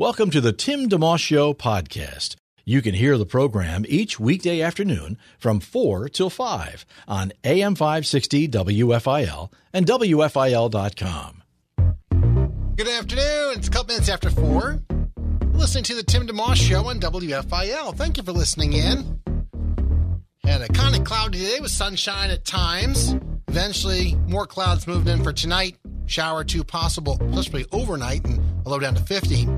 Welcome 0.00 0.30
to 0.30 0.40
the 0.40 0.52
Tim 0.52 0.88
DeMoss 0.88 1.18
Show 1.18 1.52
podcast. 1.52 2.36
You 2.64 2.82
can 2.82 2.94
hear 2.94 3.18
the 3.18 3.26
program 3.26 3.84
each 3.88 4.20
weekday 4.20 4.60
afternoon 4.60 5.18
from 5.40 5.58
4 5.58 6.08
till 6.08 6.30
5 6.30 6.86
on 7.08 7.32
AM 7.42 7.74
560 7.74 8.46
WFIL 8.46 9.52
and 9.72 9.86
WFIL.com. 9.86 11.42
Good 12.76 12.86
afternoon. 12.86 13.58
It's 13.58 13.66
a 13.66 13.70
couple 13.72 13.88
minutes 13.88 14.08
after 14.08 14.30
4. 14.30 14.80
Listening 15.54 15.82
to 15.82 15.96
the 15.96 16.04
Tim 16.04 16.28
DeMoss 16.28 16.54
Show 16.54 16.86
on 16.86 17.00
WFIL. 17.00 17.96
Thank 17.96 18.18
you 18.18 18.22
for 18.22 18.30
listening 18.30 18.74
in. 18.74 19.20
Had 20.44 20.62
a 20.62 20.68
kind 20.68 20.94
of 20.94 21.02
cloudy 21.02 21.40
day 21.40 21.58
with 21.60 21.72
sunshine 21.72 22.30
at 22.30 22.44
times. 22.44 23.16
Eventually, 23.48 24.14
more 24.28 24.46
clouds 24.46 24.86
moved 24.86 25.08
in 25.08 25.24
for 25.24 25.32
tonight. 25.32 25.76
Shower 26.06 26.44
two 26.44 26.62
possible, 26.62 27.18
possibly 27.32 27.66
overnight, 27.72 28.24
and 28.26 28.40
a 28.64 28.68
low 28.68 28.78
down 28.78 28.94
to 28.94 29.02
50. 29.02 29.48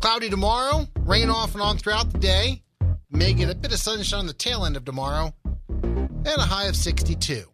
Cloudy 0.00 0.30
tomorrow, 0.30 0.88
rain 1.00 1.28
off 1.28 1.52
and 1.52 1.60
on 1.60 1.76
throughout 1.76 2.10
the 2.10 2.18
day. 2.18 2.62
May 3.10 3.34
get 3.34 3.50
a 3.50 3.54
bit 3.54 3.72
of 3.72 3.78
sunshine 3.78 4.20
on 4.20 4.26
the 4.26 4.32
tail 4.32 4.64
end 4.64 4.78
of 4.78 4.86
tomorrow, 4.86 5.34
and 5.68 6.26
a 6.26 6.40
high 6.40 6.66
of 6.66 6.76
62. 6.76 7.44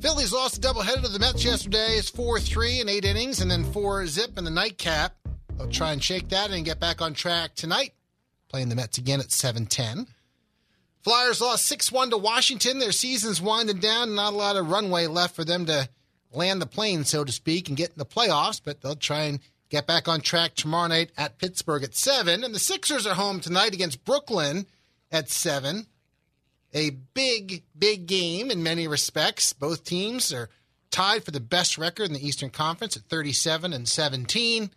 Phillies 0.00 0.32
lost 0.32 0.58
a 0.58 0.60
doubleheader 0.60 1.02
to 1.02 1.08
the 1.08 1.18
Mets 1.18 1.44
yesterday. 1.44 1.96
It's 1.96 2.10
4 2.10 2.38
3 2.38 2.80
in 2.80 2.88
eight 2.88 3.04
innings, 3.04 3.40
and 3.40 3.50
then 3.50 3.64
4 3.72 4.06
zip 4.06 4.38
in 4.38 4.44
the 4.44 4.50
nightcap. 4.50 5.16
They'll 5.58 5.68
try 5.68 5.92
and 5.92 6.02
shake 6.02 6.28
that 6.28 6.52
and 6.52 6.64
get 6.64 6.78
back 6.78 7.02
on 7.02 7.12
track 7.12 7.56
tonight, 7.56 7.94
playing 8.48 8.68
the 8.68 8.76
Mets 8.76 8.98
again 8.98 9.18
at 9.18 9.32
7 9.32 9.66
Flyers 11.02 11.40
lost 11.40 11.66
6 11.66 11.90
1 11.90 12.10
to 12.10 12.18
Washington. 12.18 12.78
Their 12.78 12.92
season's 12.92 13.42
winding 13.42 13.80
down, 13.80 14.14
not 14.14 14.32
a 14.32 14.36
lot 14.36 14.54
of 14.54 14.70
runway 14.70 15.08
left 15.08 15.34
for 15.34 15.44
them 15.44 15.66
to 15.66 15.88
land 16.32 16.62
the 16.62 16.66
plane, 16.66 17.04
so 17.04 17.24
to 17.24 17.32
speak, 17.32 17.66
and 17.66 17.76
get 17.76 17.90
in 17.90 17.98
the 17.98 18.06
playoffs, 18.06 18.60
but 18.62 18.80
they'll 18.80 18.94
try 18.94 19.22
and 19.22 19.40
get 19.68 19.86
back 19.86 20.08
on 20.08 20.20
track 20.20 20.54
tomorrow 20.54 20.88
night 20.88 21.10
at 21.16 21.38
Pittsburgh 21.38 21.82
at 21.82 21.94
7. 21.94 22.44
And 22.44 22.54
the 22.54 22.58
Sixers 22.58 23.06
are 23.06 23.14
home 23.14 23.40
tonight 23.40 23.74
against 23.74 24.04
Brooklyn 24.04 24.66
at 25.10 25.30
7. 25.30 25.86
A 26.74 26.90
big, 26.90 27.64
big 27.78 28.06
game 28.06 28.50
in 28.50 28.62
many 28.62 28.86
respects. 28.86 29.52
Both 29.52 29.84
teams 29.84 30.32
are 30.32 30.50
tied 30.90 31.24
for 31.24 31.30
the 31.30 31.40
best 31.40 31.78
record 31.78 32.06
in 32.06 32.12
the 32.12 32.26
Eastern 32.26 32.50
Conference 32.50 32.96
at 32.96 33.04
37 33.04 33.72
and 33.72 33.88
17. 33.88 34.70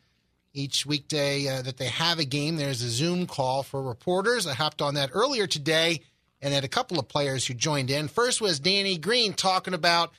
Each 0.53 0.85
weekday 0.85 1.47
uh, 1.47 1.61
that 1.61 1.77
they 1.77 1.87
have 1.87 2.17
a 2.17 2.25
game, 2.25 2.55
there's 2.55 2.81
a 2.81 2.89
Zoom 2.89 3.27
call 3.27 3.61
for 3.61 3.83
reporters. 3.83 4.47
I 4.47 4.53
hopped 4.53 4.81
on 4.81 4.95
that 4.95 5.11
earlier 5.13 5.45
today 5.45 6.01
and 6.41 6.53
had 6.53 6.63
a 6.63 6.69
couple 6.69 6.97
of 6.99 7.07
players 7.07 7.45
who 7.45 7.53
joined 7.53 7.91
in. 7.91 8.07
First 8.07 8.41
was 8.41 8.59
Danny 8.59 8.97
Green 8.97 9.33
talking 9.33 9.73
about 9.73 10.11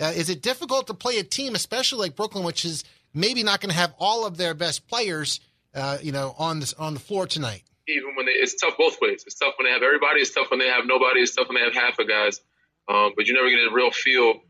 uh, 0.00 0.06
is 0.06 0.30
it 0.30 0.42
difficult 0.42 0.86
to 0.86 0.94
play 0.94 1.18
a 1.18 1.24
team, 1.24 1.54
especially 1.54 1.98
like 1.98 2.16
Brooklyn, 2.16 2.44
which 2.44 2.64
is 2.64 2.84
maybe 3.14 3.42
not 3.42 3.60
going 3.60 3.70
to 3.70 3.76
have 3.76 3.94
all 3.98 4.26
of 4.26 4.36
their 4.36 4.54
best 4.54 4.88
players, 4.88 5.40
uh, 5.74 5.98
you 6.02 6.12
know, 6.12 6.34
on 6.38 6.60
this 6.60 6.74
on 6.74 6.94
the 6.94 7.00
floor 7.00 7.26
tonight. 7.26 7.62
Even 7.88 8.14
when 8.16 8.26
they, 8.26 8.32
it's 8.32 8.54
tough 8.54 8.76
both 8.78 8.98
ways. 9.00 9.24
It's 9.26 9.36
tough 9.36 9.54
when 9.58 9.66
they 9.66 9.72
have 9.72 9.82
everybody. 9.82 10.20
It's 10.20 10.32
tough 10.32 10.50
when 10.50 10.60
they 10.60 10.68
have 10.68 10.84
nobody. 10.86 11.20
It's 11.20 11.34
tough 11.34 11.48
when 11.48 11.56
they 11.56 11.64
have 11.64 11.74
half 11.74 11.98
of 11.98 12.08
guys. 12.08 12.40
Um, 12.88 13.12
but 13.16 13.26
you 13.26 13.34
never 13.34 13.48
get 13.50 13.58
a 13.58 13.74
real 13.74 13.90
feel, 13.90 14.40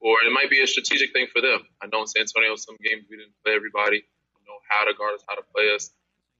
or 0.00 0.14
it 0.22 0.32
might 0.32 0.50
be 0.50 0.62
a 0.62 0.66
strategic 0.66 1.12
thing 1.12 1.26
for 1.32 1.40
them. 1.40 1.60
I 1.82 1.86
know 1.86 2.00
in 2.02 2.06
San 2.06 2.22
Antonio, 2.22 2.56
some 2.56 2.76
games 2.82 3.06
we 3.10 3.16
didn't 3.16 3.34
play 3.44 3.54
everybody. 3.54 4.04
know 4.46 4.58
how 4.68 4.84
to 4.84 4.94
guard 4.94 5.14
us, 5.14 5.24
how 5.28 5.34
to 5.34 5.42
play 5.54 5.74
us. 5.74 5.90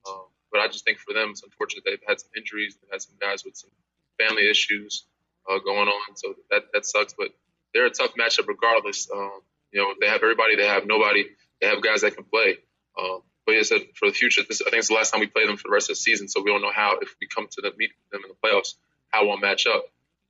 Um, 0.07 0.27
but 0.51 0.61
I 0.61 0.67
just 0.67 0.85
think 0.85 0.99
for 0.99 1.13
them, 1.13 1.31
it's 1.31 1.43
unfortunate 1.43 1.83
they've 1.85 1.99
had 2.07 2.19
some 2.19 2.29
injuries. 2.35 2.77
They've 2.79 2.91
had 2.91 3.01
some 3.01 3.15
guys 3.19 3.43
with 3.43 3.55
some 3.55 3.71
family 4.19 4.49
issues 4.49 5.05
uh, 5.49 5.59
going 5.59 5.87
on, 5.87 6.15
so 6.15 6.35
that 6.51 6.63
that 6.73 6.85
sucks. 6.85 7.13
But 7.13 7.29
they're 7.73 7.85
a 7.85 7.91
tough 7.91 8.15
matchup 8.15 8.47
regardless. 8.47 9.09
Um, 9.11 9.41
you 9.71 9.81
know, 9.81 9.93
they 9.99 10.07
have 10.07 10.23
everybody, 10.23 10.55
they 10.55 10.67
have 10.67 10.87
nobody. 10.87 11.25
They 11.61 11.67
have 11.67 11.81
guys 11.81 12.01
that 12.01 12.15
can 12.15 12.25
play. 12.25 12.57
Um, 12.99 13.21
but 13.45 13.55
yeah, 13.55 13.63
said 13.63 13.81
for 13.95 14.07
the 14.09 14.13
future, 14.13 14.41
this, 14.47 14.61
I 14.61 14.69
think 14.69 14.79
it's 14.79 14.89
the 14.89 14.95
last 14.95 15.11
time 15.11 15.21
we 15.21 15.27
play 15.27 15.45
them 15.47 15.57
for 15.57 15.69
the 15.69 15.73
rest 15.73 15.89
of 15.89 15.95
the 15.95 16.01
season, 16.01 16.27
so 16.27 16.41
we 16.41 16.51
don't 16.51 16.61
know 16.61 16.71
how 16.71 16.97
if 17.01 17.15
we 17.21 17.27
come 17.27 17.47
to 17.47 17.61
the, 17.61 17.71
meet 17.77 17.91
them 18.11 18.21
in 18.23 18.29
the 18.29 18.37
playoffs, 18.43 18.75
how 19.09 19.25
we'll 19.27 19.37
match 19.37 19.65
up. 19.67 19.85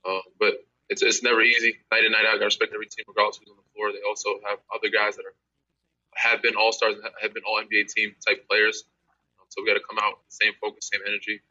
Uh, 0.08 0.20
but 0.38 0.54
it's 0.88 1.02
it's 1.02 1.22
never 1.22 1.42
easy. 1.42 1.76
Night 1.90 2.04
in 2.04 2.12
night 2.12 2.24
out, 2.26 2.40
I 2.40 2.44
respect 2.44 2.72
every 2.72 2.86
team 2.86 3.04
regardless 3.08 3.38
who's 3.38 3.50
on 3.50 3.56
the 3.56 3.68
floor. 3.74 3.92
They 3.92 4.06
also 4.06 4.40
have 4.46 4.58
other 4.74 4.88
guys 4.88 5.16
that 5.16 5.26
are 5.26 5.34
have 6.14 6.42
been 6.42 6.56
all 6.56 6.72
stars, 6.72 6.96
have 7.20 7.34
been 7.34 7.42
all 7.46 7.60
NBA 7.60 7.92
team 7.92 8.14
type 8.26 8.48
players. 8.48 8.84
Um, 9.38 9.46
so 9.50 9.62
we 9.62 9.68
got 9.68 9.74
to 9.74 9.84
come 9.86 9.98
out 9.98 10.18
with 10.18 10.26
the 10.30 10.36
same 10.46 10.54
focus, 10.60 10.90
same 10.92 11.02
energy. 11.06 11.42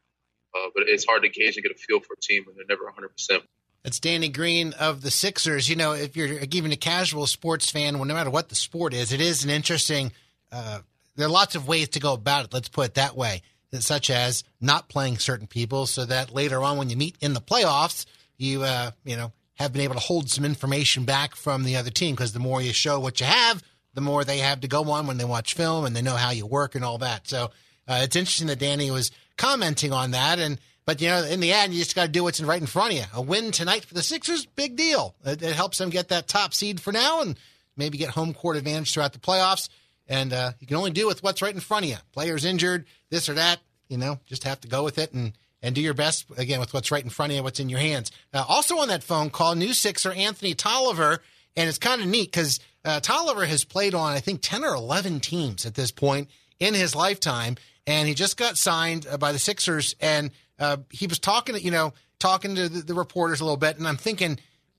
Uh, 0.56 0.72
but 0.74 0.84
it's 0.88 1.04
hard 1.04 1.22
to 1.22 1.28
gauge 1.28 1.56
and 1.56 1.62
get 1.62 1.72
a 1.72 1.78
feel 1.78 2.00
for 2.00 2.14
a 2.14 2.20
team 2.20 2.44
when 2.46 2.56
they're 2.56 2.68
never 2.68 2.84
100 2.84 3.08
percent. 3.08 3.44
It's 3.88 4.00
Danny 4.00 4.28
Green 4.28 4.74
of 4.74 5.00
the 5.00 5.10
Sixers. 5.10 5.66
You 5.66 5.74
know, 5.74 5.92
if 5.92 6.14
you're 6.14 6.40
even 6.52 6.72
a 6.72 6.76
casual 6.76 7.26
sports 7.26 7.70
fan, 7.70 7.96
well, 7.96 8.04
no 8.04 8.12
matter 8.12 8.28
what 8.28 8.50
the 8.50 8.54
sport 8.54 8.92
is, 8.92 9.14
it 9.14 9.20
is 9.22 9.44
an 9.44 9.50
interesting. 9.50 10.12
Uh, 10.52 10.80
there 11.16 11.26
are 11.26 11.30
lots 11.30 11.54
of 11.54 11.66
ways 11.66 11.88
to 11.90 11.98
go 11.98 12.12
about 12.12 12.44
it. 12.44 12.52
Let's 12.52 12.68
put 12.68 12.84
it 12.88 12.94
that 12.96 13.16
way, 13.16 13.40
such 13.72 14.10
as 14.10 14.44
not 14.60 14.90
playing 14.90 15.16
certain 15.16 15.46
people, 15.46 15.86
so 15.86 16.04
that 16.04 16.34
later 16.34 16.62
on, 16.62 16.76
when 16.76 16.90
you 16.90 16.98
meet 16.98 17.16
in 17.22 17.32
the 17.32 17.40
playoffs, 17.40 18.04
you 18.36 18.62
uh, 18.62 18.90
you 19.06 19.16
know 19.16 19.32
have 19.54 19.72
been 19.72 19.80
able 19.80 19.94
to 19.94 20.00
hold 20.00 20.28
some 20.28 20.44
information 20.44 21.06
back 21.06 21.34
from 21.34 21.64
the 21.64 21.76
other 21.76 21.90
team 21.90 22.14
because 22.14 22.34
the 22.34 22.40
more 22.40 22.60
you 22.60 22.74
show 22.74 23.00
what 23.00 23.20
you 23.20 23.26
have, 23.26 23.62
the 23.94 24.02
more 24.02 24.22
they 24.22 24.40
have 24.40 24.60
to 24.60 24.68
go 24.68 24.90
on 24.90 25.06
when 25.06 25.16
they 25.16 25.24
watch 25.24 25.54
film 25.54 25.86
and 25.86 25.96
they 25.96 26.02
know 26.02 26.16
how 26.16 26.30
you 26.30 26.44
work 26.44 26.74
and 26.74 26.84
all 26.84 26.98
that. 26.98 27.26
So 27.26 27.44
uh, 27.88 28.00
it's 28.02 28.16
interesting 28.16 28.48
that 28.48 28.58
Danny 28.58 28.90
was 28.90 29.12
commenting 29.38 29.94
on 29.94 30.10
that 30.10 30.38
and 30.38 30.58
but 30.88 31.02
you 31.02 31.08
know, 31.08 31.22
in 31.22 31.40
the 31.40 31.52
end, 31.52 31.74
you 31.74 31.80
just 31.80 31.94
got 31.94 32.06
to 32.06 32.08
do 32.08 32.22
what's 32.22 32.40
right 32.40 32.58
in 32.58 32.66
front 32.66 32.94
of 32.94 32.98
you. 32.98 33.04
A 33.12 33.20
win 33.20 33.50
tonight 33.50 33.84
for 33.84 33.92
the 33.92 34.02
Sixers, 34.02 34.46
big 34.46 34.74
deal. 34.74 35.14
It, 35.22 35.42
it, 35.42 35.54
helps 35.54 35.76
them 35.76 35.90
get 35.90 36.08
that 36.08 36.28
top 36.28 36.54
seed 36.54 36.80
for 36.80 36.94
now, 36.94 37.20
and 37.20 37.38
maybe 37.76 37.98
get 37.98 38.08
home 38.08 38.32
court 38.32 38.56
advantage 38.56 38.94
throughout 38.94 39.12
the 39.12 39.18
playoffs. 39.18 39.68
And 40.06 40.32
uh, 40.32 40.52
you 40.60 40.66
can 40.66 40.78
only 40.78 40.90
do 40.90 41.06
with 41.06 41.22
what's 41.22 41.42
right 41.42 41.52
in 41.52 41.60
front 41.60 41.84
of 41.84 41.90
you. 41.90 41.98
Players 42.12 42.46
injured, 42.46 42.86
this 43.10 43.28
or 43.28 43.34
that. 43.34 43.58
You 43.90 43.98
know, 43.98 44.18
just 44.24 44.44
have 44.44 44.62
to 44.62 44.68
go 44.68 44.82
with 44.82 44.96
it 44.96 45.12
and 45.12 45.34
and 45.60 45.74
do 45.74 45.82
your 45.82 45.92
best 45.92 46.24
again 46.38 46.58
with 46.58 46.72
what's 46.72 46.90
right 46.90 47.04
in 47.04 47.10
front 47.10 47.32
of 47.32 47.36
you, 47.36 47.42
what's 47.42 47.60
in 47.60 47.68
your 47.68 47.80
hands. 47.80 48.10
Uh, 48.32 48.46
also 48.48 48.78
on 48.78 48.88
that 48.88 49.04
phone 49.04 49.28
call, 49.28 49.54
new 49.54 49.74
Sixer 49.74 50.12
Anthony 50.12 50.54
Tolliver, 50.54 51.18
and 51.54 51.68
it's 51.68 51.76
kind 51.76 52.00
of 52.00 52.08
neat 52.08 52.32
because 52.32 52.60
uh, 52.86 52.98
Tolliver 53.00 53.44
has 53.44 53.62
played 53.62 53.92
on 53.92 54.12
I 54.12 54.20
think 54.20 54.40
ten 54.40 54.64
or 54.64 54.74
eleven 54.74 55.20
teams 55.20 55.66
at 55.66 55.74
this 55.74 55.90
point 55.90 56.30
in 56.58 56.72
his 56.72 56.94
lifetime, 56.94 57.56
and 57.86 58.08
he 58.08 58.14
just 58.14 58.38
got 58.38 58.56
signed 58.56 59.06
uh, 59.06 59.18
by 59.18 59.32
the 59.32 59.38
Sixers 59.38 59.94
and 60.00 60.30
uh, 60.58 60.78
he 60.90 61.06
was 61.06 61.18
talking, 61.18 61.56
you 61.56 61.70
know, 61.70 61.92
talking 62.18 62.54
to 62.54 62.68
the, 62.68 62.82
the, 62.82 62.94
reporters 62.94 63.40
a 63.40 63.44
little 63.44 63.56
bit, 63.56 63.78
and 63.78 63.86
I'm 63.86 63.96
thinking 63.96 64.38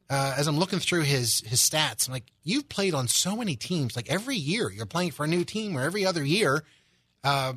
uh, 0.09 0.35
as 0.37 0.47
I'm 0.47 0.57
looking 0.57 0.79
through 0.79 1.01
his 1.01 1.41
his 1.41 1.59
stats, 1.59 2.07
I'm 2.07 2.13
like, 2.13 2.25
you've 2.43 2.67
played 2.69 2.93
on 2.93 3.07
so 3.07 3.35
many 3.35 3.55
teams. 3.55 3.95
Like 3.95 4.09
every 4.09 4.35
year, 4.35 4.69
you're 4.69 4.85
playing 4.85 5.11
for 5.11 5.23
a 5.23 5.27
new 5.27 5.43
team, 5.43 5.77
or 5.77 5.81
every 5.81 6.05
other 6.05 6.23
year. 6.23 6.63
Uh, 7.23 7.53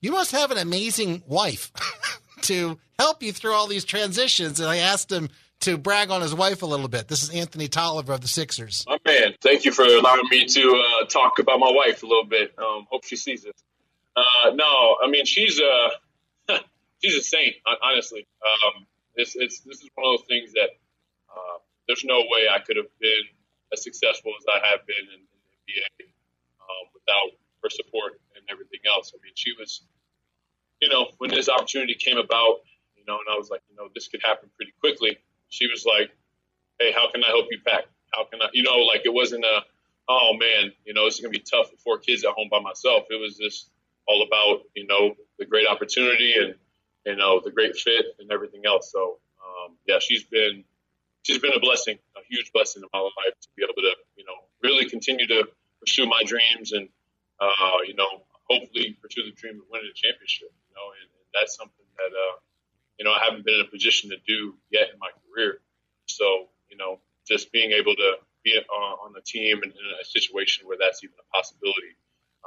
you 0.00 0.10
must 0.10 0.32
have 0.32 0.50
an 0.50 0.58
amazing 0.58 1.22
wife 1.26 1.70
to 2.42 2.78
help 2.98 3.22
you 3.22 3.32
through 3.32 3.52
all 3.52 3.68
these 3.68 3.84
transitions. 3.84 4.58
And 4.58 4.68
I 4.68 4.78
asked 4.78 5.12
him 5.12 5.28
to 5.60 5.78
brag 5.78 6.10
on 6.10 6.20
his 6.20 6.34
wife 6.34 6.62
a 6.62 6.66
little 6.66 6.88
bit. 6.88 7.06
This 7.06 7.22
is 7.22 7.30
Anthony 7.30 7.68
Tolliver 7.68 8.12
of 8.12 8.20
the 8.20 8.28
Sixers. 8.28 8.84
My 8.88 8.98
man, 9.06 9.34
thank 9.40 9.64
you 9.64 9.70
for 9.70 9.84
allowing 9.84 10.28
me 10.28 10.44
to 10.44 10.84
uh, 11.02 11.06
talk 11.06 11.38
about 11.38 11.60
my 11.60 11.70
wife 11.70 12.02
a 12.02 12.06
little 12.06 12.24
bit. 12.24 12.52
Um, 12.58 12.86
hope 12.90 13.04
she 13.04 13.16
sees 13.16 13.44
it. 13.44 13.54
Uh, 14.16 14.50
no, 14.54 14.96
I 15.02 15.08
mean 15.08 15.24
she's 15.24 15.60
uh, 15.60 15.88
she's 17.02 17.16
a 17.16 17.22
saint, 17.22 17.56
honestly. 17.82 18.26
Um, 18.42 18.86
it's, 19.14 19.36
it's, 19.36 19.60
this 19.60 19.82
is 19.82 19.90
one 19.94 20.06
of 20.06 20.20
those 20.20 20.26
things 20.28 20.52
that 20.52 20.70
uh, 21.28 21.58
there's 21.86 22.04
no 22.04 22.20
way 22.30 22.48
I 22.48 22.60
could 22.60 22.76
have 22.76 22.90
been 23.00 23.24
as 23.72 23.82
successful 23.82 24.32
as 24.38 24.44
I 24.48 24.66
have 24.68 24.86
been 24.86 25.04
in, 25.12 25.20
in 25.20 25.58
the 25.66 25.74
NBA 25.82 26.08
um, 26.60 26.84
without 26.94 27.36
her 27.62 27.70
support 27.70 28.20
and 28.36 28.44
everything 28.50 28.80
else. 28.86 29.12
I 29.14 29.18
mean, 29.22 29.32
she 29.34 29.52
was, 29.58 29.82
you 30.80 30.88
know, 30.88 31.08
when 31.18 31.30
this 31.30 31.48
opportunity 31.48 31.94
came 31.94 32.18
about, 32.18 32.62
you 32.96 33.04
know, 33.06 33.18
and 33.18 33.28
I 33.30 33.36
was 33.36 33.50
like, 33.50 33.62
you 33.68 33.76
know, 33.76 33.88
this 33.94 34.08
could 34.08 34.20
happen 34.24 34.48
pretty 34.56 34.72
quickly. 34.80 35.18
She 35.48 35.66
was 35.66 35.84
like, 35.84 36.10
hey, 36.78 36.92
how 36.92 37.10
can 37.10 37.22
I 37.24 37.28
help 37.28 37.46
you 37.50 37.58
pack? 37.66 37.84
How 38.14 38.24
can 38.24 38.40
I, 38.42 38.48
you 38.52 38.62
know, 38.62 38.78
like 38.86 39.02
it 39.04 39.12
wasn't 39.12 39.44
a, 39.44 39.60
oh 40.08 40.36
man, 40.38 40.72
you 40.84 40.94
know, 40.94 41.04
this 41.06 41.14
is 41.14 41.20
to 41.20 41.28
be 41.28 41.38
tough 41.38 41.70
with 41.70 41.80
four 41.80 41.98
kids 41.98 42.24
at 42.24 42.32
home 42.32 42.48
by 42.50 42.60
myself. 42.60 43.04
It 43.10 43.20
was 43.20 43.36
just 43.36 43.70
all 44.06 44.22
about, 44.22 44.62
you 44.74 44.86
know, 44.86 45.14
the 45.38 45.46
great 45.46 45.66
opportunity 45.66 46.34
and, 46.38 46.54
you 47.04 47.16
know, 47.16 47.40
the 47.44 47.50
great 47.50 47.76
fit 47.76 48.06
and 48.18 48.30
everything 48.30 48.62
else. 48.66 48.90
So, 48.92 49.18
um, 49.42 49.76
yeah, 49.86 49.98
she's 50.00 50.24
been 50.24 50.64
she's 51.22 51.38
been 51.38 51.52
a 51.54 51.60
blessing, 51.60 51.98
a 52.16 52.20
huge 52.28 52.52
blessing 52.52 52.82
in 52.82 52.88
my 52.92 53.00
life 53.00 53.34
to 53.40 53.48
be 53.56 53.64
able 53.64 53.74
to, 53.74 53.94
you 54.16 54.24
know, 54.24 54.34
really 54.62 54.88
continue 54.88 55.26
to 55.26 55.48
pursue 55.80 56.06
my 56.06 56.22
dreams. 56.24 56.72
And, 56.72 56.88
uh, 57.40 57.82
you 57.86 57.94
know, 57.94 58.22
hopefully 58.48 58.96
pursue 59.00 59.24
the 59.24 59.32
dream 59.32 59.56
of 59.56 59.66
winning 59.70 59.90
a 59.90 59.94
championship. 59.94 60.50
You 60.68 60.74
know, 60.74 60.86
and, 61.00 61.08
and 61.10 61.28
that's 61.34 61.56
something 61.56 61.86
that 61.98 62.12
uh, 62.12 62.36
you 62.98 63.04
know 63.04 63.12
I 63.12 63.20
haven't 63.24 63.44
been 63.44 63.54
in 63.54 63.66
a 63.66 63.70
position 63.70 64.10
to 64.10 64.16
do 64.26 64.54
yet 64.70 64.90
in 64.92 64.98
my 64.98 65.10
career. 65.26 65.60
So 66.06 66.48
you 66.70 66.76
know, 66.76 67.00
just 67.26 67.52
being 67.52 67.72
able 67.72 67.94
to 67.94 68.16
be 68.42 68.58
on, 68.58 69.06
on 69.06 69.12
the 69.12 69.20
team 69.20 69.62
and 69.62 69.72
in 69.72 69.86
a 70.00 70.04
situation 70.04 70.66
where 70.66 70.76
that's 70.78 71.04
even 71.04 71.14
a 71.18 71.36
possibility, 71.36 71.94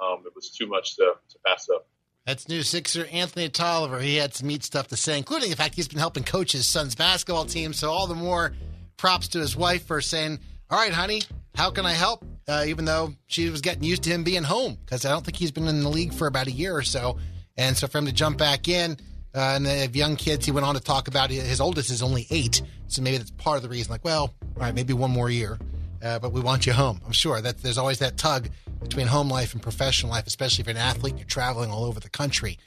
um, 0.01 0.23
it 0.25 0.35
was 0.35 0.49
too 0.49 0.67
much 0.67 0.95
to, 0.97 1.13
to 1.29 1.37
pass 1.45 1.69
up. 1.73 1.87
That's 2.25 2.49
new 2.49 2.63
Sixer 2.63 3.05
Anthony 3.11 3.49
Tolliver. 3.49 3.99
He 3.99 4.15
had 4.15 4.33
some 4.33 4.47
neat 4.47 4.63
stuff 4.63 4.87
to 4.87 4.97
say, 4.97 5.15
including 5.15 5.51
the 5.51 5.55
fact 5.55 5.75
he's 5.75 5.87
been 5.87 5.99
helping 5.99 6.23
coach 6.23 6.53
his 6.53 6.65
son's 6.65 6.95
basketball 6.95 7.45
team. 7.45 7.71
So 7.71 7.91
all 7.91 8.07
the 8.07 8.15
more 8.15 8.53
props 8.97 9.27
to 9.29 9.39
his 9.39 9.55
wife 9.55 9.85
for 9.85 10.01
saying, 10.01 10.39
"All 10.71 10.79
right, 10.79 10.91
honey, 10.91 11.21
how 11.53 11.69
can 11.69 11.85
I 11.85 11.91
help?" 11.91 12.25
Uh, 12.47 12.63
even 12.67 12.85
though 12.85 13.13
she 13.27 13.49
was 13.49 13.61
getting 13.61 13.83
used 13.83 14.03
to 14.03 14.09
him 14.09 14.23
being 14.23 14.43
home 14.43 14.77
because 14.83 15.05
I 15.05 15.11
don't 15.11 15.23
think 15.23 15.37
he's 15.37 15.51
been 15.51 15.67
in 15.67 15.81
the 15.81 15.89
league 15.89 16.13
for 16.13 16.25
about 16.25 16.47
a 16.47 16.51
year 16.51 16.75
or 16.75 16.81
so, 16.81 17.17
and 17.57 17.77
so 17.77 17.85
for 17.85 17.99
him 17.99 18.07
to 18.07 18.11
jump 18.11 18.39
back 18.39 18.67
in. 18.67 18.97
Uh, 19.35 19.53
and 19.55 19.65
they 19.65 19.81
have 19.81 19.95
young 19.95 20.15
kids. 20.15 20.45
He 20.45 20.51
went 20.51 20.65
on 20.65 20.75
to 20.75 20.81
talk 20.81 21.07
about 21.07 21.29
his 21.29 21.59
oldest 21.59 21.91
is 21.91 22.01
only 22.01 22.25
eight, 22.31 22.61
so 22.87 23.01
maybe 23.01 23.17
that's 23.17 23.31
part 23.31 23.57
of 23.57 23.63
the 23.63 23.69
reason. 23.69 23.91
Like, 23.91 24.05
well, 24.05 24.33
all 24.55 24.61
right, 24.61 24.73
maybe 24.73 24.93
one 24.93 25.11
more 25.11 25.29
year, 25.29 25.59
uh, 26.03 26.19
but 26.19 26.31
we 26.31 26.41
want 26.41 26.65
you 26.65 26.73
home. 26.73 27.01
I'm 27.05 27.11
sure 27.11 27.41
that 27.41 27.61
there's 27.61 27.77
always 27.77 27.99
that 27.99 28.17
tug 28.17 28.49
between 28.81 29.07
home 29.07 29.29
life 29.29 29.53
and 29.53 29.61
professional 29.61 30.11
life, 30.11 30.27
especially 30.27 30.61
if 30.61 30.67
you're 30.67 30.75
an 30.75 30.81
athlete. 30.81 31.15
You're 31.17 31.25
traveling 31.25 31.71
all 31.71 31.85
over 31.85 31.99
the 31.99 32.09
country, 32.09 32.57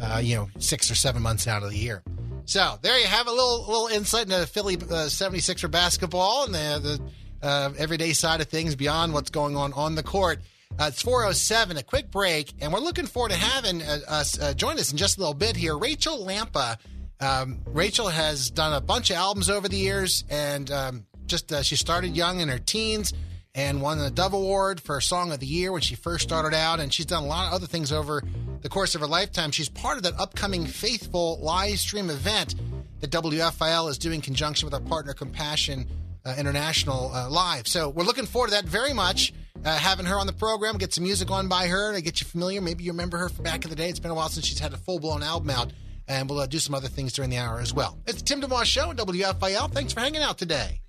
uh, 0.00 0.20
you 0.22 0.36
know, 0.36 0.50
six 0.58 0.90
or 0.90 0.94
seven 0.94 1.22
months 1.22 1.46
out 1.46 1.62
of 1.62 1.70
the 1.70 1.76
year. 1.76 2.02
So 2.44 2.78
there 2.80 2.98
you 2.98 3.06
have 3.06 3.26
a 3.26 3.30
little 3.30 3.66
little 3.66 3.88
insight 3.88 4.22
into 4.22 4.46
Philly 4.46 4.76
uh, 4.76 5.08
76er 5.08 5.70
basketball 5.70 6.44
and 6.44 6.54
the, 6.54 7.00
the 7.40 7.46
uh, 7.46 7.72
everyday 7.76 8.12
side 8.12 8.40
of 8.40 8.48
things 8.48 8.74
beyond 8.74 9.12
what's 9.12 9.30
going 9.30 9.56
on 9.56 9.72
on 9.74 9.94
the 9.94 10.02
court. 10.02 10.40
Uh, 10.78 10.86
it's 10.88 11.02
407, 11.02 11.76
a 11.76 11.82
quick 11.82 12.10
break, 12.10 12.52
and 12.60 12.72
we're 12.72 12.78
looking 12.78 13.06
forward 13.06 13.32
to 13.32 13.36
having 13.36 13.82
uh, 13.82 13.98
us 14.06 14.38
uh, 14.40 14.54
join 14.54 14.78
us 14.78 14.92
in 14.92 14.98
just 14.98 15.16
a 15.18 15.20
little 15.20 15.34
bit 15.34 15.56
here. 15.56 15.76
Rachel 15.76 16.24
Lampa. 16.24 16.78
Um, 17.20 17.58
Rachel 17.66 18.06
has 18.06 18.48
done 18.48 18.72
a 18.72 18.80
bunch 18.80 19.10
of 19.10 19.16
albums 19.16 19.50
over 19.50 19.68
the 19.68 19.76
years, 19.76 20.22
and 20.30 20.70
um, 20.70 21.06
just 21.28 21.52
uh, 21.52 21.62
she 21.62 21.76
started 21.76 22.16
young 22.16 22.40
in 22.40 22.48
her 22.48 22.58
teens 22.58 23.12
and 23.54 23.82
won 23.82 23.98
the 23.98 24.10
Dove 24.10 24.34
Award 24.34 24.80
for 24.80 25.00
Song 25.00 25.32
of 25.32 25.40
the 25.40 25.46
Year 25.46 25.72
when 25.72 25.80
she 25.80 25.94
first 25.94 26.24
started 26.24 26.56
out. 26.56 26.80
And 26.80 26.92
she's 26.92 27.06
done 27.06 27.24
a 27.24 27.26
lot 27.26 27.48
of 27.48 27.54
other 27.54 27.66
things 27.66 27.92
over 27.92 28.22
the 28.60 28.68
course 28.68 28.94
of 28.94 29.00
her 29.00 29.06
lifetime. 29.06 29.50
She's 29.50 29.68
part 29.68 29.96
of 29.96 30.04
that 30.04 30.14
upcoming 30.18 30.66
Faithful 30.66 31.38
live 31.40 31.78
stream 31.78 32.10
event 32.10 32.54
that 33.00 33.10
WFIL 33.10 33.90
is 33.90 33.98
doing 33.98 34.16
in 34.16 34.20
conjunction 34.20 34.66
with 34.66 34.74
our 34.74 34.80
partner 34.80 35.12
Compassion 35.12 35.86
uh, 36.24 36.34
International 36.38 37.12
uh, 37.12 37.28
Live. 37.30 37.66
So 37.66 37.88
we're 37.88 38.04
looking 38.04 38.26
forward 38.26 38.48
to 38.48 38.54
that 38.54 38.64
very 38.64 38.92
much. 38.92 39.32
Uh, 39.64 39.76
having 39.76 40.06
her 40.06 40.16
on 40.16 40.28
the 40.28 40.32
program, 40.32 40.78
get 40.78 40.94
some 40.94 41.02
music 41.02 41.32
on 41.32 41.48
by 41.48 41.66
her 41.66 41.92
to 41.92 42.00
get 42.00 42.20
you 42.20 42.28
familiar. 42.28 42.60
Maybe 42.60 42.84
you 42.84 42.92
remember 42.92 43.18
her 43.18 43.28
from 43.28 43.42
back 43.42 43.64
in 43.64 43.70
the 43.70 43.76
day. 43.76 43.88
It's 43.88 43.98
been 43.98 44.12
a 44.12 44.14
while 44.14 44.28
since 44.28 44.46
she's 44.46 44.60
had 44.60 44.72
a 44.72 44.76
full 44.76 45.00
blown 45.00 45.24
album 45.24 45.50
out. 45.50 45.72
And 46.06 46.30
we'll 46.30 46.38
uh, 46.38 46.46
do 46.46 46.58
some 46.58 46.74
other 46.74 46.88
things 46.88 47.12
during 47.12 47.30
the 47.30 47.38
hour 47.38 47.60
as 47.60 47.74
well. 47.74 47.98
It's 48.06 48.22
Tim 48.22 48.40
DeMoss 48.40 48.64
Show 48.64 48.90
on 48.90 48.96
WFIL. 48.96 49.72
Thanks 49.72 49.92
for 49.92 50.00
hanging 50.00 50.22
out 50.22 50.38
today. 50.38 50.80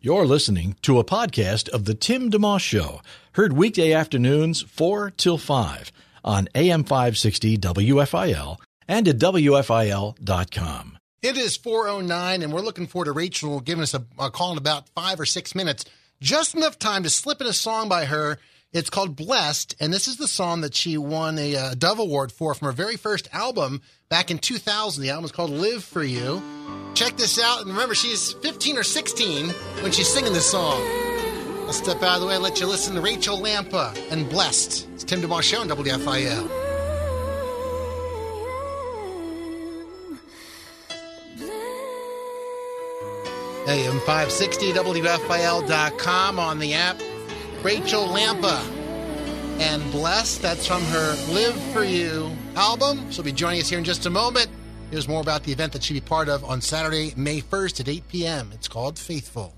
You're 0.00 0.26
listening 0.26 0.76
to 0.82 1.00
a 1.00 1.04
podcast 1.04 1.68
of 1.70 1.84
The 1.84 1.92
Tim 1.92 2.30
DeMoss 2.30 2.60
Show, 2.60 3.00
heard 3.32 3.54
weekday 3.54 3.92
afternoons 3.92 4.62
4 4.62 5.10
till 5.10 5.38
5 5.38 5.90
on 6.24 6.48
AM 6.54 6.84
560 6.84 7.58
WFIL 7.58 8.58
and 8.86 9.08
at 9.08 9.18
WFIL.com. 9.18 10.98
It 11.20 11.36
is 11.36 11.56
409, 11.56 12.42
and 12.42 12.52
we're 12.52 12.60
looking 12.60 12.86
forward 12.86 13.06
to 13.06 13.12
Rachel 13.12 13.58
giving 13.58 13.82
us 13.82 13.92
a, 13.92 14.04
a 14.20 14.30
call 14.30 14.52
in 14.52 14.58
about 14.58 14.88
five 14.90 15.18
or 15.18 15.26
six 15.26 15.56
minutes. 15.56 15.84
Just 16.20 16.54
enough 16.54 16.78
time 16.78 17.02
to 17.02 17.10
slip 17.10 17.40
in 17.40 17.48
a 17.48 17.52
song 17.52 17.88
by 17.88 18.04
her. 18.04 18.38
It's 18.70 18.90
called 18.90 19.16
Blessed, 19.16 19.76
and 19.80 19.90
this 19.90 20.08
is 20.08 20.18
the 20.18 20.28
song 20.28 20.60
that 20.60 20.74
she 20.74 20.98
won 20.98 21.38
a 21.38 21.56
uh, 21.56 21.74
Dove 21.74 22.00
Award 22.00 22.30
for 22.30 22.52
from 22.54 22.66
her 22.66 22.72
very 22.72 22.96
first 22.96 23.26
album 23.32 23.80
back 24.10 24.30
in 24.30 24.38
2000. 24.38 25.02
The 25.02 25.08
album 25.08 25.24
is 25.24 25.32
called 25.32 25.50
Live 25.50 25.82
For 25.82 26.04
You. 26.04 26.42
Check 26.92 27.16
this 27.16 27.40
out, 27.40 27.62
and 27.62 27.70
remember, 27.70 27.94
she's 27.94 28.34
15 28.34 28.76
or 28.76 28.82
16 28.82 29.48
when 29.80 29.90
she's 29.90 30.12
singing 30.12 30.34
this 30.34 30.50
song. 30.50 30.82
I'll 31.66 31.72
step 31.72 32.02
out 32.02 32.16
of 32.16 32.20
the 32.20 32.26
way 32.26 32.34
and 32.34 32.42
let 32.42 32.60
you 32.60 32.66
listen 32.66 32.94
to 32.94 33.00
Rachel 33.00 33.38
Lampa 33.38 33.96
and 34.10 34.28
Blessed. 34.28 34.86
It's 34.92 35.04
Tim 35.04 35.22
DeMoss 35.22 35.44
Show 35.44 35.60
on 35.60 35.68
WFIL. 35.68 36.50
AM 43.66 44.00
560 44.00 44.72
WFIL.com 44.72 46.38
on 46.38 46.58
the 46.58 46.74
app. 46.74 47.00
Rachel 47.62 48.06
Lampa 48.06 48.62
and 49.60 49.82
Blessed. 49.90 50.40
That's 50.40 50.66
from 50.66 50.82
her 50.82 51.16
Live 51.32 51.60
For 51.72 51.84
You 51.84 52.30
album. 52.54 53.10
She'll 53.10 53.24
be 53.24 53.32
joining 53.32 53.60
us 53.60 53.68
here 53.68 53.78
in 53.78 53.84
just 53.84 54.06
a 54.06 54.10
moment. 54.10 54.48
Here's 54.90 55.08
more 55.08 55.20
about 55.20 55.42
the 55.42 55.52
event 55.52 55.72
that 55.72 55.82
she'll 55.82 55.96
be 55.96 56.00
part 56.00 56.28
of 56.28 56.44
on 56.44 56.60
Saturday, 56.60 57.12
May 57.16 57.40
1st 57.40 57.80
at 57.80 57.88
8 57.88 58.08
p.m. 58.08 58.50
It's 58.54 58.68
called 58.68 58.98
Faithful. 58.98 59.57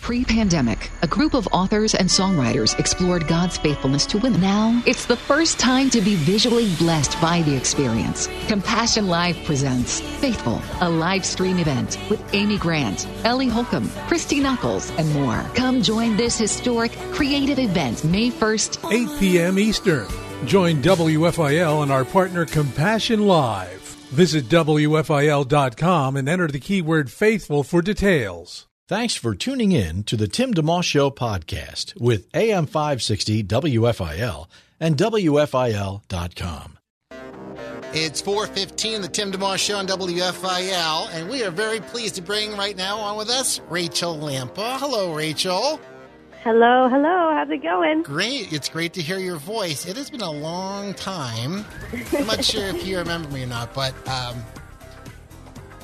Pre 0.00 0.24
pandemic, 0.24 0.90
a 1.02 1.06
group 1.06 1.34
of 1.34 1.46
authors 1.48 1.94
and 1.94 2.08
songwriters 2.08 2.78
explored 2.78 3.28
God's 3.28 3.58
faithfulness 3.58 4.06
to 4.06 4.18
women. 4.18 4.40
Now, 4.40 4.82
it's 4.86 5.04
the 5.04 5.16
first 5.16 5.58
time 5.58 5.90
to 5.90 6.00
be 6.00 6.14
visually 6.14 6.74
blessed 6.76 7.20
by 7.20 7.42
the 7.42 7.54
experience. 7.54 8.26
Compassion 8.46 9.06
Live 9.06 9.36
presents 9.44 10.00
Faithful, 10.00 10.62
a 10.80 10.88
live 10.88 11.26
stream 11.26 11.58
event 11.58 11.98
with 12.08 12.22
Amy 12.34 12.56
Grant, 12.56 13.06
Ellie 13.24 13.48
Holcomb, 13.48 13.90
Christy 14.06 14.40
Nockels, 14.40 14.96
and 14.98 15.12
more. 15.12 15.44
Come 15.54 15.82
join 15.82 16.16
this 16.16 16.38
historic, 16.38 16.92
creative 17.12 17.58
event 17.58 18.04
May 18.04 18.30
1st, 18.30 19.14
8 19.14 19.20
p.m. 19.20 19.58
Eastern. 19.58 20.08
Join 20.46 20.80
WFIL 20.80 21.82
and 21.82 21.92
our 21.92 22.04
partner 22.04 22.46
Compassion 22.46 23.26
Live. 23.26 23.80
Visit 24.10 24.48
WFIL.com 24.48 26.16
and 26.16 26.28
enter 26.28 26.46
the 26.46 26.60
keyword 26.60 27.10
faithful 27.10 27.62
for 27.62 27.82
details. 27.82 28.67
Thanks 28.88 29.14
for 29.14 29.34
tuning 29.34 29.72
in 29.72 30.02
to 30.04 30.16
the 30.16 30.26
Tim 30.26 30.54
DeMoss 30.54 30.84
Show 30.84 31.10
podcast 31.10 32.00
with 32.00 32.26
AM 32.32 32.64
560 32.64 33.44
WFIL 33.44 34.46
and 34.80 34.96
WFIL.com. 34.96 36.78
It's 37.92 38.22
415, 38.22 39.02
the 39.02 39.08
Tim 39.08 39.30
DeMoss 39.30 39.58
Show 39.58 39.76
on 39.76 39.86
WFIL, 39.86 41.10
and 41.12 41.28
we 41.28 41.44
are 41.44 41.50
very 41.50 41.80
pleased 41.80 42.14
to 42.14 42.22
bring 42.22 42.56
right 42.56 42.78
now 42.78 42.96
on 42.96 43.18
with 43.18 43.28
us 43.28 43.60
Rachel 43.68 44.16
Lampa. 44.16 44.78
Hello, 44.78 45.14
Rachel. 45.14 45.78
Hello, 46.42 46.88
hello. 46.88 47.34
How's 47.34 47.50
it 47.50 47.62
going? 47.62 48.04
Great. 48.04 48.54
It's 48.54 48.70
great 48.70 48.94
to 48.94 49.02
hear 49.02 49.18
your 49.18 49.36
voice. 49.36 49.84
It 49.84 49.98
has 49.98 50.08
been 50.08 50.22
a 50.22 50.30
long 50.30 50.94
time. 50.94 51.66
I'm 52.14 52.26
not 52.26 52.42
sure 52.42 52.64
if 52.64 52.86
you 52.86 52.96
remember 52.96 53.28
me 53.28 53.42
or 53.42 53.48
not, 53.48 53.74
but 53.74 53.92
um, 54.08 54.42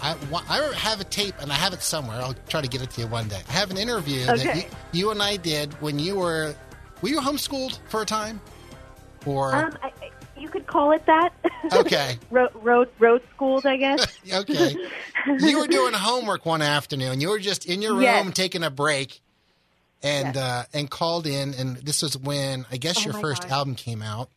I, 0.04 0.16
I 0.48 0.74
have 0.76 1.00
a 1.00 1.04
tape 1.04 1.34
and 1.40 1.50
I 1.50 1.54
have 1.54 1.72
it 1.72 1.82
somewhere. 1.82 2.16
I'll 2.20 2.34
try 2.48 2.60
to 2.60 2.68
get 2.68 2.82
it 2.82 2.90
to 2.90 3.00
you 3.00 3.06
one 3.06 3.26
day. 3.28 3.40
I 3.48 3.52
have 3.52 3.70
an 3.70 3.78
interview 3.78 4.24
Okay. 4.28 4.44
that 4.44 4.54
you, 4.54 4.62
you 4.92 5.10
and 5.10 5.22
I 5.22 5.36
did 5.36 5.72
when 5.80 5.98
you 5.98 6.16
were 6.16 6.54
were 7.00 7.08
you 7.08 7.20
homeschooled 7.20 7.78
for 7.88 8.02
a 8.02 8.04
time, 8.06 8.40
or 9.26 9.52
Um, 9.52 9.78
I, 9.82 9.92
you 10.36 10.48
could 10.48 10.66
call 10.66 10.92
it 10.92 11.04
that. 11.06 11.30
okay, 11.72 12.18
road, 12.30 12.50
road, 12.54 12.88
road 12.98 13.22
schools, 13.34 13.64
I 13.64 13.76
guess. 13.78 14.00
okay. 14.32 14.76
You 15.38 15.58
were 15.58 15.66
doing 15.68 15.94
homework 15.94 16.44
one 16.44 16.60
afternoon. 16.60 17.20
You 17.22 17.30
were 17.30 17.38
just 17.38 17.64
in 17.66 17.80
your 17.80 17.94
room 17.94 18.02
Yes. 18.02 18.34
taking 18.34 18.62
a 18.62 18.70
break, 18.70 19.20
and 20.02 20.36
uh, 20.36 20.64
and 20.74 20.90
called 20.90 21.26
in. 21.26 21.54
And 21.54 21.78
this 21.78 22.02
was 22.02 22.14
when 22.16 22.66
I 22.70 22.76
guess 22.76 22.98
Oh 22.98 23.04
your 23.06 23.14
first 23.14 23.50
album 23.50 23.74
came 23.74 24.02
out. 24.02 24.28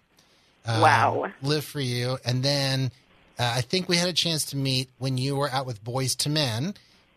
Um, 0.66 0.82
Wow. 0.82 1.32
Live 1.42 1.66
for 1.66 1.82
you, 1.82 2.18
and 2.26 2.42
then 2.42 2.92
uh, 3.40 3.54
I 3.56 3.62
think 3.62 3.88
we 3.90 3.98
had 3.98 4.10
a 4.10 4.14
chance 4.14 4.46
to 4.46 4.58
meet 4.58 4.90
when 4.98 5.18
you 5.18 5.36
were 5.36 5.50
out 5.50 5.66
with 5.66 5.84
Boyz 5.84 6.26
II 6.26 6.34
Men. 6.34 6.74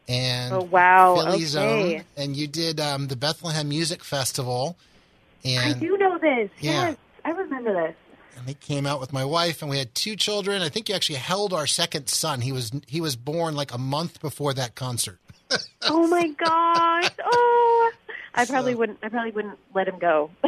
And 0.08 0.52
Oh, 0.52 0.62
wow. 0.62 1.14
Philly 1.16 1.34
Okay. 1.36 1.44
Zone, 1.44 2.04
and 2.16 2.36
you 2.36 2.48
did 2.48 2.80
um, 2.80 3.06
the 3.06 3.16
Bethlehem 3.16 3.68
Music 3.68 4.02
Festival, 4.02 4.76
I 5.46 5.72
do 5.78 5.96
know 5.96 6.18
this. 6.18 6.50
Yeah. 6.60 6.88
Yes, 6.88 6.96
I 7.24 7.30
remember 7.30 7.72
this. 7.72 7.94
and 8.36 8.46
they 8.46 8.54
came 8.54 8.86
out 8.86 8.98
with 9.00 9.12
my 9.12 9.24
wife, 9.24 9.62
and 9.62 9.70
we 9.70 9.78
had 9.78 9.94
two 9.94 10.16
children. 10.16 10.62
I 10.62 10.68
think 10.68 10.88
you 10.88 10.94
actually 10.96 11.16
held 11.20 11.52
our 11.52 11.66
second 11.66 12.08
son. 12.08 12.40
He 12.40 12.50
was 12.52 12.72
he 12.88 13.00
was 13.00 13.14
born 13.16 13.54
like 13.54 13.72
a 13.72 13.78
month 13.78 14.20
before 14.20 14.52
that 14.54 14.74
concert. 14.74 15.18
Oh 15.82 16.06
my 16.08 16.28
gosh. 16.28 17.10
Oh, 17.24 17.92
I 18.34 18.44
probably 18.46 18.72
So- 18.72 18.78
wouldn't. 18.78 18.98
I 19.02 19.08
probably 19.08 19.32
wouldn't 19.32 19.58
let 19.74 19.88
him 19.88 19.98
go. 19.98 20.30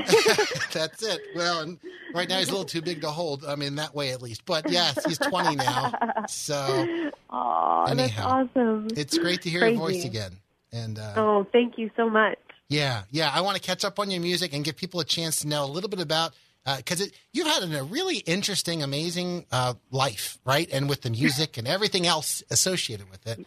That's 0.72 1.02
it. 1.02 1.20
Well, 1.34 1.60
and 1.60 1.78
right 2.14 2.28
now 2.28 2.38
he's 2.38 2.48
a 2.48 2.52
little 2.52 2.64
too 2.66 2.82
big 2.82 3.00
to 3.02 3.10
hold. 3.10 3.44
I 3.44 3.56
mean, 3.56 3.76
that 3.76 3.94
way 3.94 4.10
at 4.12 4.22
least. 4.22 4.44
But 4.46 4.70
yes, 4.70 5.04
he's 5.04 5.18
20 5.18 5.56
now. 5.56 5.92
So 6.28 7.10
Oh, 7.30 7.84
that's 7.86 7.98
Anyhow, 8.00 8.46
awesome. 8.54 8.88
it's 8.96 9.16
great 9.18 9.42
to 9.42 9.50
hear 9.50 9.66
your 9.66 9.78
voice 9.78 10.04
again. 10.04 10.32
And 10.72 10.98
uh, 10.98 11.14
Oh, 11.16 11.46
thank 11.52 11.76
you 11.78 11.90
so 11.96 12.08
much. 12.08 12.38
yeah, 12.68 13.02
yeah, 13.10 13.30
I 13.34 13.40
want 13.40 13.56
to 13.56 13.62
catch 13.62 13.84
up 13.84 13.98
on 13.98 14.10
your 14.10 14.20
music 14.20 14.52
and 14.54 14.64
give 14.64 14.76
people 14.76 15.00
a 15.00 15.04
chance 15.04 15.40
to 15.40 15.48
know 15.48 15.64
a 15.64 15.66
little 15.66 15.90
bit 15.90 16.00
about 16.00 16.32
because 16.76 17.10
you've 17.32 17.46
had 17.48 17.62
a 17.64 17.82
really 17.84 18.18
interesting, 18.18 18.82
amazing 18.82 19.44
uh, 19.50 19.74
life, 19.90 20.38
right? 20.44 20.68
And 20.72 20.88
with 20.88 21.02
the 21.02 21.10
music 21.10 21.56
and 21.58 21.66
everything 21.66 22.06
else 22.06 22.42
associated 22.50 23.10
with 23.10 23.26
it. 23.26 23.44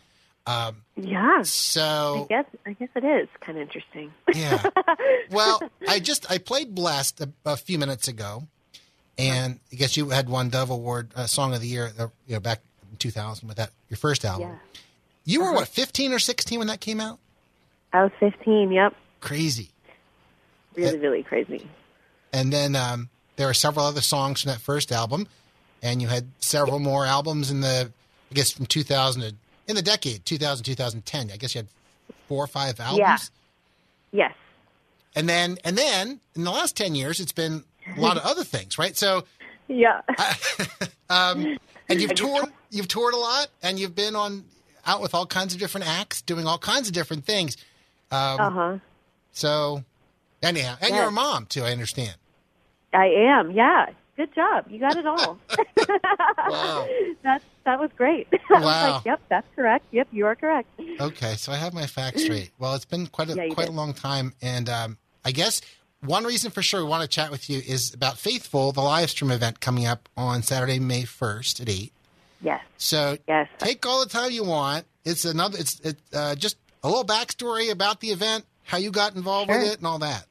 Um, 0.47 0.83
Yeah. 0.95 1.37
I 1.39 1.43
so 1.43 2.27
guess. 2.29 2.45
I 2.65 2.73
guess 2.73 2.89
it 2.95 3.03
is 3.03 3.27
kind 3.41 3.57
of 3.57 3.63
interesting. 3.63 4.11
yeah. 4.33 4.63
Well, 5.31 5.59
I 5.87 5.99
just 5.99 6.29
I 6.31 6.37
played 6.37 6.75
Blessed 6.75 7.19
a, 7.21 7.29
a 7.45 7.57
few 7.57 7.79
minutes 7.79 8.07
ago, 8.07 8.43
and 9.17 9.59
I 9.71 9.75
guess 9.75 9.97
you 9.97 10.09
had 10.09 10.29
won 10.29 10.49
Dove 10.49 10.69
Award 10.69 11.11
uh, 11.15 11.25
Song 11.25 11.53
of 11.55 11.61
the 11.61 11.67
Year, 11.67 11.91
uh, 11.97 12.07
you 12.27 12.35
know, 12.35 12.39
back 12.39 12.61
in 12.91 12.97
2000 12.97 13.47
with 13.47 13.57
that 13.57 13.71
your 13.89 13.97
first 13.97 14.23
album. 14.23 14.49
Yeah. 14.49 14.55
You 15.25 15.39
were 15.41 15.47
Uh-huh. 15.47 15.55
what 15.61 15.67
15 15.67 16.13
or 16.13 16.19
16 16.19 16.59
when 16.59 16.67
that 16.67 16.79
came 16.79 16.99
out? 17.01 17.17
I 17.91 18.03
was 18.03 18.11
15. 18.19 18.71
Yep. 18.71 18.93
Crazy. 19.21 19.71
Really, 20.75 20.99
really 20.99 21.23
crazy. 21.23 21.67
And 22.33 22.51
then 22.53 22.75
um, 22.75 23.09
there 23.37 23.49
are 23.49 23.53
several 23.53 23.85
other 23.85 24.01
songs 24.01 24.41
from 24.43 24.51
that 24.51 24.59
first 24.61 24.91
album, 24.91 25.27
and 25.81 26.01
you 26.01 26.07
had 26.09 26.27
several 26.39 26.79
more 26.79 27.05
albums 27.05 27.49
in 27.49 27.61
the, 27.61 27.91
I 28.29 28.33
guess 28.35 28.51
from 28.51 28.65
2000 28.67 29.21
to, 29.21 29.35
in 29.67 29.75
the 29.75 29.81
decade 29.81 30.25
2000 30.25 30.63
2010. 30.63 31.31
I 31.31 31.37
guess 31.37 31.55
you 31.55 31.59
had 31.59 31.67
four 32.27 32.43
or 32.43 32.47
five 32.47 32.79
albums. 32.79 32.99
Yeah. 34.11 34.27
Yes. 34.27 34.33
And 35.15 35.27
then 35.29 35.57
and 35.63 35.77
then 35.77 36.19
in 36.35 36.43
the 36.43 36.51
last 36.51 36.75
10 36.77 36.95
years, 36.95 37.19
it's 37.19 37.31
been 37.31 37.63
a 37.95 37.99
lot 37.99 38.17
of 38.17 38.23
other 38.25 38.43
things, 38.43 38.77
right? 38.77 38.95
So 38.95 39.23
Yeah. 39.67 40.01
um, 41.09 41.57
and 41.89 42.01
you've 42.01 42.15
toured 42.15 42.51
you've 42.71 42.87
toured 42.87 43.13
a 43.13 43.17
lot, 43.17 43.47
and 43.63 43.79
you've 43.79 43.95
been 43.95 44.15
on 44.15 44.45
out 44.85 45.01
with 45.01 45.13
all 45.15 45.25
kinds 45.25 45.53
of 45.53 45.59
different 45.59 45.87
acts, 45.87 46.21
doing 46.21 46.45
all 46.47 46.57
kinds 46.57 46.87
of 46.87 46.93
different 46.93 47.25
things. 47.25 47.57
Um, 48.11 48.39
Uh 48.39 48.49
huh. 48.49 48.77
So 49.31 49.83
anyhow, 50.41 50.75
and 50.81 50.89
Yes. 50.91 50.97
you're 50.99 51.09
a 51.09 51.11
mom 51.11 51.45
too. 51.47 51.63
I 51.63 51.71
understand. 51.71 52.15
I 52.93 53.05
am. 53.07 53.51
Yeah. 53.51 53.87
Good 54.17 54.33
job. 54.33 54.65
You 54.69 54.79
got 54.79 54.95
it 54.95 55.05
all. 55.05 55.37
Wow. 56.49 56.87
That 57.23 57.41
that 57.65 57.79
was 57.79 57.89
great. 57.97 58.27
I 58.49 58.53
was 58.53 58.63
Wow. 58.63 58.93
like, 58.97 59.05
yep, 59.05 59.21
that's 59.29 59.47
correct. 59.55 59.85
Yep, 59.91 60.09
you 60.11 60.25
are 60.27 60.35
correct. 60.35 60.69
Okay, 60.99 61.35
so 61.35 61.51
I 61.51 61.55
have 61.55 61.73
my 61.73 61.87
facts 61.87 62.23
straight. 62.23 62.51
Well, 62.59 62.75
it's 62.75 62.85
been 62.85 63.07
quite 63.07 63.29
a 63.29 63.35
Yeah, 63.35 63.53
quite 63.53 63.65
did. 63.65 63.73
a 63.73 63.75
long 63.75 63.93
time, 63.93 64.33
and 64.41 64.69
um, 64.69 64.97
I 65.23 65.31
guess 65.31 65.61
one 66.01 66.23
reason 66.23 66.51
for 66.51 66.61
sure 66.61 66.83
we 66.83 66.89
want 66.89 67.01
to 67.01 67.07
chat 67.07 67.31
with 67.31 67.49
you 67.49 67.59
is 67.65 67.93
about 67.93 68.17
Faithful, 68.19 68.71
the 68.71 68.81
live 68.81 69.09
stream 69.09 69.31
event 69.31 69.59
coming 69.59 69.87
up 69.87 70.07
on 70.15 70.43
Saturday, 70.43 70.79
May 70.79 71.03
first 71.05 71.59
at 71.59 71.67
eight. 71.69 71.91
Yes. 72.41 72.61
So 72.77 73.17
Yes. 73.27 73.47
take 73.57 73.85
all 73.85 74.01
the 74.03 74.09
time 74.09 74.31
you 74.31 74.43
want. 74.43 74.85
It's 75.03 75.25
another. 75.25 75.57
It's 75.57 75.79
it, 75.79 75.97
uh, 76.13 76.35
just 76.35 76.57
a 76.83 76.87
little 76.87 77.05
backstory 77.05 77.71
about 77.71 78.01
the 78.01 78.09
event, 78.09 78.45
how 78.63 78.77
you 78.77 78.91
got 78.91 79.15
involved 79.15 79.49
with 79.49 79.63
it, 79.63 79.77
and 79.79 79.87
all 79.87 79.99
that. 79.99 80.25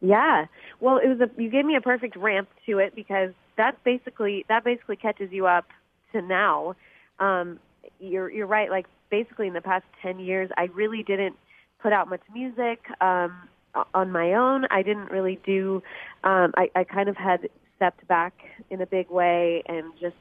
Yeah. 0.00 0.46
Well, 0.80 0.98
it 0.98 1.08
was 1.08 1.20
a 1.20 1.30
you 1.40 1.48
gave 1.50 1.64
me 1.64 1.76
a 1.76 1.80
perfect 1.80 2.16
ramp 2.16 2.48
to 2.66 2.78
it 2.78 2.94
because 2.96 3.30
that 3.58 3.82
basically 3.84 4.46
that 4.48 4.64
basically 4.64 4.96
catches 4.96 5.30
you 5.30 5.46
up 5.46 5.66
to 6.12 6.22
now. 6.22 6.74
Um, 7.18 7.58
you're 8.00 8.30
you're 8.30 8.46
right. 8.46 8.70
Like 8.70 8.86
basically 9.10 9.46
in 9.46 9.52
the 9.52 9.60
past 9.60 9.84
ten 10.00 10.18
years, 10.18 10.50
I 10.56 10.64
really 10.74 11.02
didn't 11.02 11.36
put 11.82 11.92
out 11.92 12.08
much 12.08 12.22
music 12.32 12.80
um, 13.02 13.48
on 13.94 14.10
my 14.10 14.32
own. 14.32 14.64
I 14.70 14.82
didn't 14.82 15.10
really 15.10 15.38
do. 15.44 15.82
Um, 16.24 16.52
I, 16.56 16.70
I 16.74 16.84
kind 16.84 17.08
of 17.08 17.16
had 17.16 17.48
stepped 17.76 18.06
back 18.08 18.32
in 18.70 18.80
a 18.80 18.86
big 18.86 19.10
way 19.10 19.62
and 19.66 19.92
just 20.00 20.16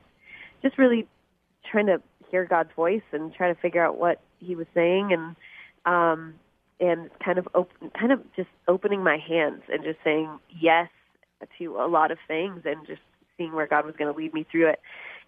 just 0.61 0.77
really 0.77 1.07
trying 1.69 1.87
to 1.87 2.01
hear 2.29 2.45
God's 2.45 2.71
voice 2.75 3.01
and 3.11 3.33
try 3.33 3.51
to 3.51 3.59
figure 3.59 3.83
out 3.83 3.97
what 3.97 4.19
He 4.39 4.55
was 4.55 4.67
saying 4.73 5.13
and 5.13 5.35
um, 5.85 6.33
and 6.79 7.09
kind 7.23 7.37
of 7.37 7.47
open, 7.55 7.91
kind 7.97 8.11
of 8.11 8.19
just 8.35 8.49
opening 8.67 9.03
my 9.03 9.17
hands 9.17 9.61
and 9.71 9.83
just 9.83 9.99
saying 10.03 10.39
yes 10.59 10.89
to 11.59 11.77
a 11.77 11.87
lot 11.87 12.11
of 12.11 12.17
things 12.27 12.61
and 12.65 12.85
just 12.87 13.01
seeing 13.37 13.53
where 13.53 13.67
God 13.67 13.85
was 13.85 13.95
going 13.97 14.11
to 14.11 14.17
lead 14.17 14.33
me 14.33 14.45
through 14.49 14.69
it. 14.69 14.79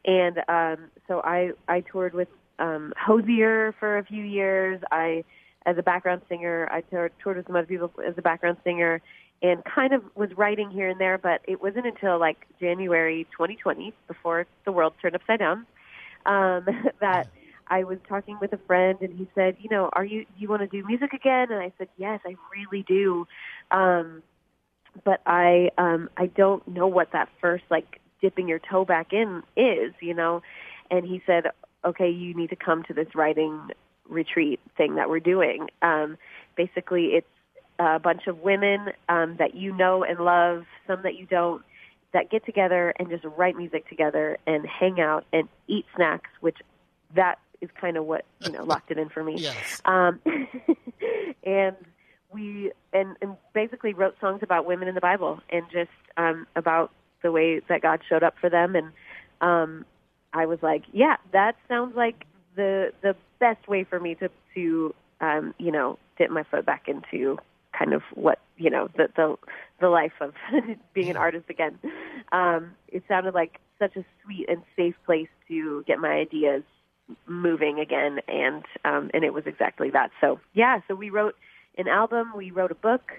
And 0.05 0.39
um, 0.47 0.89
so 1.07 1.21
I 1.21 1.51
I 1.67 1.81
toured 1.81 2.13
with 2.13 2.29
um, 2.57 2.93
Hozier 2.97 3.73
for 3.79 3.97
a 3.97 4.03
few 4.03 4.23
years. 4.23 4.81
I 4.91 5.23
as 5.65 5.77
a 5.77 5.83
background 5.83 6.21
singer. 6.29 6.67
I 6.71 6.81
toured, 6.81 7.11
toured 7.21 7.37
with 7.37 7.47
some 7.47 7.55
other 7.55 7.67
people 7.67 7.91
as 8.05 8.13
a 8.17 8.21
background 8.21 8.57
singer, 8.63 9.01
and 9.41 9.63
kind 9.63 9.93
of 9.93 10.03
was 10.15 10.29
writing 10.37 10.69
here 10.71 10.89
and 10.89 10.99
there. 10.99 11.17
But 11.17 11.41
it 11.47 11.61
wasn't 11.61 11.85
until 11.85 12.19
like 12.19 12.47
January 12.59 13.25
2020, 13.31 13.93
before 14.07 14.47
the 14.65 14.71
world 14.71 14.93
turned 15.01 15.15
upside 15.15 15.39
down, 15.39 15.65
um, 16.25 16.65
that 17.01 17.27
I 17.67 17.83
was 17.83 17.99
talking 18.07 18.37
with 18.39 18.53
a 18.53 18.59
friend, 18.67 18.97
and 19.01 19.17
he 19.17 19.27
said, 19.35 19.57
"You 19.59 19.69
know, 19.69 19.89
are 19.93 20.05
you 20.05 20.25
you 20.37 20.47
want 20.47 20.61
to 20.61 20.67
do 20.67 20.85
music 20.85 21.13
again?" 21.13 21.51
And 21.51 21.61
I 21.61 21.71
said, 21.77 21.89
"Yes, 21.97 22.19
I 22.25 22.35
really 22.55 22.83
do." 22.83 23.27
Um, 23.71 24.23
but 25.03 25.21
I 25.25 25.69
um 25.77 26.09
I 26.17 26.27
don't 26.27 26.67
know 26.67 26.87
what 26.87 27.11
that 27.13 27.29
first 27.41 27.63
like 27.69 27.99
dipping 28.21 28.47
your 28.47 28.59
toe 28.59 28.85
back 28.85 29.13
in 29.13 29.43
is, 29.55 29.93
you 30.01 30.13
know. 30.13 30.41
And 30.91 31.05
he 31.05 31.21
said, 31.25 31.45
"Okay, 31.85 32.09
you 32.09 32.33
need 32.33 32.49
to 32.49 32.55
come 32.55 32.83
to 32.83 32.93
this 32.93 33.13
writing 33.15 33.69
retreat 34.07 34.59
thing 34.77 34.95
that 34.95 35.09
we're 35.09 35.19
doing. 35.19 35.69
Um 35.81 36.17
basically 36.55 37.07
it's 37.13 37.27
a 37.77 37.99
bunch 37.99 38.27
of 38.27 38.39
women 38.39 38.89
um 39.07 39.35
that 39.37 39.55
you 39.55 39.73
know 39.75 40.03
and 40.03 40.19
love, 40.19 40.65
some 40.87 41.03
that 41.03 41.15
you 41.15 41.25
don't, 41.25 41.63
that 42.13 42.29
get 42.29 42.45
together 42.45 42.93
and 42.97 43.09
just 43.09 43.23
write 43.23 43.55
music 43.55 43.87
together 43.87 44.37
and 44.47 44.65
hang 44.65 44.99
out 44.99 45.25
and 45.31 45.47
eat 45.67 45.85
snacks, 45.95 46.29
which 46.41 46.57
that 47.15 47.39
is 47.61 47.69
kind 47.79 47.97
of 47.97 48.05
what, 48.05 48.25
you 48.45 48.51
know, 48.51 48.63
locked 48.63 48.91
it 48.91 48.97
in 48.97 49.09
for 49.09 49.23
me. 49.23 49.35
Yes. 49.39 49.81
Um, 49.85 50.19
and 51.43 51.75
we 52.31 52.71
and, 52.93 53.15
and 53.21 53.35
basically 53.53 53.93
wrote 53.93 54.15
songs 54.19 54.41
about 54.43 54.65
women 54.65 54.87
in 54.87 54.95
the 54.95 55.01
Bible 55.01 55.39
and 55.49 55.65
just 55.71 55.89
um, 56.17 56.47
about 56.55 56.91
the 57.23 57.31
way 57.31 57.61
that 57.67 57.81
God 57.81 58.01
showed 58.07 58.23
up 58.23 58.35
for 58.39 58.49
them. 58.49 58.75
And 58.75 58.91
um, 59.41 59.85
I 60.33 60.45
was 60.45 60.59
like, 60.61 60.83
yeah, 60.91 61.17
that 61.33 61.55
sounds 61.67 61.95
like 61.95 62.25
the 62.55 62.91
the 63.01 63.15
best 63.39 63.67
way 63.67 63.83
for 63.83 63.99
me 63.99 64.15
to 64.15 64.29
to 64.55 64.93
um, 65.21 65.53
you 65.57 65.71
know 65.71 65.97
dip 66.17 66.29
my 66.29 66.43
foot 66.43 66.65
back 66.65 66.87
into 66.87 67.37
kind 67.77 67.93
of 67.93 68.01
what 68.13 68.39
you 68.57 68.69
know 68.69 68.89
the 68.95 69.09
the 69.15 69.35
the 69.79 69.89
life 69.89 70.13
of 70.21 70.33
being 70.93 71.09
an 71.09 71.17
artist 71.17 71.49
again. 71.49 71.79
Um, 72.31 72.71
it 72.87 73.03
sounded 73.07 73.33
like 73.33 73.59
such 73.79 73.95
a 73.95 74.05
sweet 74.23 74.47
and 74.49 74.61
safe 74.75 74.95
place 75.05 75.29
to 75.47 75.83
get 75.87 75.99
my 75.99 76.09
ideas 76.09 76.63
moving 77.25 77.79
again 77.79 78.19
and 78.27 78.63
um 78.85 79.09
and 79.15 79.23
it 79.23 79.33
was 79.33 79.43
exactly 79.47 79.89
that 79.89 80.11
so 80.21 80.39
yeah 80.53 80.79
so 80.87 80.93
we 80.93 81.09
wrote 81.09 81.35
an 81.79 81.87
album 81.87 82.33
we 82.35 82.51
wrote 82.51 82.71
a 82.71 82.75
book 82.75 83.13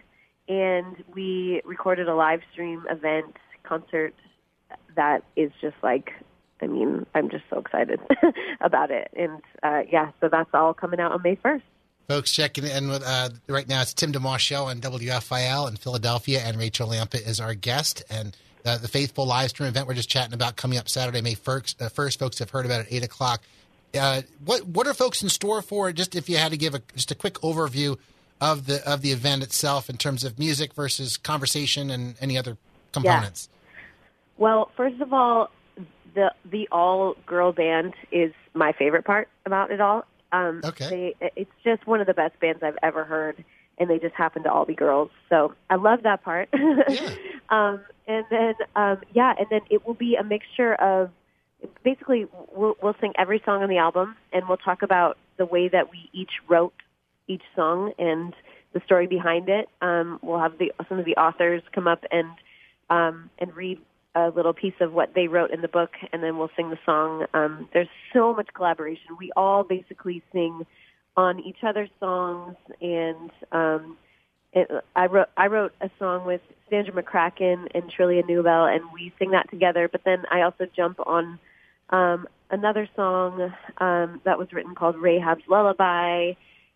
and 0.49 1.03
we 1.15 1.63
recorded 1.65 2.09
a 2.09 2.15
live 2.15 2.41
stream 2.53 2.85
event 2.91 3.37
concert 3.65 4.15
that 4.95 5.25
is 5.35 5.51
just 5.61 5.77
like 5.83 6.13
i 6.63 6.67
mean 6.67 7.07
i'm 7.15 7.31
just 7.31 7.45
so 7.49 7.59
excited 7.59 7.99
about 8.61 8.91
it 8.91 9.11
and 9.17 9.41
uh 9.63 9.81
yeah 9.91 10.11
so 10.21 10.29
that's 10.31 10.51
all 10.53 10.75
coming 10.75 11.01
out 11.01 11.11
on 11.11 11.21
may 11.23 11.37
1st 11.37 11.63
Folks, 12.09 12.33
checking 12.33 12.65
in 12.65 12.89
with 12.89 13.05
uh, 13.07 13.29
right 13.47 13.69
now. 13.69 13.83
It's 13.83 13.95
Tim 13.95 14.11
DeMoss 14.11 14.41
show 14.41 14.65
on 14.65 14.81
WFIL 14.81 15.69
in 15.69 15.77
Philadelphia, 15.77 16.41
and 16.45 16.59
Rachel 16.59 16.89
Lampa 16.89 17.25
is 17.25 17.39
our 17.39 17.55
guest. 17.55 18.03
And 18.11 18.37
uh, 18.67 18.79
the 18.79 18.89
Faithful 18.89 19.27
live 19.27 19.51
stream 19.51 19.69
event 19.69 19.87
we're 19.87 19.95
just 19.95 20.09
chatting 20.09 20.35
about 20.35 20.57
coming 20.57 20.77
up 20.77 20.89
Saturday, 20.89 21.21
May 21.21 21.35
first. 21.35 21.81
Uh, 21.81 21.89
first, 21.89 22.19
folks 22.19 22.41
have 22.41 22.51
heard 22.51 22.67
about 22.67 22.81
it 22.81 22.89
at 22.89 22.93
eight 22.93 23.05
o'clock. 23.05 23.43
Uh, 23.95 24.23
what 24.45 24.67
what 24.67 24.89
are 24.89 24.95
folks 24.95 25.23
in 25.23 25.29
store 25.29 25.63
for? 25.63 25.93
Just 25.93 26.17
if 26.17 26.29
you 26.29 26.37
had 26.37 26.51
to 26.51 26.57
give 26.57 26.75
a 26.75 26.83
just 26.97 27.13
a 27.13 27.15
quick 27.15 27.35
overview 27.35 27.97
of 28.41 28.67
the 28.67 28.89
of 28.91 29.03
the 29.03 29.11
event 29.11 29.43
itself 29.43 29.91
in 29.91 29.97
terms 29.97 30.25
of 30.25 30.39
music 30.39 30.75
versus 30.75 31.17
conversation 31.17 31.91
and 31.91 32.15
any 32.21 32.39
other 32.39 32.57
components. 32.93 33.49
Yeah. 33.51 33.57
Well, 34.39 34.71
first 34.77 35.01
of 35.01 35.13
all, 35.13 35.51
the 36.15 36.33
the 36.51 36.69
all 36.73 37.17
girl 37.27 37.53
band 37.53 37.95
is 38.11 38.33
my 38.55 38.73
favorite 38.73 39.05
part 39.05 39.29
about 39.47 39.71
it 39.71 39.81
all. 39.81 40.05
Um, 40.33 40.61
Okay. 40.65 41.15
They, 41.21 41.31
it's 41.37 41.51
just 41.65 41.87
one 41.87 42.01
of 42.01 42.07
the 42.07 42.15
best 42.15 42.39
bands 42.41 42.63
I've 42.63 42.79
ever 42.83 43.05
heard, 43.05 43.45
and 43.79 43.91
they 43.91 43.99
just 43.99 44.15
happen 44.15 44.43
to 44.45 44.53
all 44.53 44.65
be 44.65 44.75
girls. 44.75 45.11
So 45.29 45.55
I 45.69 45.77
love 45.77 46.03
that 46.05 46.23
part. 46.23 46.49
um, 47.51 47.81
and 48.07 48.25
then 48.31 48.55
um, 48.77 48.99
yeah, 49.13 49.35
and 49.39 49.47
then 49.51 49.61
it 49.71 49.87
will 49.87 49.95
be 49.95 50.17
a 50.17 50.25
mixture 50.25 50.75
of 50.75 51.11
basically 51.85 52.27
we'll, 52.53 52.77
we'll 52.83 52.97
sing 53.01 53.13
every 53.19 53.43
song 53.45 53.63
on 53.63 53.69
the 53.69 53.79
album, 53.79 54.17
and 54.33 54.49
we'll 54.49 54.57
talk 54.57 54.83
about 54.83 55.19
the 55.37 55.47
way 55.47 55.69
that 55.69 55.91
we 55.91 56.09
each 56.13 56.33
wrote 56.49 56.75
each 57.31 57.43
song 57.55 57.93
and 57.99 58.35
the 58.73 58.81
story 58.85 59.07
behind 59.07 59.49
it. 59.49 59.69
Um, 59.81 60.19
we'll 60.23 60.41
have 60.41 60.59
the 60.59 60.73
some 60.89 60.99
of 60.99 61.05
the 61.05 61.17
authors 61.17 61.63
come 61.73 61.87
up 61.89 62.05
and 62.11 62.29
um, 62.89 63.31
and 63.39 63.55
read 63.55 63.79
a 64.15 64.29
little 64.29 64.53
piece 64.53 64.75
of 64.81 64.93
what 64.93 65.15
they 65.15 65.29
wrote 65.29 65.51
in 65.53 65.61
the 65.61 65.69
book, 65.69 65.91
and 66.13 66.23
then 66.23 66.37
we'll 66.37 66.51
sing 66.57 66.71
the 66.71 66.79
song. 66.85 67.27
Um, 67.33 67.69
there's 67.73 67.89
so 68.13 68.35
much 68.35 68.49
collaboration. 68.55 69.17
We 69.19 69.31
all 69.37 69.63
basically 69.63 70.23
sing 70.33 70.67
on 71.17 71.41
each 71.41 71.63
other's 71.63 71.91
songs, 72.01 72.57
and 72.81 73.31
um, 73.53 73.97
it, 74.53 74.69
I 74.97 75.07
wrote 75.07 75.29
I 75.37 75.47
wrote 75.47 75.73
a 75.81 75.91
song 75.99 76.27
with 76.27 76.41
Sandra 76.69 77.03
McCracken 77.03 77.69
and 77.75 77.85
Trillia 77.91 78.27
Newbell, 78.29 78.75
and 78.75 78.83
we 78.93 79.13
sing 79.19 79.31
that 79.31 79.51
together. 79.51 79.89
But 79.89 80.03
then 80.05 80.25
I 80.31 80.43
also 80.43 80.67
jump 80.75 80.99
on 81.07 81.39
um, 81.91 82.27
another 82.51 82.89
song 82.97 83.53
um, 83.79 84.21
that 84.25 84.39
was 84.39 84.53
written 84.53 84.75
called 84.75 84.97
Rahab's 84.97 85.45
Lullaby, 85.49 86.33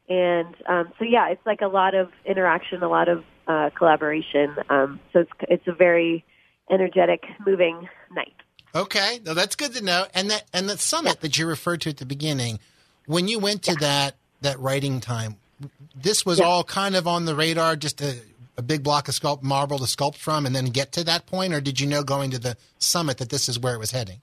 and 0.09 0.55
um, 0.67 0.93
so 0.99 1.05
yeah, 1.05 1.29
it's 1.31 1.45
like 1.47 1.61
a 1.61 1.69
lot 1.69 1.95
of 1.95 2.11
interaction, 2.25 2.83
a 2.83 2.89
lot 2.89 3.09
of 3.09 3.25
uh, 3.47 3.71
collaboration. 3.77 4.55
Um, 4.69 5.01
so 5.13 5.21
it's 5.21 5.31
it's 5.43 5.67
a 5.67 5.73
very 5.73 6.25
energetic, 6.71 7.25
moving 7.47 7.89
night. 8.13 8.35
Okay, 8.75 9.21
no, 9.25 9.35
that's 9.35 9.55
good 9.55 9.73
to 9.75 9.85
know. 9.85 10.07
And 10.15 10.31
that 10.31 10.45
and 10.53 10.69
the 10.69 10.77
summit 10.79 11.21
that 11.21 11.39
you 11.39 11.47
referred 11.47 11.81
to 11.83 11.91
at 11.91 11.99
the 11.99 12.07
beginning, 12.07 12.59
when 13.07 13.29
you 13.29 13.39
went 13.39 13.63
to 13.65 13.75
that 13.77 14.17
that 14.41 14.59
writing 14.59 15.01
time, 15.01 15.37
this 15.95 16.27
was 16.27 16.39
Yeah. 16.39 16.47
all 16.47 16.65
kind 16.65 16.97
of 16.97 17.07
on 17.07 17.25
the 17.25 17.35
radar. 17.35 17.77
Just 17.77 17.99
to 17.99 18.17
a 18.57 18.63
big 18.63 18.83
block 18.83 19.09
of 19.09 19.15
sculpt 19.15 19.43
marble 19.43 19.79
to 19.79 19.85
sculpt 19.85 20.17
from, 20.17 20.47
and 20.47 20.55
then 20.55 20.67
get 20.67 20.93
to 20.93 21.05
that 21.05 21.27
point, 21.27 21.55
or 21.55 21.61
did 21.61 21.81
you 21.81 21.87
know 21.87 22.03
going 22.03 22.31
to 22.31 22.39
the 22.39 22.57
summit 22.79 23.19
that 23.19 23.31
this 23.31 23.49
is 23.49 23.59
where 23.59 23.75
it 23.75 23.79
was 23.79 23.91
heading? 23.91 24.21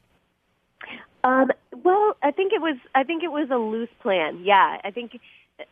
Um, 1.24 1.52
well, 1.84 2.16
I 2.24 2.32
think 2.32 2.54
it 2.54 2.62
was. 2.62 2.78
I 2.96 3.04
think 3.04 3.24
it 3.24 3.32
was 3.32 3.50
a 3.52 3.58
loose 3.58 3.90
plan. 4.02 4.42
Yeah, 4.44 4.78
I 4.84 4.92
think 4.92 5.20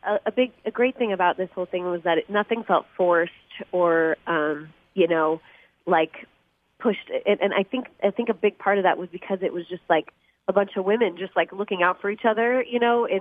a, 0.06 0.18
a 0.26 0.32
big, 0.32 0.52
a 0.64 0.70
great 0.70 0.96
thing 0.96 1.12
about 1.12 1.36
this 1.36 1.48
whole 1.54 1.66
thing 1.66 1.84
was 1.84 2.02
that 2.04 2.18
it, 2.18 2.30
nothing 2.30 2.64
felt 2.64 2.86
forced 2.96 3.32
or, 3.72 4.16
um, 4.26 4.68
you 4.94 5.08
know, 5.08 5.40
like 5.86 6.26
pushed. 6.78 7.10
And, 7.26 7.40
and 7.40 7.54
I 7.54 7.62
think, 7.62 7.86
I 8.02 8.10
think 8.10 8.28
a 8.28 8.34
big 8.34 8.58
part 8.58 8.78
of 8.78 8.84
that 8.84 8.98
was 8.98 9.08
because 9.10 9.38
it 9.42 9.52
was 9.52 9.66
just 9.68 9.82
like 9.88 10.12
a 10.48 10.52
bunch 10.52 10.72
of 10.76 10.84
women 10.84 11.16
just 11.18 11.36
like 11.36 11.52
looking 11.52 11.82
out 11.82 12.00
for 12.00 12.10
each 12.10 12.24
other, 12.28 12.62
you 12.62 12.78
know, 12.80 13.04
in 13.04 13.20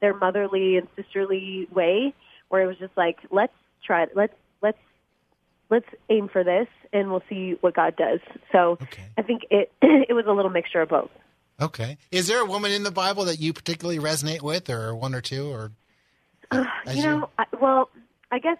their 0.00 0.14
motherly 0.14 0.76
and 0.76 0.88
sisterly 0.96 1.68
way, 1.72 2.14
where 2.48 2.62
it 2.62 2.66
was 2.66 2.76
just 2.78 2.96
like, 2.96 3.18
let's 3.30 3.52
try 3.84 4.02
it. 4.02 4.10
Let's 4.14 4.34
let's 4.62 4.78
let's 5.70 5.86
aim 6.10 6.28
for 6.28 6.44
this, 6.44 6.68
and 6.92 7.10
we'll 7.10 7.22
see 7.28 7.56
what 7.60 7.74
God 7.74 7.96
does. 7.96 8.20
So 8.52 8.78
Okay. 8.82 9.04
I 9.16 9.22
think 9.22 9.42
it 9.50 9.72
it 9.82 10.14
was 10.14 10.26
a 10.28 10.32
little 10.32 10.50
mixture 10.50 10.82
of 10.82 10.90
both. 10.90 11.10
Okay. 11.60 11.96
Is 12.10 12.26
there 12.26 12.40
a 12.40 12.44
woman 12.44 12.70
in 12.70 12.82
the 12.82 12.90
Bible 12.90 13.24
that 13.24 13.40
you 13.40 13.52
particularly 13.52 13.98
resonate 13.98 14.42
with, 14.42 14.68
or 14.68 14.94
one 14.94 15.14
or 15.14 15.22
two, 15.22 15.48
or 15.50 15.72
as 16.50 16.96
you 16.96 17.02
know, 17.02 17.28
I, 17.38 17.44
well, 17.60 17.90
I 18.30 18.38
guess 18.38 18.58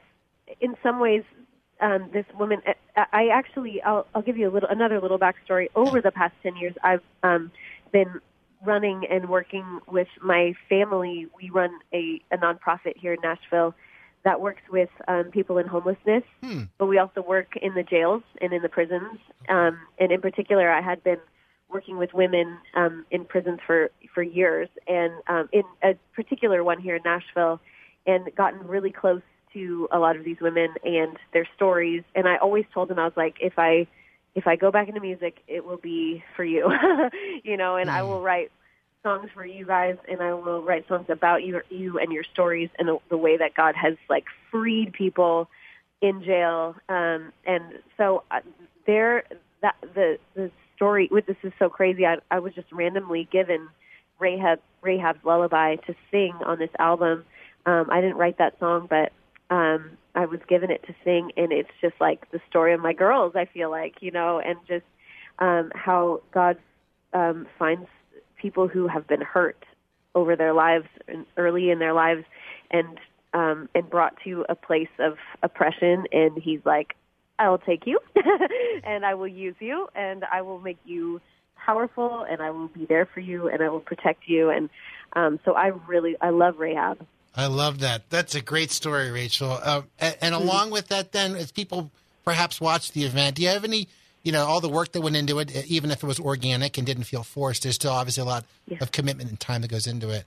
in 0.60 0.76
some 0.82 1.00
ways, 1.00 1.22
um, 1.80 2.08
this 2.12 2.24
woman. 2.38 2.62
I, 2.96 3.06
I 3.12 3.28
actually, 3.28 3.82
I'll, 3.82 4.06
I'll 4.14 4.22
give 4.22 4.36
you 4.36 4.48
a 4.48 4.52
little, 4.52 4.68
another 4.68 5.00
little 5.00 5.18
backstory. 5.18 5.68
Over 5.74 6.00
the 6.00 6.10
past 6.10 6.34
ten 6.42 6.56
years, 6.56 6.74
I've 6.82 7.02
um, 7.22 7.50
been 7.92 8.20
running 8.64 9.06
and 9.10 9.28
working 9.28 9.80
with 9.86 10.08
my 10.22 10.54
family. 10.68 11.28
We 11.36 11.50
run 11.50 11.70
a, 11.92 12.20
a 12.30 12.38
nonprofit 12.38 12.96
here 12.96 13.12
in 13.12 13.20
Nashville 13.22 13.74
that 14.24 14.40
works 14.40 14.62
with 14.70 14.88
um, 15.06 15.24
people 15.30 15.58
in 15.58 15.66
homelessness, 15.68 16.24
Hmm. 16.42 16.62
but 16.78 16.86
we 16.86 16.98
also 16.98 17.22
work 17.22 17.56
in 17.62 17.74
the 17.74 17.84
jails 17.84 18.22
and 18.40 18.52
in 18.52 18.60
the 18.62 18.68
prisons. 18.68 19.18
Um, 19.48 19.78
and 20.00 20.10
in 20.10 20.20
particular, 20.20 20.68
I 20.70 20.80
had 20.80 21.04
been 21.04 21.20
working 21.68 21.96
with 21.96 22.12
women 22.14 22.58
um, 22.74 23.06
in 23.10 23.24
prisons 23.24 23.60
for 23.66 23.90
for 24.14 24.22
years, 24.22 24.68
and 24.88 25.12
um, 25.28 25.48
in 25.52 25.62
a 25.82 25.94
particular 26.14 26.64
one 26.64 26.80
here 26.80 26.96
in 26.96 27.02
Nashville, 27.04 27.60
and 28.06 28.34
gotten 28.34 28.66
really 28.66 28.92
close 28.92 29.22
to 29.52 29.88
a 29.90 29.98
lot 29.98 30.16
of 30.16 30.24
these 30.24 30.38
women 30.40 30.74
and 30.84 31.16
their 31.32 31.48
stories. 31.56 32.02
And 32.14 32.28
I 32.28 32.36
always 32.36 32.64
told 32.72 32.88
them 32.88 32.98
I 32.98 33.04
was 33.04 33.16
like, 33.16 33.36
if 33.40 33.54
I 33.58 33.86
if 34.34 34.46
I 34.46 34.56
go 34.56 34.70
back 34.70 34.88
into 34.88 35.00
music, 35.00 35.38
it 35.48 35.64
will 35.64 35.78
be 35.78 36.22
for 36.36 36.44
you, 36.44 36.70
you 37.42 37.56
know, 37.56 37.76
and 37.76 37.90
I 37.90 38.02
will 38.02 38.20
write 38.20 38.52
songs 39.02 39.30
for 39.32 39.46
you 39.46 39.64
guys, 39.64 39.96
and 40.10 40.20
I 40.20 40.34
will 40.34 40.62
write 40.62 40.86
songs 40.88 41.06
about 41.08 41.42
you, 41.42 41.62
you 41.70 41.98
and 41.98 42.12
your 42.12 42.22
stories, 42.22 42.68
and 42.78 42.86
the, 42.86 42.98
the 43.08 43.16
way 43.16 43.38
that 43.38 43.54
God 43.54 43.74
has 43.76 43.94
like 44.10 44.24
freed 44.50 44.92
people 44.92 45.48
in 46.02 46.22
jail. 46.22 46.76
Um, 46.90 47.32
and 47.46 47.64
so 47.96 48.24
uh, 48.30 48.40
there, 48.86 49.24
that 49.62 49.76
the 49.94 50.18
the 50.34 50.50
story 50.74 51.08
with 51.10 51.24
this 51.24 51.36
is 51.42 51.52
so 51.58 51.70
crazy. 51.70 52.04
I, 52.04 52.16
I 52.30 52.40
was 52.40 52.52
just 52.52 52.70
randomly 52.70 53.26
given 53.32 53.68
Rahab 54.18 54.60
Rahab's 54.82 55.24
lullaby 55.24 55.76
to 55.86 55.94
sing 56.10 56.34
on 56.44 56.58
this 56.58 56.70
album. 56.78 57.24
Um, 57.66 57.88
I 57.90 58.00
didn't 58.00 58.16
write 58.16 58.38
that 58.38 58.58
song, 58.58 58.86
but 58.88 59.12
um, 59.54 59.92
I 60.14 60.26
was 60.26 60.40
given 60.48 60.70
it 60.70 60.82
to 60.86 60.94
sing, 61.04 61.32
and 61.36 61.52
it's 61.52 61.70
just 61.80 61.94
like 62.00 62.30
the 62.30 62.40
story 62.48 62.72
of 62.72 62.80
my 62.80 62.92
girls. 62.92 63.34
I 63.36 63.46
feel 63.46 63.70
like 63.70 63.96
you 64.00 64.10
know, 64.10 64.40
and 64.44 64.58
just 64.66 64.84
um, 65.38 65.70
how 65.74 66.22
God 66.32 66.56
um, 67.12 67.46
finds 67.58 67.86
people 68.40 68.68
who 68.68 68.86
have 68.88 69.06
been 69.06 69.20
hurt 69.20 69.62
over 70.14 70.36
their 70.36 70.54
lives 70.54 70.86
and 71.08 71.26
early 71.36 71.70
in 71.70 71.78
their 71.78 71.92
lives, 71.92 72.24
and 72.70 72.98
um, 73.34 73.68
and 73.74 73.88
brought 73.90 74.14
to 74.24 74.44
a 74.48 74.54
place 74.54 74.88
of 74.98 75.14
oppression, 75.42 76.04
and 76.12 76.40
He's 76.40 76.60
like, 76.64 76.94
I 77.38 77.48
will 77.50 77.58
take 77.58 77.86
you, 77.86 77.98
and 78.84 79.04
I 79.04 79.14
will 79.14 79.28
use 79.28 79.56
you, 79.58 79.88
and 79.94 80.24
I 80.32 80.42
will 80.42 80.60
make 80.60 80.78
you 80.84 81.20
powerful, 81.56 82.24
and 82.28 82.40
I 82.40 82.50
will 82.50 82.68
be 82.68 82.86
there 82.86 83.08
for 83.12 83.20
you, 83.20 83.48
and 83.48 83.62
I 83.62 83.68
will 83.68 83.80
protect 83.80 84.28
you, 84.28 84.50
and 84.50 84.70
um, 85.14 85.40
so 85.44 85.54
I 85.54 85.72
really 85.88 86.16
I 86.20 86.30
love 86.30 86.58
Rahab. 86.58 87.06
I 87.36 87.46
love 87.46 87.80
that. 87.80 88.08
That's 88.08 88.34
a 88.34 88.40
great 88.40 88.70
story, 88.70 89.10
Rachel. 89.10 89.58
Uh, 89.62 89.82
and, 89.98 90.16
and 90.22 90.34
along 90.34 90.70
with 90.70 90.88
that, 90.88 91.12
then, 91.12 91.36
as 91.36 91.52
people 91.52 91.90
perhaps 92.24 92.60
watch 92.60 92.92
the 92.92 93.04
event, 93.04 93.36
do 93.36 93.42
you 93.42 93.48
have 93.48 93.64
any, 93.64 93.88
you 94.24 94.32
know, 94.32 94.44
all 94.46 94.60
the 94.60 94.68
work 94.70 94.92
that 94.92 95.02
went 95.02 95.16
into 95.16 95.38
it, 95.38 95.54
even 95.66 95.90
if 95.90 96.02
it 96.02 96.06
was 96.06 96.18
organic 96.18 96.78
and 96.78 96.86
didn't 96.86 97.04
feel 97.04 97.22
forced, 97.22 97.62
there's 97.62 97.74
still 97.74 97.92
obviously 97.92 98.22
a 98.22 98.24
lot 98.26 98.44
of 98.80 98.90
commitment 98.90 99.28
and 99.28 99.38
time 99.38 99.60
that 99.62 99.70
goes 99.70 99.86
into 99.86 100.10
it. 100.10 100.24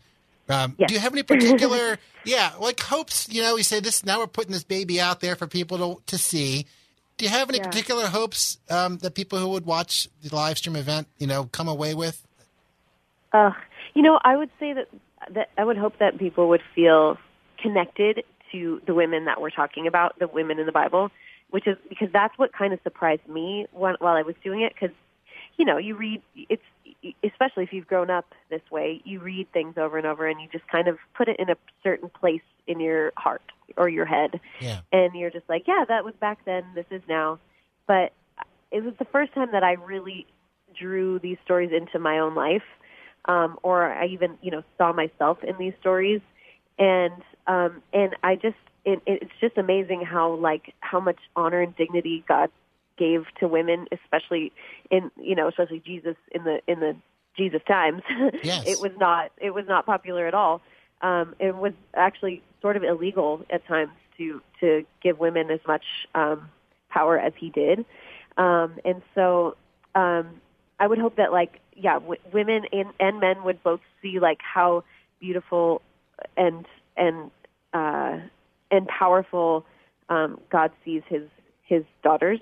Um, 0.48 0.76
Yes. 0.78 0.88
Do 0.88 0.94
you 0.96 1.00
have 1.00 1.14
any 1.14 1.24
particular, 1.24 1.98
yeah, 2.26 2.52
like 2.60 2.80
hopes? 2.80 3.28
You 3.30 3.42
know, 3.42 3.56
we 3.56 3.64
say 3.64 3.80
this 3.80 4.06
now 4.06 4.20
we're 4.20 4.28
putting 4.28 4.52
this 4.52 4.64
baby 4.64 5.02
out 5.02 5.20
there 5.20 5.36
for 5.36 5.48
people 5.48 5.78
to 5.78 6.02
to 6.08 6.18
see. 6.18 6.66
Do 7.18 7.26
you 7.26 7.32
have 7.32 7.50
any 7.50 7.58
Yeah. 7.58 7.66
particular 7.66 8.08
hopes 8.08 8.58
um, 8.70 8.98
that 9.00 9.14
people 9.14 9.40
who 9.40 9.50
would 9.50 9.66
watch 9.66 10.08
the 10.24 10.34
live 10.34 10.58
stream 10.58 10.76
event, 10.76 11.08
you 11.18 11.28
know, 11.28 11.46
come 11.46 11.68
away 11.68 11.94
with? 11.94 12.26
Uh, 13.34 13.52
you 13.94 14.02
know, 14.02 14.20
I 14.24 14.38
would 14.38 14.50
say 14.60 14.74
that 14.74 14.88
that 15.34 15.50
I 15.58 15.64
would 15.64 15.78
hope 15.78 16.00
that 16.00 16.18
people 16.18 16.50
would 16.50 16.62
feel 16.76 17.18
connected 17.62 18.24
to 18.52 18.82
the 18.88 18.94
women 18.94 19.26
that 19.26 19.42
we're 19.42 19.50
talking 19.50 19.88
about, 19.88 20.18
the 20.20 20.28
women 20.28 20.60
in 20.60 20.66
the 20.66 20.72
Bible, 20.72 21.12
which 21.50 21.68
is 21.68 21.78
because 21.88 22.10
that's 22.12 22.38
what 22.38 22.54
kind 22.54 22.74
of 22.74 22.80
surprised 22.84 23.28
me 23.28 23.68
when, 23.72 23.96
while 24.00 24.16
I 24.16 24.22
was 24.22 24.36
doing 24.44 24.62
it. 24.62 24.74
Because 24.74 24.96
you 25.58 25.66
know, 25.66 25.78
you 25.78 25.96
read 25.96 26.22
it's 26.36 26.64
especially 27.24 27.64
if 27.64 27.74
you've 27.74 27.88
grown 27.88 28.10
up 28.10 28.34
this 28.50 28.62
way, 28.72 29.02
you 29.04 29.20
read 29.20 29.52
things 29.52 29.78
over 29.78 29.98
and 29.98 30.08
over, 30.08 30.28
and 30.28 30.42
you 30.42 30.48
just 30.52 30.68
kind 30.68 30.88
of 30.88 30.98
put 31.16 31.28
it 31.28 31.38
in 31.40 31.50
a 31.50 31.56
certain 31.84 32.10
place 32.10 32.42
in 32.68 32.80
your 32.80 33.12
heart 33.16 33.42
or 33.78 33.88
your 33.88 34.06
head, 34.06 34.40
Yeah. 34.60 34.82
and 34.92 35.14
you're 35.14 35.30
just 35.30 35.48
like, 35.48 35.68
yeah, 35.68 35.86
that 35.88 36.04
was 36.04 36.14
back 36.20 36.40
then, 36.46 36.64
this 36.76 36.86
is 36.92 37.02
now. 37.08 37.40
But 37.88 38.14
it 38.72 38.84
was 38.84 38.94
the 39.00 39.06
first 39.06 39.34
time 39.34 39.50
that 39.52 39.64
I 39.64 39.74
really 39.74 40.26
drew 40.78 41.20
these 41.20 41.38
stories 41.44 41.72
into 41.72 42.00
my 42.00 42.20
own 42.20 42.36
life, 42.36 42.64
um, 43.26 43.58
or 43.64 43.92
I 43.92 44.08
even, 44.08 44.38
you 44.42 44.52
know, 44.52 44.64
saw 44.78 44.94
myself 44.94 45.44
in 45.44 45.58
these 45.58 45.74
stories, 45.80 46.22
and 46.78 47.22
um, 47.48 47.82
and 47.94 48.16
I 48.24 48.36
just, 48.36 48.58
it, 48.86 49.02
it's 49.06 49.32
just 49.42 49.58
amazing 49.58 50.02
how 50.02 50.34
like 50.36 50.74
how 50.80 51.00
much 51.00 51.20
honor 51.36 51.62
and 51.62 51.76
dignity 51.76 52.24
God 52.28 52.50
gave 52.98 53.26
to 53.40 53.48
women, 53.48 53.88
especially 53.92 54.52
in, 54.92 55.10
you 55.20 55.36
know, 55.36 55.48
especially 55.48 55.80
Jesus 55.80 56.16
in 56.32 56.44
the 56.44 56.62
in 56.68 56.80
the 56.80 56.96
Jesus 57.36 57.62
times. 57.68 58.04
Yes. 58.44 58.66
it 58.68 58.80
was 58.80 58.92
not 58.98 59.32
it 59.38 59.52
was 59.52 59.66
not 59.68 59.86
popular 59.86 60.28
at 60.28 60.34
all. 60.34 60.62
Um, 61.02 61.36
it 61.40 61.56
was 61.56 61.74
actually 61.94 62.44
sort 62.62 62.76
of 62.76 62.84
illegal 62.84 63.46
at 63.50 63.66
times 63.68 63.92
to 64.18 64.42
to 64.60 64.86
give 65.02 65.20
women 65.20 65.50
as 65.50 65.62
much 65.68 65.84
um, 66.14 66.50
power 66.90 67.18
as 67.18 67.34
he 67.38 67.50
did, 67.50 67.86
um, 68.38 68.74
and 68.86 69.02
so 69.16 69.56
um, 69.96 70.42
I 70.80 70.88
would 70.88 71.00
hope 71.00 71.16
that 71.18 71.32
like 71.32 71.60
yeah, 71.76 71.96
w- 71.96 72.20
women 72.34 72.64
and, 72.72 72.90
and 73.00 73.20
men 73.20 73.44
would 73.44 73.62
both 73.64 73.82
see 74.02 74.20
like 74.20 74.40
how 74.42 74.84
beautiful 75.20 75.82
and 76.38 76.66
and 76.98 77.32
uh, 77.74 78.18
and 78.72 78.88
powerful 78.88 79.66
um, 80.10 80.40
God 80.52 80.72
sees 80.84 81.02
his 81.08 81.24
his 81.66 81.84
daughters, 82.04 82.40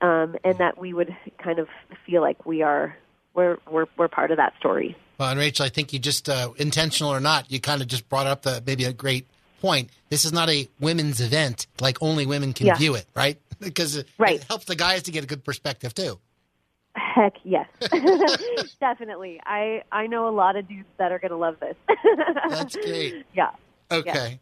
um, 0.00 0.36
and 0.44 0.58
that 0.58 0.78
we 0.78 0.92
would 0.92 1.14
kind 1.42 1.58
of 1.58 1.68
feel 2.06 2.22
like 2.22 2.46
we 2.46 2.62
are 2.62 2.96
we're 3.34 3.58
we're 3.70 3.86
we're 3.98 4.08
part 4.08 4.30
of 4.30 4.36
that 4.36 4.54
story. 4.58 4.96
Well, 5.18 5.30
and 5.30 5.38
Rachel, 5.40 5.64
I 5.64 5.70
think 5.70 5.94
you 5.94 5.98
just, 5.98 6.28
uh, 6.28 6.50
intentional 6.58 7.10
or 7.10 7.20
not, 7.20 7.50
you 7.50 7.58
kind 7.58 7.80
of 7.80 7.88
just 7.88 8.06
brought 8.10 8.26
up 8.26 8.42
the 8.42 8.62
maybe 8.66 8.84
a 8.84 8.92
great 8.92 9.26
point. 9.62 9.88
This 10.10 10.26
is 10.26 10.32
not 10.34 10.50
a 10.50 10.68
women's 10.78 11.22
event 11.22 11.66
like 11.80 11.96
only 12.02 12.26
women 12.26 12.52
can 12.52 12.66
Yeah. 12.66 12.76
view 12.76 12.94
it, 12.96 13.06
right? 13.14 13.38
because 13.58 13.96
it, 13.96 14.06
Right. 14.18 14.36
it 14.36 14.44
helps 14.44 14.66
the 14.66 14.76
guys 14.76 15.04
to 15.04 15.10
get 15.12 15.24
a 15.24 15.26
good 15.26 15.42
perspective 15.42 15.94
too. 15.94 16.18
Heck 16.96 17.34
yes, 17.44 17.68
definitely. 18.80 19.40
I 19.44 19.82
I 19.92 20.06
know 20.06 20.28
a 20.28 20.30
lot 20.34 20.56
of 20.56 20.66
dudes 20.68 20.88
that 20.98 21.12
are 21.12 21.18
going 21.18 21.30
to 21.30 21.36
love 21.36 21.56
this. 21.60 21.76
That's 22.48 22.74
great. 22.76 23.24
Yeah. 23.34 23.50
Okay. 23.90 24.40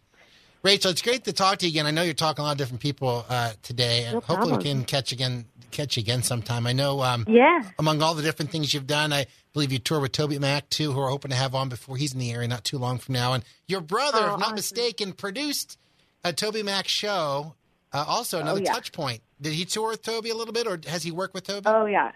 Rachel, 0.63 0.91
it's 0.93 1.03
great 1.03 1.25
to 1.25 1.33
talk 1.33 1.59
to 1.59 1.67
you 1.67 1.73
again. 1.73 1.85
I 1.87 1.91
know 1.91 2.03
you're 2.03 2.15
talking 2.15 2.37
to 2.37 2.43
a 2.43 2.45
lot 2.45 2.53
of 2.53 2.59
different 2.59 2.81
people 2.81 3.27
uh, 3.29 3.53
today, 3.63 4.05
and 4.05 4.15
No 4.15 4.21
hopefully 4.21 4.57
we 4.57 4.63
can 4.63 4.85
catch 4.85 5.13
again, 5.13 5.45
catch 5.73 5.99
you 5.99 6.01
again 6.01 6.23
sometime. 6.23 6.67
I 6.67 6.73
know, 6.73 7.03
um, 7.03 7.27
Yeah. 7.29 7.61
among 7.79 8.01
all 8.01 8.15
the 8.15 8.23
different 8.23 8.51
things 8.51 8.73
you've 8.73 8.87
done, 8.87 9.13
I 9.13 9.27
believe 9.53 9.73
you 9.73 9.79
tour 9.79 10.01
with 10.01 10.13
Toby 10.13 10.39
Mac 10.39 10.71
too, 10.71 10.93
who 10.93 10.99
we're 11.01 11.11
hoping 11.11 11.33
to 11.33 11.37
have 11.37 11.55
on 11.55 11.69
before 11.69 11.99
he's 11.99 12.15
in 12.15 12.19
the 12.19 12.33
area 12.33 12.49
not 12.49 12.65
too 12.65 12.79
long 12.79 12.97
from 12.99 13.13
now. 13.13 13.35
And 13.35 13.45
your 13.69 13.83
brother, 13.83 14.21
Oh, 14.23 14.35
if 14.35 14.39
not 14.39 14.43
awesome. 14.43 14.55
mistaken, 14.55 15.13
produced 15.13 15.79
a 16.25 16.33
Toby 16.33 16.63
Mac 16.63 16.89
show. 16.89 17.55
Uh, 17.93 18.05
also, 18.09 18.41
another 18.41 18.61
Oh, 18.61 18.65
yeah. 18.65 18.73
touch 18.73 18.91
point. 18.93 19.21
Did 19.43 19.53
he 19.53 19.67
tour 19.67 19.91
with 19.91 20.03
Toby 20.03 20.31
a 20.31 20.35
little 20.35 20.55
bit, 20.55 20.67
or 20.67 20.81
has 20.89 21.03
he 21.03 21.11
worked 21.11 21.35
with 21.35 21.45
Toby? 21.47 21.67
Oh 21.67 21.85
yeah. 21.85 22.13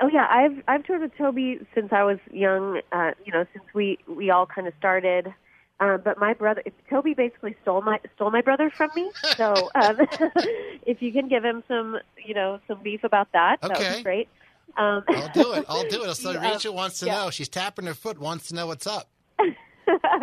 Oh 0.00 0.08
yeah, 0.12 0.26
I've 0.30 0.62
I've 0.68 0.84
toured 0.84 1.02
with 1.02 1.16
Toby 1.16 1.60
since 1.74 1.92
I 1.92 2.04
was 2.04 2.18
young. 2.32 2.80
Uh, 2.92 3.12
you 3.24 3.32
know, 3.32 3.44
since 3.52 3.64
we 3.74 3.98
we 4.08 4.30
all 4.30 4.46
kind 4.46 4.66
of 4.66 4.74
started. 4.78 5.32
Um, 5.80 6.00
but 6.04 6.18
my 6.18 6.34
brother, 6.34 6.62
Toby, 6.90 7.14
basically 7.14 7.54
stole 7.62 7.82
my 7.82 8.00
stole 8.16 8.30
my 8.32 8.40
brother 8.42 8.68
from 8.70 8.90
me. 8.96 9.10
So 9.36 9.70
um, 9.76 9.96
if 10.86 11.00
you 11.02 11.12
can 11.12 11.28
give 11.28 11.44
him 11.44 11.62
some, 11.68 11.98
you 12.24 12.34
know, 12.34 12.58
some 12.66 12.82
beef 12.82 13.04
about 13.04 13.28
that, 13.32 13.60
that 13.60 13.78
would 13.78 13.96
be 13.98 14.02
great. 14.02 14.28
Um, 14.76 15.04
I'll 15.08 15.28
do 15.32 15.52
it. 15.52 15.64
I'll 15.68 15.88
do 15.88 16.02
it. 16.04 16.14
So 16.16 16.32
Yeah, 16.32 16.52
Rachel 16.52 16.74
wants 16.74 16.98
to 17.00 17.06
yeah. 17.06 17.14
know. 17.24 17.30
She's 17.30 17.48
tapping 17.48 17.86
her 17.86 17.94
foot, 17.94 18.18
wants 18.18 18.48
to 18.48 18.56
know 18.56 18.66
what's 18.66 18.86
up. 18.88 19.08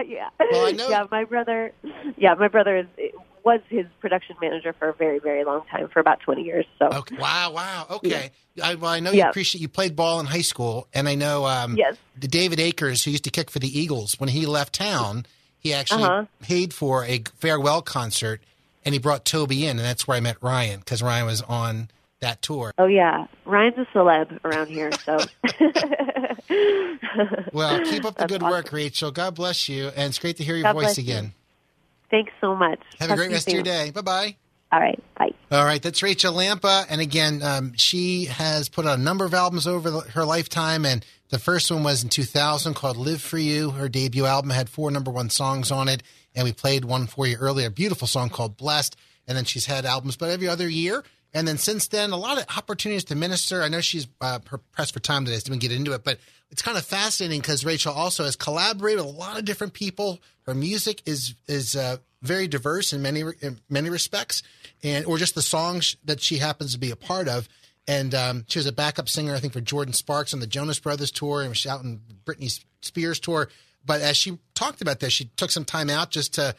yeah. 0.05 0.29
Well, 0.51 0.65
I 0.67 0.71
know- 0.71 0.89
Yeah, 0.89 1.05
my 1.09 1.23
brother. 1.23 1.71
Yeah, 2.17 2.33
my 2.35 2.49
brother 2.49 2.77
is 2.77 2.85
was 3.45 3.61
his 3.69 3.85
production 4.01 4.35
manager 4.41 4.73
for 4.77 4.89
a 4.89 4.93
very, 4.93 5.19
very 5.19 5.43
long 5.45 5.61
time, 5.71 5.87
for 5.93 5.99
about 5.99 6.19
20 6.21 6.41
years. 6.41 6.65
So 6.79 6.87
Okay. 6.87 7.15
Wow, 7.17 7.51
wow. 7.53 7.85
Okay. 7.89 8.31
I, 8.61 8.75
well, 8.75 8.91
I 8.91 8.99
know 8.99 9.11
Yeah. 9.11 9.25
you 9.25 9.29
appreciate 9.29 9.61
you 9.61 9.67
played 9.69 9.95
ball 9.95 10.19
in 10.19 10.25
high 10.25 10.41
school, 10.41 10.87
and 10.93 11.07
I 11.07 11.15
know 11.15 11.45
um, 11.45 11.75
Yes. 11.77 11.95
the 12.17 12.27
David 12.27 12.59
Akers, 12.59 13.03
who 13.03 13.11
used 13.11 13.23
to 13.25 13.29
kick 13.31 13.51
for 13.51 13.59
the 13.59 13.79
Eagles, 13.79 14.19
when 14.19 14.29
he 14.29 14.45
left 14.45 14.73
town, 14.73 15.25
he 15.59 15.73
actually 15.73 16.03
Uh-huh. 16.05 16.25
paid 16.41 16.73
for 16.73 17.05
a 17.05 17.23
farewell 17.37 17.81
concert, 17.81 18.41
and 18.83 18.93
he 18.93 18.99
brought 18.99 19.25
Toby 19.25 19.65
in, 19.67 19.77
and 19.77 19.85
that's 19.85 20.07
where 20.07 20.17
I 20.17 20.19
met 20.19 20.37
Ryan 20.41 20.79
because 20.79 21.01
Ryan 21.03 21.25
was 21.25 21.41
on 21.43 21.89
that 22.21 22.41
tour. 22.41 22.71
Oh 22.77 22.87
yeah, 22.87 23.27
Ryan's 23.45 23.77
a 23.77 23.85
celeb 23.97 24.39
around 24.43 24.67
here. 24.69 24.91
So 25.05 25.27
Well, 27.53 27.79
keep 27.79 28.05
up 28.05 28.15
the 28.15 28.21
That's 28.21 28.31
good 28.31 28.41
awesome. 28.41 28.51
work, 28.51 28.71
Rachel. 28.71 29.11
God 29.11 29.35
bless 29.35 29.69
you, 29.69 29.87
and 29.89 30.07
it's 30.09 30.19
great 30.19 30.37
to 30.37 30.43
hear 30.43 30.55
your 30.55 30.63
God 30.63 30.73
voice 30.73 30.97
again. 30.97 31.25
you. 31.25 31.31
Thanks 32.09 32.31
so 32.41 32.55
much. 32.55 32.79
Have 32.99 33.09
Talk 33.09 33.17
a 33.17 33.21
great 33.21 33.31
rest 33.31 33.47
of 33.47 33.53
your 33.53 33.63
day. 33.63 33.91
Bye 33.91 34.01
bye. 34.01 34.35
All 34.71 34.79
right, 34.79 35.01
bye. 35.17 35.31
All 35.51 35.63
right, 35.63 35.81
that's 35.81 36.03
Rachel 36.03 36.33
Lampa, 36.33 36.85
and 36.89 36.99
again, 36.99 37.41
um, 37.43 37.73
she 37.77 38.25
has 38.25 38.67
put 38.67 38.85
out 38.85 38.99
a 38.99 39.01
number 39.01 39.23
of 39.23 39.33
albums 39.33 39.67
over 39.67 39.89
the, 39.89 39.99
her 40.01 40.25
lifetime, 40.25 40.85
and 40.85 41.05
the 41.29 41.39
first 41.39 41.71
one 41.71 41.83
was 41.83 42.03
in 42.03 42.09
2000 42.09 42.73
called 42.73 42.97
"Live 42.97 43.21
for 43.21 43.37
You." 43.37 43.71
Her 43.71 43.87
debut 43.87 44.25
album 44.25 44.49
had 44.49 44.69
four 44.69 44.91
number 44.91 45.11
one 45.11 45.29
songs 45.29 45.71
on 45.71 45.87
it, 45.87 46.03
and 46.35 46.43
we 46.43 46.51
played 46.51 46.83
one 46.83 47.07
for 47.07 47.25
you 47.25 47.37
earlier, 47.37 47.67
a 47.67 47.71
beautiful 47.71 48.07
song 48.07 48.29
called 48.29 48.57
"Blessed." 48.57 48.97
And 49.27 49.37
then 49.37 49.45
she's 49.45 49.65
had 49.65 49.85
albums, 49.85 50.17
but 50.17 50.29
every 50.29 50.47
other 50.47 50.69
year. 50.69 51.03
And 51.35 51.45
then 51.45 51.57
since 51.57 51.89
then, 51.89 52.11
a 52.11 52.17
lot 52.17 52.37
of 52.37 52.45
opportunities 52.57 53.03
to 53.05 53.15
minister. 53.15 53.61
I 53.61 53.67
know 53.67 53.81
she's 53.81 54.07
uh, 54.21 54.39
pressed 54.71 54.93
for 54.93 55.01
time 55.01 55.25
today, 55.25 55.37
so 55.37 55.51
we 55.51 55.57
get 55.57 55.73
into 55.73 55.91
it, 55.91 56.05
but 56.05 56.17
it's 56.49 56.61
kind 56.61 56.77
of 56.77 56.85
fascinating 56.85 57.41
because 57.41 57.65
Rachel 57.65 57.93
also 57.93 58.23
has 58.23 58.37
collaborated 58.37 59.03
with 59.03 59.13
a 59.13 59.17
lot 59.17 59.37
of 59.37 59.43
different 59.43 59.73
people. 59.73 60.21
Her 60.45 60.53
music 60.55 61.01
is 61.05 61.35
is 61.47 61.75
uh, 61.75 61.97
very 62.21 62.47
diverse 62.47 62.93
in 62.93 63.01
many 63.01 63.21
in 63.41 63.59
many 63.69 63.89
respects, 63.89 64.43
and 64.81 65.05
or 65.05 65.17
just 65.17 65.35
the 65.35 65.41
songs 65.41 65.97
that 66.05 66.21
she 66.21 66.37
happens 66.37 66.71
to 66.71 66.79
be 66.79 66.89
a 66.89 66.95
part 66.95 67.27
of. 67.27 67.49
And 67.85 68.15
um, 68.15 68.45
she 68.47 68.57
was 68.57 68.65
a 68.65 68.71
backup 68.71 69.09
singer, 69.09 69.35
I 69.35 69.39
think, 69.39 69.51
for 69.51 69.61
Jordin 69.61 69.93
Sparks 69.93 70.33
on 70.33 70.39
the 70.39 70.47
Jonas 70.47 70.79
Brothers 70.79 71.11
tour, 71.11 71.41
and 71.41 71.49
was 71.49 71.65
out 71.65 71.83
in 71.83 71.99
Britney 72.23 72.63
Spears 72.81 73.19
tour. 73.19 73.49
But 73.85 73.99
as 73.99 74.15
she 74.15 74.39
talked 74.53 74.81
about 74.81 75.01
this, 75.01 75.11
she 75.11 75.25
took 75.35 75.51
some 75.51 75.65
time 75.65 75.89
out 75.89 76.11
just 76.11 76.35
to, 76.35 76.55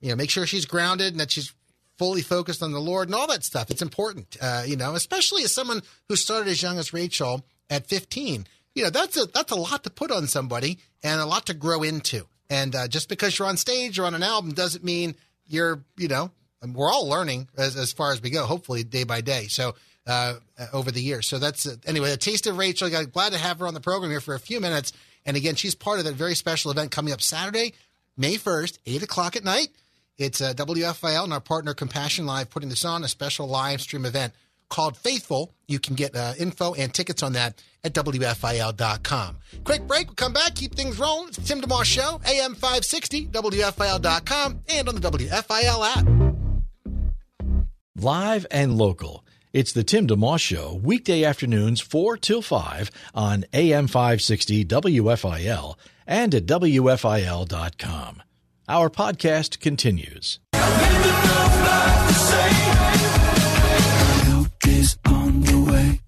you 0.00 0.10
know, 0.10 0.16
make 0.16 0.28
sure 0.28 0.46
she's 0.46 0.66
grounded 0.66 1.14
and 1.14 1.20
that 1.20 1.30
she's 1.30 1.54
fully 1.98 2.22
focused 2.22 2.62
on 2.62 2.72
the 2.72 2.80
Lord 2.80 3.08
and 3.08 3.14
all 3.14 3.26
that 3.26 3.44
stuff. 3.44 3.70
It's 3.70 3.82
important, 3.82 4.36
uh, 4.40 4.62
you 4.66 4.76
know, 4.76 4.94
especially 4.94 5.42
as 5.42 5.52
someone 5.52 5.82
who 6.08 6.16
started 6.16 6.48
as 6.48 6.62
young 6.62 6.78
as 6.78 6.92
Rachel 6.92 7.44
at 7.68 7.86
15. 7.86 8.46
You 8.74 8.84
know, 8.84 8.90
that's 8.90 9.16
a 9.16 9.26
that's 9.26 9.52
a 9.52 9.56
lot 9.56 9.84
to 9.84 9.90
put 9.90 10.10
on 10.10 10.28
somebody 10.28 10.78
and 11.02 11.20
a 11.20 11.26
lot 11.26 11.46
to 11.46 11.54
grow 11.54 11.82
into. 11.82 12.26
And 12.48 12.74
uh, 12.74 12.88
just 12.88 13.08
because 13.08 13.38
you're 13.38 13.48
on 13.48 13.56
stage 13.56 13.98
or 13.98 14.04
on 14.04 14.14
an 14.14 14.22
album 14.22 14.52
doesn't 14.52 14.84
mean 14.84 15.16
you're, 15.46 15.82
you 15.96 16.08
know, 16.08 16.30
we're 16.66 16.90
all 16.90 17.08
learning 17.08 17.48
as, 17.56 17.76
as 17.76 17.92
far 17.92 18.12
as 18.12 18.22
we 18.22 18.30
go, 18.30 18.46
hopefully 18.46 18.84
day 18.84 19.04
by 19.04 19.20
day. 19.20 19.46
So 19.48 19.74
uh, 20.06 20.34
over 20.72 20.90
the 20.90 21.02
years. 21.02 21.26
So 21.26 21.38
that's 21.38 21.66
uh, 21.66 21.76
anyway, 21.86 22.12
a 22.12 22.16
taste 22.16 22.46
of 22.46 22.56
Rachel. 22.56 22.88
Got 22.88 23.12
glad 23.12 23.32
to 23.32 23.38
have 23.38 23.58
her 23.58 23.66
on 23.66 23.74
the 23.74 23.80
program 23.80 24.10
here 24.10 24.20
for 24.20 24.34
a 24.34 24.40
few 24.40 24.60
minutes. 24.60 24.92
And 25.26 25.36
again, 25.36 25.54
she's 25.54 25.74
part 25.74 25.98
of 25.98 26.06
that 26.06 26.14
very 26.14 26.34
special 26.34 26.70
event 26.70 26.90
coming 26.90 27.12
up 27.12 27.20
Saturday, 27.20 27.74
May 28.16 28.36
1st, 28.36 28.78
8 28.86 29.02
o'clock 29.02 29.36
at 29.36 29.44
night. 29.44 29.68
It's 30.18 30.40
uh, 30.40 30.52
WFIL 30.52 31.24
and 31.24 31.32
our 31.32 31.40
partner 31.40 31.74
Compassion 31.74 32.26
Live 32.26 32.50
putting 32.50 32.68
this 32.68 32.84
on 32.84 33.04
a 33.04 33.08
special 33.08 33.46
live 33.46 33.80
stream 33.80 34.04
event 34.04 34.32
called 34.68 34.96
Faithful. 34.96 35.54
You 35.68 35.78
can 35.78 35.94
get 35.94 36.14
uh, 36.16 36.34
info 36.38 36.74
and 36.74 36.92
tickets 36.92 37.22
on 37.22 37.34
that 37.34 37.62
at 37.84 37.94
WFIL.com. 37.94 39.36
Quick 39.64 39.86
break. 39.86 40.08
We'll 40.08 40.16
come 40.16 40.32
back. 40.32 40.56
Keep 40.56 40.74
things 40.74 40.98
rolling. 40.98 41.28
It's 41.28 41.38
Tim 41.46 41.60
DeMoss 41.60 41.84
Show, 41.84 42.20
AM 42.26 42.54
560, 42.54 43.26
WFIL.com, 43.26 44.60
and 44.68 44.88
on 44.88 44.94
the 44.96 45.10
WFIL 45.10 45.96
app. 45.96 46.08
Live 47.96 48.46
and 48.50 48.76
local. 48.76 49.24
It's 49.52 49.72
the 49.72 49.84
Tim 49.84 50.06
DeMoss 50.06 50.40
Show, 50.40 50.80
weekday 50.82 51.24
afternoons 51.24 51.80
4 51.80 52.16
till 52.16 52.42
5 52.42 52.90
on 53.14 53.44
AM 53.52 53.86
560 53.86 54.64
WFIL 54.64 55.76
and 56.06 56.34
at 56.34 56.46
WFIL.com. 56.46 58.22
Our 58.70 58.90
podcast 58.90 59.60
continues. 59.60 60.40
Help 60.52 60.68
is 64.66 64.98
on 65.06 65.40
the 65.40 65.58
way. 65.72 66.00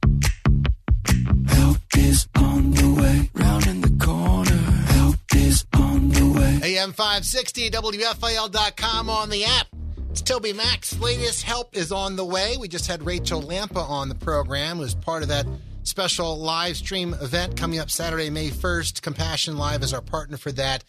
Help 1.49 1.79
is 1.97 2.29
on 2.37 2.71
the 2.73 3.01
way. 3.01 3.31
Round 3.33 3.67
in 3.67 3.81
the 3.81 4.05
corner. 4.05 4.59
Help 4.93 5.17
is 5.37 5.65
on 5.75 6.11
the 6.11 6.33
way. 6.39 6.77
AM 6.77 6.93
560, 6.93 7.71
WFIL.com 7.71 9.09
on 9.09 9.31
the 9.31 9.47
app. 9.47 9.69
It's 10.11 10.21
Toby 10.21 10.53
Mac's. 10.53 11.01
Latest 11.01 11.45
help 11.45 11.75
is 11.75 11.91
on 11.91 12.17
the 12.17 12.27
way. 12.27 12.59
We 12.61 12.69
just 12.69 12.87
had 12.87 13.07
Rachel 13.07 13.41
Lampa 13.41 13.89
on 13.89 14.11
the 14.11 14.15
program, 14.15 14.77
who's 14.77 14.95
part 14.95 15.23
of 15.23 15.31
that 15.31 15.47
special 15.85 16.39
live 16.39 16.77
stream 16.77 17.15
event 17.23 17.57
coming 17.57 17.79
up 17.79 17.91
Saturday, 17.91 18.29
May 18.29 18.51
1st. 18.51 19.01
Compassion 19.01 19.57
Live 19.57 19.83
is 19.83 19.95
our 19.95 20.03
partner 20.03 20.37
for 20.37 20.53
that. 20.53 20.85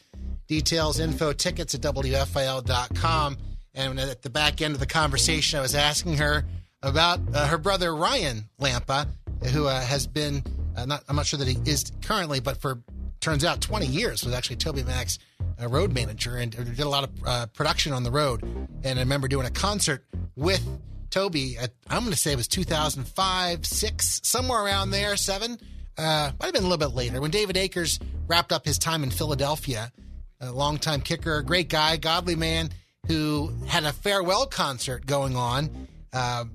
Details, 0.51 0.99
info, 0.99 1.31
tickets 1.31 1.75
at 1.75 1.79
WFIL.com. 1.79 3.37
And 3.73 3.97
at 3.97 4.21
the 4.21 4.29
back 4.29 4.61
end 4.61 4.73
of 4.73 4.81
the 4.81 4.85
conversation, 4.85 5.57
I 5.57 5.61
was 5.61 5.75
asking 5.75 6.17
her 6.17 6.43
about 6.83 7.21
uh, 7.33 7.47
her 7.47 7.57
brother 7.57 7.95
Ryan 7.95 8.49
Lampa, 8.59 9.07
who 9.53 9.67
uh, 9.67 9.79
has 9.79 10.07
been, 10.07 10.43
uh, 10.75 10.85
not, 10.85 11.05
I'm 11.07 11.15
not 11.15 11.25
sure 11.25 11.39
that 11.39 11.47
he 11.47 11.57
is 11.63 11.93
currently, 12.01 12.41
but 12.41 12.57
for 12.57 12.81
turns 13.21 13.45
out 13.45 13.61
20 13.61 13.85
years 13.85 14.25
was 14.25 14.33
actually 14.33 14.57
Toby 14.57 14.83
Mac's 14.83 15.19
uh, 15.57 15.69
road 15.69 15.93
manager 15.93 16.35
and 16.35 16.51
did 16.51 16.79
a 16.81 16.89
lot 16.89 17.05
of 17.05 17.11
uh, 17.25 17.45
production 17.53 17.93
on 17.93 18.03
the 18.03 18.11
road. 18.11 18.43
And 18.83 18.99
I 18.99 19.03
remember 19.03 19.29
doing 19.29 19.47
a 19.47 19.51
concert 19.51 20.03
with 20.35 20.67
Toby. 21.11 21.57
At, 21.59 21.71
I'm 21.89 21.99
going 21.99 22.11
to 22.11 22.17
say 22.17 22.33
it 22.33 22.35
was 22.35 22.49
2005, 22.49 23.65
six, 23.65 24.19
somewhere 24.25 24.61
around 24.61 24.91
there, 24.91 25.15
seven. 25.15 25.57
Uh, 25.97 26.31
might 26.41 26.47
have 26.47 26.53
been 26.53 26.63
a 26.63 26.67
little 26.67 26.89
bit 26.89 26.93
later 26.93 27.21
when 27.21 27.31
David 27.31 27.55
Akers 27.55 27.99
wrapped 28.27 28.51
up 28.51 28.65
his 28.65 28.77
time 28.77 29.03
in 29.03 29.11
Philadelphia. 29.11 29.93
A 30.41 30.51
longtime 30.51 31.01
kicker, 31.01 31.37
a 31.37 31.43
great 31.43 31.69
guy, 31.69 31.97
godly 31.97 32.35
man 32.35 32.71
who 33.07 33.53
had 33.67 33.83
a 33.83 33.93
farewell 33.93 34.45
concert 34.45 35.05
going 35.05 35.35
on 35.35 35.87
uh, 36.13 36.45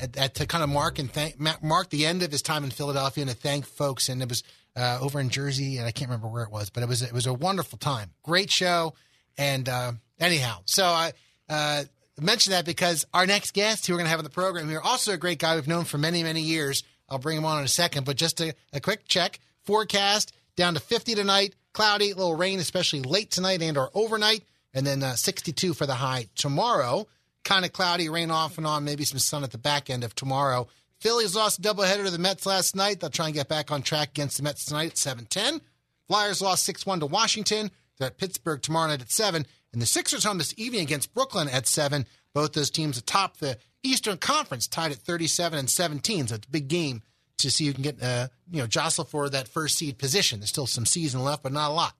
at, 0.00 0.16
at, 0.16 0.34
to 0.36 0.46
kind 0.46 0.64
of 0.64 0.70
mark 0.70 0.98
and 0.98 1.10
thank 1.10 1.38
mark 1.62 1.90
the 1.90 2.06
end 2.06 2.22
of 2.22 2.32
his 2.32 2.42
time 2.42 2.64
in 2.64 2.70
Philadelphia 2.70 3.22
and 3.22 3.30
to 3.30 3.36
thank 3.36 3.66
folks. 3.66 4.08
And 4.08 4.22
it 4.22 4.28
was 4.28 4.42
uh, 4.76 4.98
over 5.00 5.20
in 5.20 5.28
Jersey, 5.30 5.76
and 5.78 5.86
I 5.86 5.92
can't 5.92 6.10
remember 6.10 6.28
where 6.28 6.42
it 6.42 6.50
was, 6.50 6.70
but 6.70 6.82
it 6.82 6.88
was 6.88 7.02
it 7.02 7.12
was 7.12 7.26
a 7.26 7.34
wonderful 7.34 7.78
time, 7.78 8.10
great 8.22 8.50
show. 8.50 8.94
And 9.36 9.68
uh, 9.68 9.92
anyhow, 10.18 10.60
so 10.64 10.84
I 10.84 11.12
uh, 11.48 11.84
mentioned 12.20 12.54
that 12.54 12.64
because 12.64 13.06
our 13.14 13.26
next 13.26 13.52
guest 13.52 13.86
who 13.86 13.92
we're 13.92 13.98
going 13.98 14.06
to 14.06 14.10
have 14.10 14.20
on 14.20 14.24
the 14.24 14.30
program 14.30 14.68
here, 14.68 14.80
also 14.80 15.12
a 15.12 15.16
great 15.16 15.38
guy 15.38 15.54
we've 15.54 15.68
known 15.68 15.84
for 15.84 15.98
many 15.98 16.22
many 16.22 16.40
years. 16.40 16.82
I'll 17.08 17.18
bring 17.18 17.36
him 17.36 17.44
on 17.44 17.58
in 17.58 17.64
a 17.64 17.68
second, 17.68 18.04
but 18.06 18.16
just 18.16 18.40
a, 18.40 18.54
a 18.72 18.80
quick 18.80 19.06
check 19.06 19.38
forecast 19.64 20.32
down 20.56 20.74
to 20.74 20.80
50 20.80 21.14
tonight, 21.14 21.54
cloudy, 21.74 22.12
a 22.12 22.16
little 22.16 22.34
rain, 22.34 22.58
especially 22.58 23.02
late 23.02 23.30
tonight 23.30 23.60
and 23.60 23.76
or 23.76 23.90
overnight, 23.92 24.44
and 24.72 24.86
then 24.86 25.02
uh, 25.02 25.14
62 25.14 25.74
for 25.74 25.84
the 25.84 25.94
high 25.94 26.28
tomorrow. 26.34 27.06
Kind 27.44 27.66
of 27.66 27.74
cloudy, 27.74 28.08
rain 28.08 28.30
off 28.30 28.56
and 28.56 28.66
on, 28.66 28.84
maybe 28.84 29.04
some 29.04 29.18
sun 29.18 29.44
at 29.44 29.50
the 29.50 29.58
back 29.58 29.90
end 29.90 30.02
of 30.02 30.14
tomorrow. 30.14 30.66
Phillies 31.00 31.36
lost 31.36 31.58
a 31.58 31.62
doubleheader 31.62 32.04
to 32.04 32.10
the 32.10 32.18
Mets 32.18 32.46
last 32.46 32.74
night. 32.74 33.00
They'll 33.00 33.10
try 33.10 33.26
and 33.26 33.34
get 33.34 33.48
back 33.48 33.70
on 33.70 33.82
track 33.82 34.10
against 34.10 34.38
the 34.38 34.42
Mets 34.42 34.64
tonight 34.64 34.92
at 34.92 34.96
7:10. 34.96 35.60
Flyers 36.08 36.40
lost 36.40 36.66
6-1 36.66 37.00
to 37.00 37.06
Washington. 37.06 37.70
They're 37.98 38.08
at 38.08 38.18
Pittsburgh 38.18 38.62
tomorrow 38.62 38.88
night 38.88 39.02
at 39.02 39.10
7. 39.10 39.46
And 39.72 39.82
the 39.82 39.86
Sixers 39.86 40.24
home 40.24 40.38
this 40.38 40.54
evening 40.56 40.82
against 40.82 41.12
Brooklyn 41.12 41.48
at 41.48 41.66
7. 41.66 42.06
Both 42.32 42.52
those 42.52 42.70
teams 42.70 42.96
atop 42.96 43.38
the 43.38 43.58
Eastern 43.82 44.18
Conference 44.18 44.66
tied 44.66 44.92
at 44.92 44.98
37 44.98 45.58
and 45.58 45.70
17. 45.70 46.28
So 46.28 46.36
it's 46.36 46.46
a 46.46 46.50
big 46.50 46.68
game 46.68 47.02
to 47.38 47.50
see 47.50 47.66
who 47.66 47.72
can 47.72 47.82
get, 47.82 48.02
uh, 48.02 48.28
you 48.50 48.60
know, 48.60 48.66
jostle 48.66 49.04
for 49.04 49.28
that 49.28 49.48
first 49.48 49.76
seed 49.78 49.98
position. 49.98 50.40
There's 50.40 50.50
still 50.50 50.66
some 50.66 50.86
season 50.86 51.22
left, 51.22 51.42
but 51.42 51.52
not 51.52 51.70
a 51.70 51.74
lot. 51.74 51.94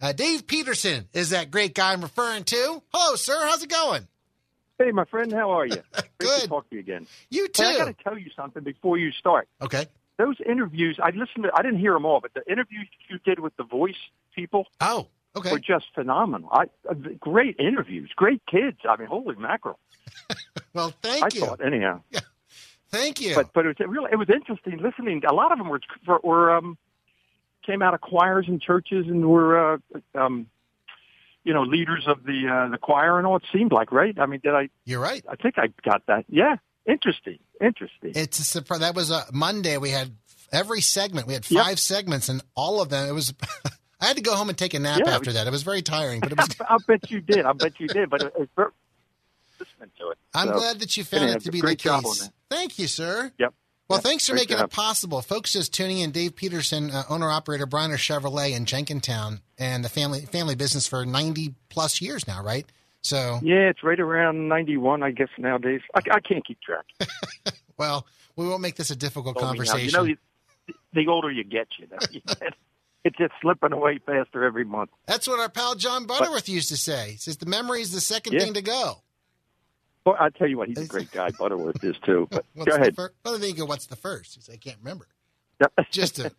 Uh, 0.00 0.12
Dave 0.12 0.46
Peterson 0.46 1.08
is 1.12 1.30
that 1.30 1.50
great 1.50 1.74
guy 1.74 1.92
I'm 1.92 2.00
referring 2.02 2.44
to. 2.44 2.82
Hello, 2.92 3.14
sir. 3.16 3.38
How's 3.42 3.62
it 3.62 3.70
going? 3.70 4.08
Hey, 4.78 4.90
my 4.90 5.04
friend, 5.04 5.30
how 5.32 5.52
are 5.52 5.66
you? 5.66 5.76
Great 5.92 6.08
Good. 6.18 6.40
to 6.42 6.48
talk 6.48 6.68
to 6.70 6.74
you 6.74 6.80
again. 6.80 7.06
You 7.30 7.46
Hey, 7.54 7.66
I 7.66 7.76
got 7.76 7.84
to 7.96 8.02
tell 8.02 8.18
you 8.18 8.30
something 8.34 8.64
before 8.64 8.98
you 8.98 9.12
start. 9.12 9.46
Okay. 9.60 9.86
Those 10.18 10.36
interviews, 10.44 10.98
I 11.00 11.10
listened 11.10 11.44
to. 11.44 11.50
I 11.54 11.62
didn't 11.62 11.78
hear 11.78 11.92
them 11.92 12.04
all, 12.04 12.20
but 12.20 12.34
the 12.34 12.42
interviews 12.50 12.88
you 13.08 13.18
did 13.24 13.38
with 13.38 13.56
the 13.56 13.62
Voice 13.64 13.94
people 14.34 14.66
Oh, 14.80 15.06
okay. 15.36 15.52
were 15.52 15.60
just 15.60 15.86
phenomenal. 15.94 16.48
I 16.52 16.64
uh, 16.90 16.94
great 17.20 17.56
interviews, 17.60 18.10
great 18.16 18.42
kids. 18.50 18.78
I 18.88 18.96
mean, 18.96 19.06
holy 19.08 19.36
mackerel! 19.36 19.78
Well, 20.74 20.92
thank 21.02 21.34
you. 21.34 21.42
I 21.42 21.44
you. 21.44 21.46
thought, 21.46 21.64
anyhow. 21.64 22.00
Thank 22.92 23.20
you. 23.20 23.34
But 23.34 23.52
but 23.54 23.64
it 23.66 23.78
was 23.78 23.88
really 23.88 24.10
it 24.12 24.16
was 24.16 24.28
interesting 24.30 24.78
listening. 24.78 25.22
A 25.28 25.32
lot 25.34 25.50
of 25.50 25.58
them 25.58 25.68
were 25.68 25.80
were 26.22 26.54
um, 26.54 26.76
came 27.66 27.80
out 27.82 27.94
of 27.94 28.00
choirs 28.00 28.44
and 28.48 28.60
churches 28.60 29.06
and 29.08 29.26
were 29.26 29.74
uh, 29.74 29.78
um, 30.14 30.46
you 31.42 31.54
know 31.54 31.62
leaders 31.62 32.04
of 32.06 32.22
the 32.24 32.48
uh, 32.48 32.70
the 32.70 32.78
choir 32.78 33.18
and 33.18 33.26
all. 33.26 33.36
It 33.36 33.44
seemed 33.52 33.72
like 33.72 33.90
right. 33.92 34.16
I 34.18 34.26
mean, 34.26 34.40
did 34.44 34.54
I? 34.54 34.68
You're 34.84 35.00
right. 35.00 35.24
I 35.28 35.36
think 35.36 35.58
I 35.58 35.68
got 35.82 36.02
that. 36.06 36.26
Yeah, 36.28 36.56
interesting, 36.86 37.38
interesting. 37.60 38.12
It's 38.14 38.38
a 38.38 38.44
surprise. 38.44 38.80
That 38.80 38.94
was 38.94 39.10
a 39.10 39.24
Monday. 39.32 39.78
We 39.78 39.90
had 39.90 40.12
every 40.52 40.82
segment. 40.82 41.26
We 41.26 41.32
had 41.32 41.46
five 41.46 41.68
Yep. 41.70 41.78
segments, 41.78 42.28
and 42.28 42.42
all 42.54 42.82
of 42.82 42.90
them. 42.90 43.08
It 43.08 43.12
was. 43.12 43.32
I 44.00 44.06
had 44.06 44.16
to 44.16 44.22
go 44.22 44.34
home 44.34 44.48
and 44.48 44.58
take 44.58 44.74
a 44.74 44.80
nap 44.80 45.00
Yeah, 45.06 45.14
after 45.14 45.32
that. 45.32 45.46
It 45.46 45.50
was 45.50 45.62
very 45.62 45.80
tiring, 45.80 46.20
but 46.20 46.32
it 46.32 46.36
was. 46.36 46.48
I 46.68 46.76
bet 46.86 47.10
you 47.10 47.20
did. 47.20 47.46
I 47.46 47.52
bet 47.52 47.78
you 47.78 47.88
did. 47.88 48.10
But 48.10 48.22
it, 48.22 48.32
it's 48.36 48.52
listening 49.62 49.90
to 49.98 50.10
it. 50.10 50.18
I'm 50.34 50.48
So, 50.48 50.54
glad 50.54 50.80
that 50.80 50.96
you 50.96 51.04
found 51.04 51.22
anyhow, 51.24 51.36
it 51.38 51.42
to 51.44 51.50
be 51.52 51.60
great 51.60 51.78
the 51.78 51.84
job 51.88 52.04
case. 52.04 52.20
on 52.22 52.26
that. 52.26 52.32
Thank 52.56 52.78
you, 52.78 52.86
sir. 52.88 53.32
Yep. 53.38 53.54
Well, 53.88 53.98
Yep, 53.98 54.04
thanks 54.04 54.26
for 54.26 54.32
great 54.32 54.42
making 54.42 54.56
job. 54.58 54.70
it 54.70 54.72
possible. 54.74 55.20
Folks 55.22 55.52
just 55.52 55.74
tuning 55.74 55.98
in, 55.98 56.12
Dave 56.12 56.34
Peterson, 56.36 56.90
uh, 56.90 57.02
owner 57.10 57.30
operator 57.30 57.66
Bryner 57.66 57.96
Chevrolet 57.96 58.54
in 58.56 58.64
Jenkintown, 58.64 59.40
and 59.58 59.84
the 59.84 59.88
family 59.88 60.20
family 60.26 60.54
business 60.54 60.86
for 60.86 61.04
90 61.04 61.54
plus 61.68 62.00
years 62.00 62.26
now, 62.26 62.42
right? 62.42 62.64
So, 63.02 63.40
Yeah, 63.42 63.68
it's 63.68 63.82
right 63.82 63.98
around 64.00 64.48
91, 64.48 65.02
I 65.02 65.10
guess, 65.10 65.28
nowadays. 65.36 65.80
I, 65.94 66.00
I 66.10 66.20
can't 66.20 66.46
keep 66.46 66.58
track. 66.62 66.84
well, 67.76 68.06
we 68.36 68.46
won't 68.46 68.62
make 68.62 68.76
this 68.76 68.90
a 68.90 68.96
difficult 68.96 69.34
Told 69.36 69.46
conversation. 69.46 69.86
You 69.86 69.92
know, 69.92 70.14
the, 70.68 70.74
the 70.94 71.08
older 71.10 71.30
you 71.30 71.42
get, 71.44 71.66
you 71.78 71.86
know, 71.90 71.98
it's 73.04 73.18
just 73.18 73.32
slipping 73.42 73.72
away 73.72 73.98
faster 74.06 74.44
every 74.44 74.64
month. 74.64 74.90
That's 75.06 75.26
what 75.26 75.40
our 75.40 75.48
pal 75.48 75.74
John 75.74 76.06
Butterworth 76.06 76.48
used 76.48 76.68
to 76.68 76.76
say. 76.76 77.10
He 77.12 77.16
says 77.18 77.36
the 77.38 77.46
memory 77.46 77.80
is 77.80 77.90
the 77.92 78.00
second 78.00 78.34
Yeah. 78.34 78.40
thing 78.40 78.54
to 78.54 78.62
go. 78.62 79.01
Well, 80.04 80.16
I 80.18 80.30
tell 80.30 80.48
you 80.48 80.58
what, 80.58 80.68
he's 80.68 80.78
a 80.78 80.86
great 80.86 81.10
guy. 81.12 81.30
Butterworth 81.30 81.82
is 81.84 81.96
too. 82.04 82.28
But 82.30 82.44
go 82.64 82.74
ahead. 82.74 82.94
Fir- 82.96 83.12
well, 83.24 83.38
then 83.38 83.50
you 83.50 83.56
go, 83.56 83.64
what's 83.64 83.86
the 83.86 83.96
first? 83.96 84.34
He 84.34 84.40
said, 84.40 84.54
I 84.54 84.58
can't 84.58 84.78
remember. 84.82 85.06
Just 85.90 86.18
a, 86.18 86.32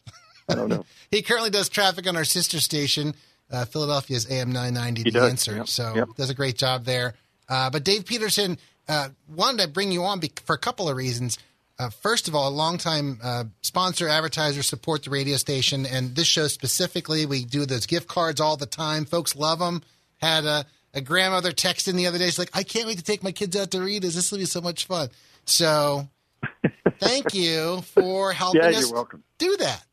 I 0.50 0.56
don't 0.56 0.68
know. 0.70 0.86
he 1.12 1.22
currently 1.22 1.50
does 1.50 1.70
traffic 1.70 2.06
on 2.08 2.18
our 2.18 2.26
sister 2.26 2.60
station, 2.60 3.14
uh, 3.52 3.64
Philadelphia's 3.66 4.30
AM 4.30 4.52
990, 4.52 5.00
He 5.04 5.04
The 5.12 5.20
does, 5.20 5.30
Answer. 5.30 5.56
yep, 5.56 5.68
So 5.68 5.94
yep. 5.96 6.08
does 6.18 6.30
a 6.30 6.34
great 6.34 6.58
job 6.58 6.84
there. 6.84 7.14
Uh, 7.48 7.70
but 7.70 7.84
Dave 7.86 8.06
Peterson 8.06 8.58
uh, 8.90 9.10
wanted 9.34 9.62
to 9.64 9.70
bring 9.70 9.92
you 9.94 10.04
on 10.04 10.20
be- 10.20 10.32
for 10.46 10.56
a 10.56 10.60
couple 10.60 10.90
of 10.90 10.98
reasons. 10.98 11.38
Uh, 11.80 11.90
first 11.90 12.28
of 12.28 12.36
all, 12.36 12.50
a 12.50 12.52
longtime 12.54 13.20
uh, 13.24 13.46
sponsor, 13.62 14.08
advertiser, 14.10 14.62
support 14.62 15.04
the 15.04 15.10
radio 15.10 15.38
station, 15.38 15.86
and 15.86 16.16
this 16.16 16.28
show 16.28 16.48
specifically. 16.48 17.26
We 17.26 17.46
do 17.46 17.66
those 17.66 17.86
gift 17.86 18.08
cards 18.08 18.40
all 18.42 18.58
the 18.58 18.66
time. 18.66 19.06
Folks 19.06 19.36
love 19.36 19.60
them. 19.60 19.82
Had 20.20 20.46
a, 20.46 20.66
a 20.94 21.02
grandmother 21.02 21.52
text 21.52 21.88
in 21.88 21.96
the 21.96 22.08
other 22.08 22.18
day. 22.18 22.26
She's 22.26 22.40
like, 22.40 22.52
"I 22.56 22.64
can't 22.64 22.88
wait 22.88 22.98
to 22.98 23.04
take 23.04 23.24
my 23.24 23.32
kids 23.32 23.56
out 23.56 23.72
to 23.72 23.82
Rita's. 23.82 24.16
This 24.16 24.32
will 24.32 24.40
be 24.40 24.46
so 24.46 24.62
much 24.62 24.86
fun." 24.86 25.10
So, 25.46 26.08
thank 27.00 27.34
you 27.34 27.82
for 27.82 28.32
helping 28.34 28.62
Yeah, 28.62 28.70
us 28.70 28.82
you're 28.82 28.94
welcome. 28.94 29.24
do 29.38 29.58
that. 29.58 29.84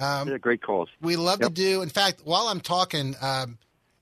Um, 0.00 0.28
yeah, 0.28 0.38
great 0.38 0.62
calls. 0.62 0.88
we 1.00 1.16
love 1.16 1.40
Yep. 1.40 1.48
to 1.50 1.54
do. 1.54 1.82
In 1.82 1.88
fact, 1.88 2.22
while 2.24 2.48
I'm 2.48 2.60
talking, 2.60 3.14
um, 3.20 3.58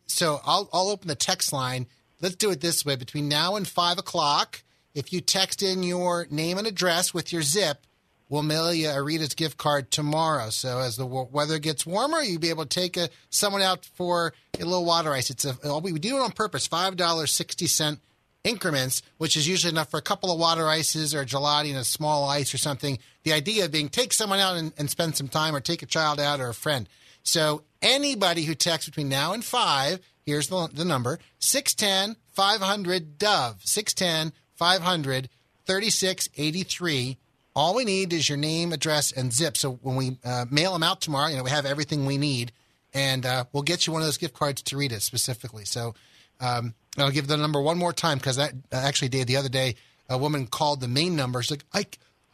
so 0.07 0.41
I'll 0.45 0.69
I'll 0.73 0.89
open 0.89 1.09
the 1.09 1.15
text 1.15 1.53
line. 1.53 1.87
Let's 2.21 2.37
do 2.37 2.51
it 2.51 2.61
this 2.61 2.85
way: 2.85 2.97
between 2.97 3.29
now 3.29 3.57
and 3.57 3.67
five 3.69 3.99
o'clock, 3.99 4.63
if 4.95 5.13
you 5.13 5.21
text 5.21 5.63
in 5.63 5.83
your 5.83 6.27
name 6.31 6.59
and 6.59 6.67
address 6.67 7.13
with 7.13 7.33
your 7.33 7.43
zip, 7.43 7.87
we'll 8.31 8.43
mail 8.43 8.73
you 8.73 8.89
a 8.89 9.03
Rita's 9.03 9.35
gift 9.35 9.59
card 9.59 9.91
tomorrow. 9.91 10.49
So 10.49 10.79
as 10.79 10.97
the 10.97 11.05
weather 11.05 11.59
gets 11.59 11.85
warmer, 11.85 12.23
you'll 12.23 12.41
be 12.41 12.49
able 12.49 12.65
to 12.65 12.81
take 12.81 12.97
a, 12.97 13.11
someone 13.29 13.61
out 13.61 13.85
for 13.85 14.33
a 14.59 14.65
little 14.65 14.87
water 14.87 15.13
ice. 15.13 15.29
It's 15.29 15.45
a 15.45 15.79
we 15.81 15.93
do 15.93 16.17
it 16.17 16.21
on 16.21 16.33
purpose. 16.33 16.67
Five 16.67 16.97
dollars 16.97 17.31
sixty 17.33 17.67
cent 17.67 18.01
increments, 18.43 19.03
which 19.19 19.37
is 19.37 19.47
usually 19.47 19.73
enough 19.73 19.91
for 19.91 19.99
a 19.99 20.03
couple 20.03 20.33
of 20.33 20.39
water 20.39 20.67
ices 20.67 21.15
or 21.15 21.21
a 21.21 21.27
gelati 21.27 21.69
and 21.69 21.79
a 21.79 21.85
small 21.85 22.27
ice 22.27 22.55
or 22.55 22.59
something. 22.59 22.99
The 23.25 23.35
idea 23.35 23.69
being 23.69 23.91
take 23.91 24.15
someone 24.15 24.39
out 24.39 24.57
and, 24.57 24.73
and 24.79 24.89
spend 24.89 25.17
some 25.17 25.29
time 25.29 25.55
or 25.55 25.61
take 25.61 25.83
a 25.83 25.87
child 25.87 26.19
out 26.19 26.41
or 26.41 26.49
a 26.49 26.55
friend. 26.55 26.89
So 27.23 27.65
anybody 27.83 28.45
who 28.45 28.55
texts 28.55 28.89
between 28.89 29.11
now 29.11 29.35
and 29.35 29.45
five, 29.45 30.01
here's 30.25 30.49
the, 30.49 30.69
the 30.73 30.87
number 30.87 31.19
610 31.39 32.17
500 32.33 33.19
Dove, 33.19 33.61
610 33.63 34.33
500 34.55 35.29
3683. 35.67 37.19
All 37.55 37.75
we 37.75 37.85
need 37.85 38.13
is 38.13 38.29
your 38.29 38.39
name, 38.39 38.73
address, 38.73 39.13
and 39.13 39.33
zip. 39.33 39.57
So 39.57 39.73
when 39.83 39.97
we 39.97 40.19
uh, 40.25 40.47
mail 40.51 40.73
them 40.73 40.83
out 40.83 41.01
tomorrow, 41.01 41.29
you 41.29 41.37
know, 41.37 41.43
we 41.43 41.51
have 41.51 41.67
everything 41.67 42.07
we 42.07 42.17
need, 42.17 42.53
and 42.95 43.27
uh, 43.27 43.45
we'll 43.53 43.63
get 43.63 43.87
you 43.87 43.93
one 43.93 44.03
of 44.03 44.07
those 44.07 44.19
gift 44.19 44.35
cards 44.35 44.63
to 44.63 44.77
Rita's 44.77 45.05
specifically. 45.05 45.65
So 45.65 45.95
um, 46.41 46.75
I'll 46.97 47.11
give 47.11 47.27
the 47.27 47.37
number 47.37 47.61
one 47.61 47.79
more 47.79 47.93
time 47.93 48.19
because 48.19 48.37
that 48.37 48.53
uh, 48.73 48.77
actually 48.77 49.09
did 49.09 49.27
the 49.27 49.37
other 49.37 49.49
day. 49.49 49.75
A 50.09 50.19
woman 50.19 50.47
called 50.47 50.81
the 50.81 50.89
main 50.89 51.15
number. 51.15 51.43
She's 51.43 51.53
like, 51.53 51.65
I, 51.73 51.87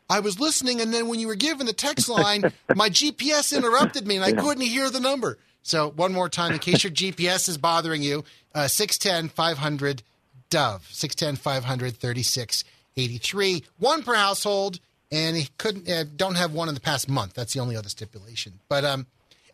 I 0.08 0.20
was 0.20 0.40
listening, 0.40 0.80
and 0.80 0.92
then 0.92 1.08
when 1.08 1.18
you 1.18 1.26
were 1.26 1.34
giving 1.34 1.66
the 1.66 1.72
text 1.72 2.08
line, 2.08 2.42
my 2.74 2.88
GPS 2.88 3.56
interrupted 3.56 4.06
me, 4.06 4.16
and 4.16 4.24
I 4.24 4.32
couldn't 4.32 4.62
hear 4.62 4.90
the 4.90 5.00
number. 5.00 5.38
So 5.62 5.90
one 5.90 6.12
more 6.12 6.28
time, 6.28 6.52
in 6.52 6.58
case 6.58 6.84
your 6.84 6.92
GPS 6.92 7.48
is 7.48 7.58
bothering 7.58 8.02
you, 8.02 8.24
uh, 8.54 8.68
610 8.68 9.30
500 9.30 10.02
Dove, 10.48 10.86
610 10.92 11.36
500 11.36 11.96
3683. 11.96 13.64
One 13.78 14.02
per 14.02 14.14
household, 14.14 14.78
and 15.10 15.36
he 15.36 15.48
couldn't, 15.58 15.88
uh, 15.88 16.04
don't 16.16 16.34
have 16.36 16.52
one 16.52 16.68
in 16.68 16.74
the 16.74 16.80
past 16.80 17.08
month. 17.08 17.34
That's 17.34 17.54
the 17.54 17.60
only 17.60 17.76
other 17.76 17.88
stipulation. 17.88 18.54
But 18.68 18.84
um, 18.84 19.06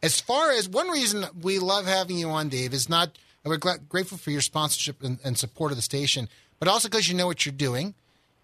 as 0.02 0.20
far 0.20 0.50
as 0.50 0.68
one 0.68 0.88
reason 0.88 1.26
we 1.40 1.58
love 1.58 1.86
having 1.86 2.18
you 2.18 2.30
on, 2.30 2.48
Dave, 2.48 2.72
is 2.72 2.88
not, 2.88 3.10
we're 3.44 3.58
grateful 3.58 4.18
for 4.18 4.30
your 4.30 4.40
sponsorship 4.40 5.02
and, 5.02 5.18
and 5.24 5.36
support 5.38 5.72
of 5.72 5.76
the 5.76 5.82
station, 5.82 6.28
but 6.58 6.68
also 6.68 6.88
because 6.88 7.08
you 7.08 7.14
know 7.14 7.26
what 7.26 7.44
you're 7.44 7.52
doing. 7.52 7.94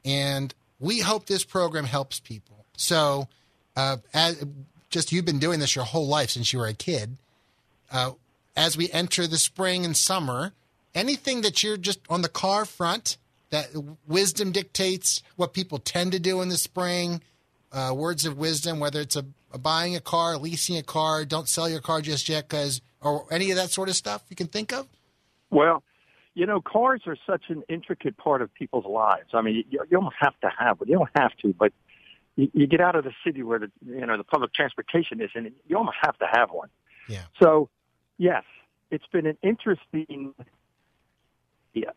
And 0.04 0.54
we 0.80 1.00
hope 1.00 1.26
this 1.26 1.44
program 1.44 1.84
helps 1.84 2.20
people. 2.20 2.64
So, 2.76 3.28
uh, 3.76 3.98
as, 4.12 4.44
just 4.90 5.12
you've 5.12 5.24
been 5.24 5.38
doing 5.38 5.60
this 5.60 5.76
your 5.76 5.84
whole 5.84 6.06
life 6.06 6.30
since 6.30 6.52
you 6.52 6.58
were 6.58 6.66
a 6.66 6.74
kid. 6.74 7.16
Uh, 7.90 8.12
as 8.56 8.76
we 8.76 8.90
enter 8.90 9.26
the 9.26 9.38
spring 9.38 9.84
and 9.84 9.96
summer, 9.96 10.52
anything 10.94 11.42
that 11.42 11.62
you're 11.62 11.76
just 11.76 12.00
on 12.08 12.22
the 12.22 12.28
car 12.28 12.64
front 12.64 13.16
that 13.50 13.68
wisdom 14.06 14.52
dictates 14.52 15.22
what 15.36 15.52
people 15.52 15.78
tend 15.78 16.12
to 16.12 16.20
do 16.20 16.40
in 16.42 16.48
the 16.48 16.56
spring, 16.56 17.22
uh, 17.72 17.92
words 17.94 18.24
of 18.24 18.36
wisdom, 18.36 18.80
whether 18.80 19.00
it's 19.00 19.16
a, 19.16 19.24
a 19.52 19.58
buying 19.58 19.96
a 19.96 20.00
car, 20.00 20.36
leasing 20.36 20.76
a 20.76 20.82
car, 20.82 21.24
don't 21.24 21.48
sell 21.48 21.68
your 21.68 21.80
car 21.80 22.00
just 22.00 22.28
yet, 22.28 22.48
because 22.48 22.80
or 23.00 23.26
any 23.30 23.50
of 23.50 23.56
that 23.56 23.70
sort 23.70 23.88
of 23.88 23.96
stuff 23.96 24.22
you 24.28 24.36
can 24.36 24.48
think 24.48 24.72
of. 24.72 24.86
Well, 25.50 25.82
you 26.34 26.46
know, 26.46 26.60
cars 26.60 27.02
are 27.06 27.16
such 27.26 27.44
an 27.48 27.62
intricate 27.68 28.16
part 28.16 28.42
of 28.42 28.52
people's 28.54 28.84
lives. 28.84 29.30
I 29.32 29.42
mean, 29.42 29.64
you, 29.70 29.84
you 29.90 29.96
almost 29.96 30.16
have 30.20 30.38
to 30.40 30.50
have 30.56 30.80
one. 30.80 30.88
You 30.88 30.98
don't 30.98 31.10
have 31.16 31.36
to, 31.38 31.52
but 31.52 31.72
you, 32.36 32.50
you 32.52 32.66
get 32.66 32.80
out 32.80 32.94
of 32.94 33.04
the 33.04 33.12
city 33.24 33.42
where 33.42 33.58
the 33.58 33.70
you 33.84 34.06
know 34.06 34.16
the 34.16 34.24
public 34.24 34.52
transportation 34.54 35.20
is, 35.20 35.30
and 35.34 35.50
you 35.66 35.76
almost 35.76 35.96
have 36.00 36.16
to 36.18 36.26
have 36.30 36.50
one. 36.50 36.68
Yeah. 37.08 37.22
So, 37.42 37.70
yes, 38.18 38.44
it's 38.90 39.06
been 39.06 39.26
an 39.26 39.38
interesting. 39.42 40.34
Yeah. 41.74 41.90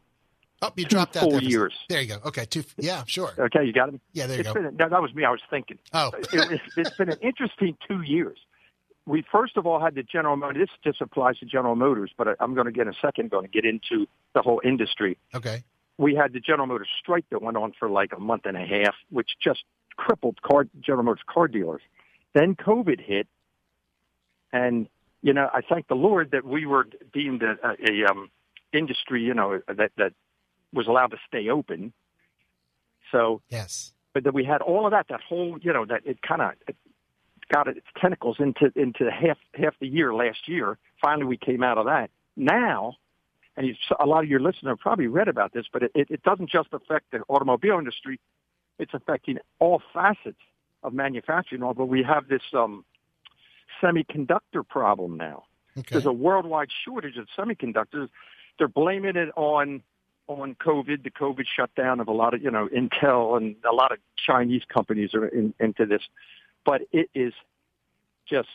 Oh, 0.61 0.71
you 0.75 0.85
dropped 0.85 1.17
out 1.17 1.23
full 1.23 1.31
there. 1.31 1.43
years. 1.43 1.73
There 1.89 2.01
you 2.01 2.07
go. 2.07 2.17
Okay, 2.25 2.45
two. 2.45 2.63
Yeah, 2.77 3.03
sure. 3.07 3.31
Okay, 3.37 3.65
you 3.65 3.73
got 3.73 3.93
it. 3.93 3.99
Yeah, 4.13 4.27
there 4.27 4.37
you 4.37 4.41
It's 4.41 4.47
go. 4.49 4.53
Been, 4.53 4.77
that, 4.77 4.91
that 4.91 5.01
was 5.01 5.13
me. 5.15 5.25
I 5.25 5.31
was 5.31 5.39
thinking. 5.49 5.79
Oh. 5.93 6.11
it, 6.17 6.29
it's, 6.33 6.63
it's 6.77 6.95
been 6.97 7.09
an 7.09 7.17
interesting 7.21 7.75
two 7.87 8.01
years. 8.01 8.37
We 9.07 9.25
first 9.31 9.57
of 9.57 9.65
all 9.65 9.79
had 9.81 9.95
the 9.95 10.03
General 10.03 10.35
Motors. 10.37 10.67
This 10.67 10.93
just 10.93 11.01
applies 11.01 11.39
to 11.39 11.45
General 11.45 11.75
Motors, 11.75 12.11
but 12.15 12.27
I- 12.27 12.35
I'm 12.39 12.53
going 12.53 12.67
to 12.67 12.71
get 12.71 12.83
in 12.83 12.89
a 12.89 12.97
second. 13.01 13.31
Going 13.31 13.45
to 13.45 13.51
get 13.51 13.65
into 13.65 14.05
the 14.35 14.41
whole 14.43 14.61
industry. 14.63 15.17
Okay. 15.33 15.63
We 15.97 16.13
had 16.15 16.33
the 16.33 16.39
General 16.39 16.67
Motors 16.67 16.89
strike 16.99 17.25
that 17.31 17.41
went 17.41 17.57
on 17.57 17.73
for 17.79 17.89
like 17.89 18.11
a 18.15 18.19
month 18.19 18.45
and 18.45 18.55
a 18.55 18.65
half, 18.65 18.93
which 19.09 19.31
just 19.43 19.63
crippled 19.97 20.41
car 20.43 20.67
General 20.79 21.03
Motors 21.03 21.23
car 21.27 21.47
dealers. 21.47 21.81
Then 22.33 22.55
COVID 22.55 23.01
hit, 23.03 23.27
and 24.53 24.87
you 25.23 25.33
know 25.33 25.49
I 25.51 25.61
thank 25.61 25.87
the 25.87 25.95
Lord 25.95 26.31
that 26.31 26.45
we 26.45 26.67
were 26.67 26.85
deemed 27.11 27.41
a, 27.41 27.55
a, 27.63 28.03
a 28.03 28.11
um, 28.11 28.29
industry, 28.73 29.23
you 29.23 29.33
know, 29.33 29.59
that 29.67 29.91
that 29.97 30.13
was 30.73 30.87
allowed 30.87 31.11
to 31.11 31.17
stay 31.27 31.49
open. 31.49 31.93
So 33.11 33.41
yes, 33.49 33.93
but 34.13 34.23
then 34.23 34.33
we 34.33 34.43
had 34.43 34.61
all 34.61 34.85
of 34.85 34.91
that. 34.91 35.07
That 35.09 35.21
whole, 35.21 35.57
you 35.61 35.73
know, 35.73 35.85
that 35.85 36.01
it 36.05 36.21
kind 36.21 36.41
of 36.41 36.51
it 36.67 36.75
got 37.51 37.67
its 37.67 37.85
tentacles 37.99 38.37
into 38.39 38.71
into 38.75 39.09
half 39.11 39.37
half 39.53 39.73
the 39.79 39.87
year 39.87 40.13
last 40.13 40.47
year. 40.47 40.77
Finally, 41.01 41.25
we 41.25 41.37
came 41.37 41.63
out 41.63 41.77
of 41.77 41.85
that. 41.85 42.09
Now, 42.35 42.95
and 43.57 43.67
you, 43.67 43.75
a 43.99 44.05
lot 44.05 44.23
of 44.23 44.29
your 44.29 44.39
listeners 44.39 44.69
have 44.71 44.79
probably 44.79 45.07
read 45.07 45.27
about 45.27 45.53
this, 45.53 45.65
but 45.71 45.83
it, 45.83 45.91
it, 45.93 46.07
it 46.09 46.23
doesn't 46.23 46.49
just 46.49 46.69
affect 46.71 47.11
the 47.11 47.19
automobile 47.27 47.77
industry; 47.77 48.19
it's 48.79 48.93
affecting 48.93 49.37
all 49.59 49.81
facets 49.93 50.39
of 50.83 50.93
manufacturing. 50.93 51.63
Although 51.63 51.85
we 51.85 52.03
have 52.03 52.27
this 52.27 52.41
um, 52.53 52.85
semiconductor 53.81 54.67
problem 54.67 55.17
now. 55.17 55.43
There's 55.93 56.05
a 56.05 56.11
worldwide 56.11 56.69
shortage 56.83 57.17
of 57.17 57.27
semiconductors. 57.37 58.09
They're 58.57 58.67
blaming 58.67 59.15
it 59.15 59.29
on 59.35 59.83
on 60.39 60.55
COVID, 60.55 61.03
the 61.03 61.11
COVID 61.11 61.45
shutdown 61.55 61.99
of 61.99 62.07
a 62.07 62.11
lot 62.11 62.33
of 62.33 62.41
you 62.41 62.51
know 62.51 62.67
Intel 62.67 63.37
and 63.37 63.55
a 63.69 63.73
lot 63.73 63.91
of 63.91 63.97
Chinese 64.15 64.63
companies 64.67 65.13
are 65.13 65.27
in, 65.27 65.53
into 65.59 65.85
this, 65.85 66.01
but 66.65 66.81
it 66.91 67.09
is 67.13 67.33
just 68.29 68.49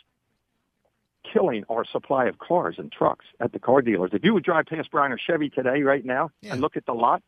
killing 1.31 1.65
our 1.69 1.85
supply 1.85 2.25
of 2.25 2.39
cars 2.39 2.75
and 2.77 2.91
trucks 2.91 3.25
at 3.39 3.51
the 3.51 3.59
car 3.59 3.81
dealers. 3.81 4.11
If 4.13 4.23
you 4.23 4.33
would 4.33 4.43
drive 4.43 4.65
past 4.65 4.91
Bryner 4.91 5.17
Chevy 5.19 5.49
today, 5.49 5.81
right 5.81 6.03
now, 6.03 6.31
and 6.43 6.61
look 6.61 6.77
at 6.77 6.85
the 6.85 6.93
lot, 6.93 7.21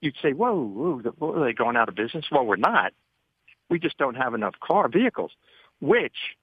you'd 0.00 0.16
say, 0.22 0.32
"Whoa, 0.32 0.54
whoa, 0.54 0.98
whoa, 1.18 1.34
are 1.34 1.44
they 1.44 1.52
going 1.52 1.76
out 1.76 1.88
of 1.88 1.94
business?" 1.94 2.26
Well, 2.30 2.46
we're 2.46 2.56
not. 2.56 2.92
We 3.68 3.78
just 3.78 3.98
don't 3.98 4.16
have 4.16 4.34
enough 4.34 4.54
car 4.60 4.88
vehicles, 4.88 5.32
which 5.80 6.36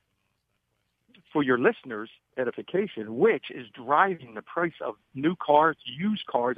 for 1.32 1.44
your 1.44 1.60
listeners' 1.60 2.10
edification, 2.38 3.18
which 3.18 3.52
is 3.52 3.68
driving 3.70 4.34
the 4.34 4.42
price 4.42 4.74
of 4.82 4.96
new 5.14 5.36
cars, 5.36 5.78
used 5.86 6.26
cars 6.26 6.58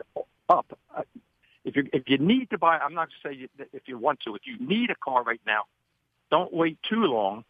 up. 0.52 0.78
Uh, 0.96 1.04
If 1.64 1.76
you 1.76 1.84
if 1.94 2.04
you 2.08 2.18
need 2.18 2.50
to 2.50 2.58
buy, 2.58 2.78
I'm 2.80 2.94
not 2.94 3.10
saying 3.24 3.48
that 3.60 3.68
if 3.74 3.84
you 3.88 3.98
want 3.98 4.20
to. 4.22 4.36
If 4.36 4.44
you 4.46 4.58
need 4.60 4.90
a 4.90 4.96
car 4.96 5.24
right 5.24 5.42
now, 5.46 5.64
don't 6.32 6.52
wait 6.54 6.78
too 6.90 7.04
long. 7.06 7.44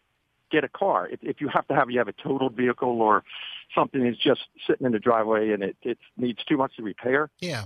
Get 0.50 0.64
a 0.64 0.68
car. 0.68 1.08
If, 1.08 1.20
if 1.22 1.40
you 1.40 1.48
have 1.48 1.66
to 1.68 1.74
have 1.74 1.90
you 1.90 1.98
have 1.98 2.08
a 2.08 2.12
totaled 2.12 2.54
vehicle 2.54 3.00
or 3.00 3.24
something 3.74 4.04
that's 4.04 4.18
just 4.18 4.42
sitting 4.66 4.84
in 4.86 4.92
the 4.92 4.98
driveway 4.98 5.52
and 5.52 5.62
it, 5.62 5.76
it 5.82 5.98
needs 6.18 6.44
too 6.44 6.58
much 6.58 6.76
to 6.76 6.82
repair, 6.82 7.30
Yeah. 7.40 7.64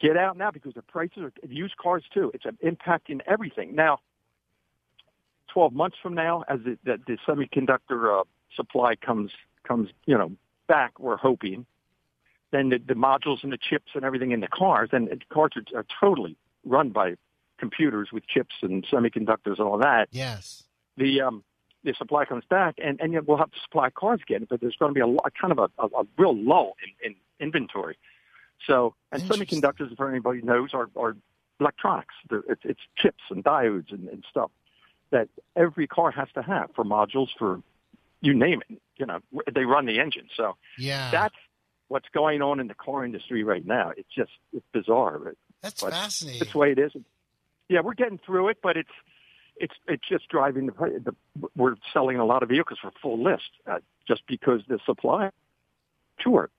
get 0.00 0.18
out 0.18 0.36
now 0.36 0.50
because 0.50 0.74
the 0.74 0.82
prices 0.82 1.22
are 1.22 1.32
used 1.48 1.76
cars 1.78 2.04
too. 2.12 2.30
It's 2.34 2.44
impacting 2.62 3.20
everything 3.26 3.74
now. 3.74 4.00
12 5.54 5.72
months 5.72 5.96
from 6.02 6.12
now, 6.14 6.44
as 6.46 6.60
the, 6.62 6.78
the, 6.84 7.00
the 7.06 7.16
semiconductor 7.26 8.20
uh, 8.20 8.24
supply 8.54 8.96
comes 8.96 9.30
comes 9.66 9.88
you 10.04 10.16
know 10.18 10.30
back, 10.66 10.98
we're 11.00 11.16
hoping. 11.16 11.64
Then 12.50 12.70
the, 12.70 12.78
the 12.78 12.94
modules 12.94 13.42
and 13.42 13.52
the 13.52 13.58
chips 13.58 13.92
and 13.94 14.04
everything 14.04 14.30
in 14.32 14.40
the 14.40 14.48
cars, 14.48 14.88
and 14.92 15.24
cars 15.28 15.52
are, 15.56 15.78
are 15.78 15.86
totally 16.00 16.36
run 16.64 16.90
by 16.90 17.14
computers 17.58 18.10
with 18.12 18.26
chips 18.26 18.54
and 18.62 18.86
semiconductors 18.86 19.58
and 19.58 19.60
all 19.68 19.78
that. 19.78 20.08
Yes. 20.12 20.64
The 20.96 21.20
um, 21.20 21.44
the 21.84 21.94
supply 21.94 22.24
comes 22.24 22.44
back, 22.48 22.76
and 22.82 23.00
and 23.00 23.12
yet 23.12 23.26
we'll 23.28 23.36
have 23.38 23.50
to 23.50 23.60
supply 23.60 23.90
cars 23.90 24.20
again, 24.22 24.46
but 24.48 24.60
there's 24.60 24.76
going 24.76 24.90
to 24.90 24.94
be 24.94 25.00
a 25.00 25.06
lot, 25.06 25.32
kind 25.40 25.52
of 25.52 25.58
a, 25.58 25.68
a, 25.78 25.86
a 26.02 26.06
real 26.16 26.36
lull 26.36 26.74
in, 26.82 27.10
in 27.10 27.16
inventory. 27.38 27.96
So, 28.66 28.94
and 29.12 29.22
semiconductors, 29.22 29.92
if 29.92 30.00
anybody 30.00 30.42
knows, 30.42 30.74
are, 30.74 30.88
are 30.96 31.16
electronics. 31.60 32.14
They're, 32.28 32.42
it's, 32.48 32.62
it's 32.64 32.80
chips 32.96 33.22
and 33.30 33.44
diodes 33.44 33.92
and, 33.92 34.08
and 34.08 34.24
stuff 34.28 34.50
that 35.10 35.28
every 35.54 35.86
car 35.86 36.10
has 36.10 36.28
to 36.34 36.42
have 36.42 36.70
for 36.74 36.84
modules 36.84 37.28
for 37.38 37.62
you 38.20 38.34
name 38.34 38.62
it. 38.68 38.80
You 38.96 39.06
know, 39.06 39.20
they 39.54 39.64
run 39.64 39.86
the 39.86 40.00
engine. 40.00 40.28
So 40.36 40.56
Yeah. 40.76 41.10
that's 41.12 41.36
what's 41.88 42.08
going 42.14 42.42
on 42.42 42.60
in 42.60 42.68
the 42.68 42.74
car 42.74 43.04
industry 43.04 43.42
right 43.44 43.64
now. 43.64 43.92
It's 43.96 44.08
just 44.14 44.30
it's 44.52 44.66
bizarre. 44.72 45.18
But, 45.18 45.34
That's 45.62 45.82
but 45.82 45.92
fascinating. 45.92 46.42
It's 46.42 46.52
the 46.52 46.58
way 46.58 46.72
it 46.72 46.78
is. 46.78 46.92
Yeah, 47.68 47.80
we're 47.80 47.94
getting 47.94 48.18
through 48.24 48.48
it, 48.48 48.58
but 48.62 48.76
it's 48.76 48.90
it's 49.56 49.74
it's 49.86 50.08
just 50.08 50.28
driving 50.28 50.66
the, 50.66 50.72
the 51.04 51.14
we're 51.56 51.74
selling 51.92 52.18
a 52.18 52.24
lot 52.24 52.42
of 52.42 52.48
vehicles 52.48 52.78
for 52.80 52.90
full 53.02 53.22
list 53.22 53.50
uh, 53.66 53.78
just 54.06 54.22
because 54.26 54.62
the 54.68 54.78
supply 54.86 55.30
short. 56.20 56.50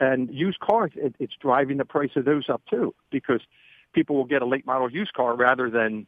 And 0.00 0.34
used 0.34 0.58
cars, 0.58 0.90
it, 0.96 1.14
it's 1.20 1.34
driving 1.40 1.76
the 1.76 1.84
price 1.84 2.10
of 2.16 2.24
those 2.24 2.48
up 2.48 2.62
too 2.68 2.94
because 3.10 3.40
people 3.92 4.16
will 4.16 4.24
get 4.24 4.42
a 4.42 4.46
late 4.46 4.66
model 4.66 4.90
used 4.90 5.12
car 5.12 5.36
rather 5.36 5.70
than 5.70 6.06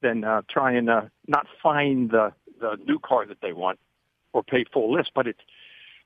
than 0.00 0.22
uh, 0.24 0.42
try 0.48 0.72
and 0.72 0.88
uh, 0.88 1.02
not 1.26 1.46
find 1.62 2.10
the 2.10 2.32
the 2.60 2.76
new 2.86 2.98
car 2.98 3.26
that 3.26 3.40
they 3.40 3.52
want 3.52 3.78
or 4.32 4.42
pay 4.42 4.64
full 4.72 4.92
list. 4.92 5.12
But 5.14 5.26
it's 5.26 5.40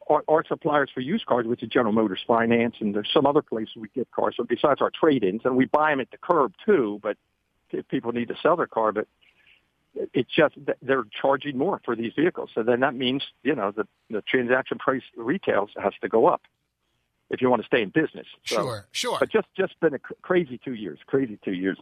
our, 0.09 0.25
our 0.29 0.45
suppliers 0.47 0.91
for 0.93 1.01
used 1.01 1.27
cars, 1.27 1.47
which 1.47 1.63
is 1.63 1.69
General 1.69 1.93
Motors 1.93 2.21
Finance, 2.27 2.77
and 2.81 2.95
there's 2.95 3.11
some 3.13 3.27
other 3.27 3.43
places 3.43 3.77
we 3.77 3.89
get 3.95 4.11
cars. 4.11 4.35
So 4.37 4.45
besides 4.45 4.81
our 4.81 4.91
trade-ins, 4.91 5.43
and 5.45 5.57
we 5.57 5.67
buy 5.67 5.91
them 5.91 6.01
at 6.01 6.11
the 6.11 6.19
curb 6.19 6.55
too. 6.65 7.01
But 7.03 7.17
if 7.71 7.87
people 7.89 8.13
need 8.13 8.29
to 8.29 8.37
sell 8.43 8.57
their 8.57 8.67
car, 8.67 8.93
but 8.93 9.07
it's 10.15 10.31
just 10.35 10.55
they're 10.81 11.05
charging 11.21 11.59
more 11.59 11.81
for 11.85 11.95
these 11.95 12.13
vehicles. 12.15 12.51
So 12.55 12.63
then 12.63 12.81
that 12.81 12.95
means 12.95 13.23
you 13.43 13.55
know 13.55 13.73
the 13.73 13.87
the 14.11 14.23
transaction 14.23 14.79
price 14.79 15.03
retails 15.17 15.71
has 15.83 15.93
to 16.03 16.09
go 16.09 16.27
up 16.27 16.43
if 17.31 17.41
you 17.41 17.49
want 17.49 17.63
to 17.63 17.67
stay 17.67 17.83
in 17.83 17.89
business. 17.89 18.27
So, 18.45 18.57
Sure, 18.57 18.87
sure. 18.93 19.17
But 19.19 19.31
just 19.31 19.49
just 19.57 19.79
been 19.81 19.95
a 19.95 19.99
cr- 19.99 20.13
crazy 20.23 20.61
two 20.63 20.75
years, 20.75 20.99
crazy 21.07 21.39
two 21.45 21.53
years 21.53 21.79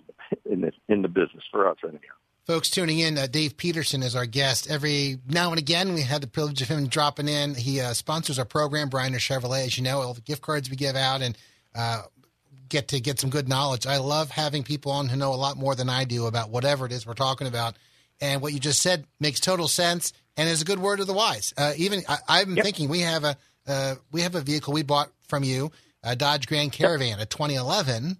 in 0.51 0.63
the 0.63 0.73
in 0.89 1.03
the 1.03 1.09
business 1.09 1.45
for 1.51 1.69
us 1.69 1.77
anyhow. 1.83 2.15
Folks 2.47 2.71
tuning 2.71 2.99
in, 2.99 3.19
uh, 3.19 3.27
Dave 3.27 3.57
Peterson 3.57 4.03
is 4.03 4.17
our 4.17 4.27
guest. 4.27 4.69
Every 4.71 5.19
now 5.29 5.51
and 5.51 5.59
again, 5.59 5.95
we 5.95 6.03
had 6.03 6.23
the 6.23 6.27
privilege 6.27 6.63
of 6.63 6.69
him 6.69 6.89
dropping 6.89 7.29
in. 7.29 7.55
He 7.55 7.81
uh, 7.81 7.93
sponsors 7.93 8.39
our 8.39 8.45
program, 8.45 8.91
Bryner 8.91 9.19
Chevrolet, 9.19 9.67
as 9.67 9.77
you 9.77 9.85
know, 9.85 10.01
all 10.01 10.15
the 10.15 10.21
gift 10.21 10.43
cards 10.43 10.69
we 10.69 10.77
give 10.77 10.97
out 10.97 11.23
and 11.23 11.37
uh, 11.75 12.03
get 12.69 12.89
to 12.89 13.01
get 13.01 13.21
some 13.21 13.31
good 13.31 13.49
knowledge. 13.49 13.87
I 13.87 13.99
love 13.99 14.31
having 14.31 14.63
people 14.63 14.91
on 14.93 15.09
who 15.09 15.17
know 15.17 15.35
a 15.35 15.37
lot 15.37 15.59
more 15.59 15.75
than 15.75 15.89
I 15.89 16.05
do 16.05 16.27
about 16.27 16.51
whatever 16.51 16.87
it 16.87 16.93
is 16.93 17.07
we're 17.07 17.15
talking 17.15 17.47
about. 17.47 17.77
And 18.21 18.41
what 18.41 18.53
you 18.53 18.59
just 18.59 18.83
said 18.83 19.07
makes 19.19 19.39
total 19.41 19.69
sense 19.69 20.13
and 20.37 20.49
is 20.49 20.63
a 20.63 20.65
good 20.65 20.79
word 20.79 21.01
of 21.01 21.07
the 21.07 21.13
wise. 21.13 21.53
Uh, 21.57 21.75
even 21.77 22.03
I, 22.09 22.19
I'm 22.29 22.57
thinking 22.57 22.89
we 22.89 23.01
have 23.01 23.25
a 23.25 23.37
uh, 23.67 23.97
we 24.11 24.23
have 24.23 24.35
a 24.35 24.41
vehicle 24.41 24.73
we 24.73 24.83
bought 24.83 25.11
from 25.29 25.45
you, 25.45 25.71
a 26.03 26.17
Dodge 26.17 26.47
Grand 26.47 26.73
Caravan, 26.73 27.21
a 27.21 27.27
2011 27.27 28.17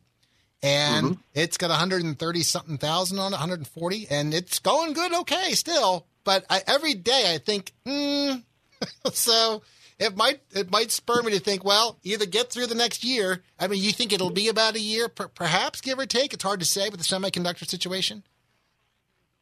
and 0.63 1.07
Mm-hmm. 1.07 1.21
it's 1.35 1.57
got 1.57 1.71
130 1.71 2.43
something 2.43 2.79
thousand 2.79 3.19
on 3.19 3.33
it, 3.33 3.37
140, 3.37 4.07
and 4.11 4.35
it's 4.35 4.59
going 4.59 4.93
good, 4.93 5.13
okay, 5.13 5.53
still. 5.53 6.07
But 6.25 6.45
I, 6.51 6.63
every 6.67 6.95
day 6.95 7.33
I 7.35 7.39
think, 7.39 7.73
hmm. 7.87 8.33
so 9.13 9.63
it 9.99 10.17
might 10.17 10.41
it 10.53 10.71
might 10.71 10.91
spur 10.91 11.23
me 11.23 11.33
to 11.33 11.41
think, 11.41 11.65
well, 11.65 11.99
either 12.03 12.27
get 12.27 12.51
through 12.51 12.67
the 12.67 12.75
next 12.75 13.05
year. 13.05 13.43
I 13.59 13.69
mean, 13.69 13.83
you 13.83 13.93
think 13.93 14.13
it'll 14.13 14.31
be 14.31 14.49
about 14.49 14.77
a 14.77 14.81
year, 14.81 15.09
per, 15.09 15.29
perhaps, 15.29 15.81
give 15.81 15.99
or 15.99 16.07
take. 16.07 16.33
It's 16.33 16.45
hard 16.45 16.61
to 16.61 16.67
say 16.67 16.89
with 16.89 16.99
the 17.01 17.05
semiconductor 17.05 17.67
situation. 17.67 18.23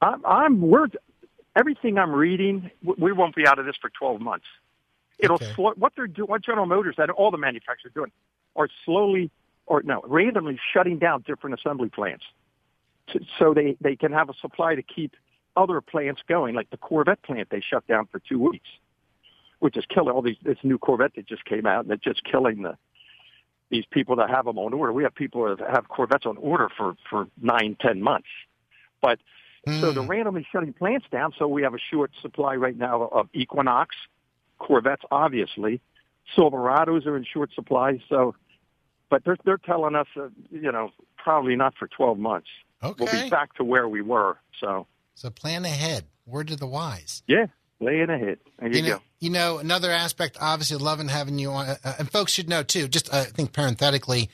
I'm, 0.00 0.24
I'm 0.24 0.60
we're 0.60 0.86
everything 1.56 1.98
I'm 1.98 2.12
reading. 2.12 2.70
We 2.82 3.12
won't 3.12 3.34
be 3.34 3.46
out 3.46 3.58
of 3.58 3.66
this 3.66 3.76
for 3.80 3.90
12 3.90 4.20
months. 4.20 4.46
It'll 5.18 5.38
slow, 5.38 5.72
what 5.76 5.92
they're 5.96 6.06
doing, 6.06 6.28
what 6.28 6.44
General 6.44 6.66
Motors 6.66 6.94
and 6.98 7.10
all 7.10 7.32
the 7.32 7.38
manufacturers 7.38 7.90
are 7.90 7.98
doing, 7.98 8.12
are 8.54 8.68
slowly 8.84 9.32
or 9.68 9.82
no 9.82 10.02
randomly 10.06 10.58
shutting 10.72 10.98
down 10.98 11.24
different 11.26 11.58
assembly 11.58 11.88
plants, 11.88 12.24
to, 13.08 13.20
so 13.38 13.54
they 13.54 13.76
they 13.80 13.96
can 13.96 14.12
have 14.12 14.28
a 14.28 14.34
supply 14.34 14.74
to 14.74 14.82
keep 14.82 15.14
other 15.56 15.80
plants 15.80 16.22
going. 16.28 16.54
Like 16.54 16.70
the 16.70 16.76
Corvette 16.76 17.22
plant, 17.22 17.48
they 17.50 17.60
shut 17.60 17.86
down 17.86 18.06
for 18.06 18.20
two 18.20 18.38
weeks, 18.38 18.68
which 19.58 19.76
is 19.76 19.84
killing 19.92 20.10
all 20.10 20.22
these. 20.22 20.36
This 20.42 20.58
new 20.62 20.78
Corvette 20.78 21.14
that 21.16 21.26
just 21.26 21.44
came 21.44 21.66
out, 21.66 21.84
and 21.84 21.92
it's 21.92 22.04
just 22.04 22.24
killing 22.24 22.62
the 22.62 22.76
these 23.70 23.84
people 23.90 24.16
that 24.16 24.30
have 24.30 24.46
them 24.46 24.58
on 24.58 24.72
order. 24.72 24.92
We 24.92 25.02
have 25.02 25.14
people 25.14 25.54
that 25.54 25.60
have 25.70 25.88
Corvettes 25.88 26.26
on 26.26 26.36
order 26.38 26.68
for 26.76 26.94
for 27.08 27.26
nine, 27.40 27.76
ten 27.80 28.02
months, 28.02 28.28
but 29.00 29.18
so 29.80 29.92
they're 29.92 30.02
hmm. 30.02 30.10
randomly 30.10 30.46
shutting 30.50 30.72
plants 30.72 31.06
down. 31.10 31.32
So 31.38 31.46
we 31.46 31.62
have 31.62 31.74
a 31.74 31.78
short 31.90 32.12
supply 32.22 32.56
right 32.56 32.76
now 32.76 33.02
of 33.12 33.28
Equinox, 33.34 33.94
Corvettes, 34.58 35.02
obviously. 35.10 35.80
Silverados 36.36 37.06
are 37.06 37.16
in 37.16 37.24
short 37.24 37.52
supply. 37.54 38.00
So, 38.08 38.34
but 39.10 39.24
they're 39.24 39.36
they're 39.44 39.58
telling 39.58 39.94
us, 39.94 40.06
uh, 40.16 40.28
you 40.50 40.70
know, 40.72 40.90
probably 41.16 41.56
not 41.56 41.74
for 41.78 41.88
12 41.88 42.18
months. 42.18 42.48
Okay. 42.82 43.04
We'll 43.04 43.24
be 43.24 43.30
back 43.30 43.54
to 43.54 43.64
where 43.64 43.88
we 43.88 44.02
were. 44.02 44.38
So, 44.60 44.86
So 45.14 45.30
plan 45.30 45.64
ahead. 45.64 46.04
Word 46.26 46.48
to 46.48 46.56
the 46.56 46.66
wise. 46.66 47.22
yeah, 47.26 47.46
laying 47.80 48.10
ahead. 48.10 48.38
There 48.58 48.68
you, 48.68 48.76
you 48.76 48.82
know, 48.82 48.96
go. 48.98 49.02
you 49.20 49.30
know, 49.30 49.58
another 49.58 49.90
aspect, 49.90 50.36
obviously, 50.40 50.76
loving 50.76 51.08
having 51.08 51.38
you 51.38 51.50
on, 51.50 51.68
uh, 51.68 51.94
and 51.98 52.10
folks 52.10 52.32
should 52.32 52.48
know 52.48 52.62
too. 52.62 52.86
Just 52.88 53.12
uh, 53.12 53.18
I 53.18 53.24
think 53.24 53.52
parenthetically, 53.52 54.30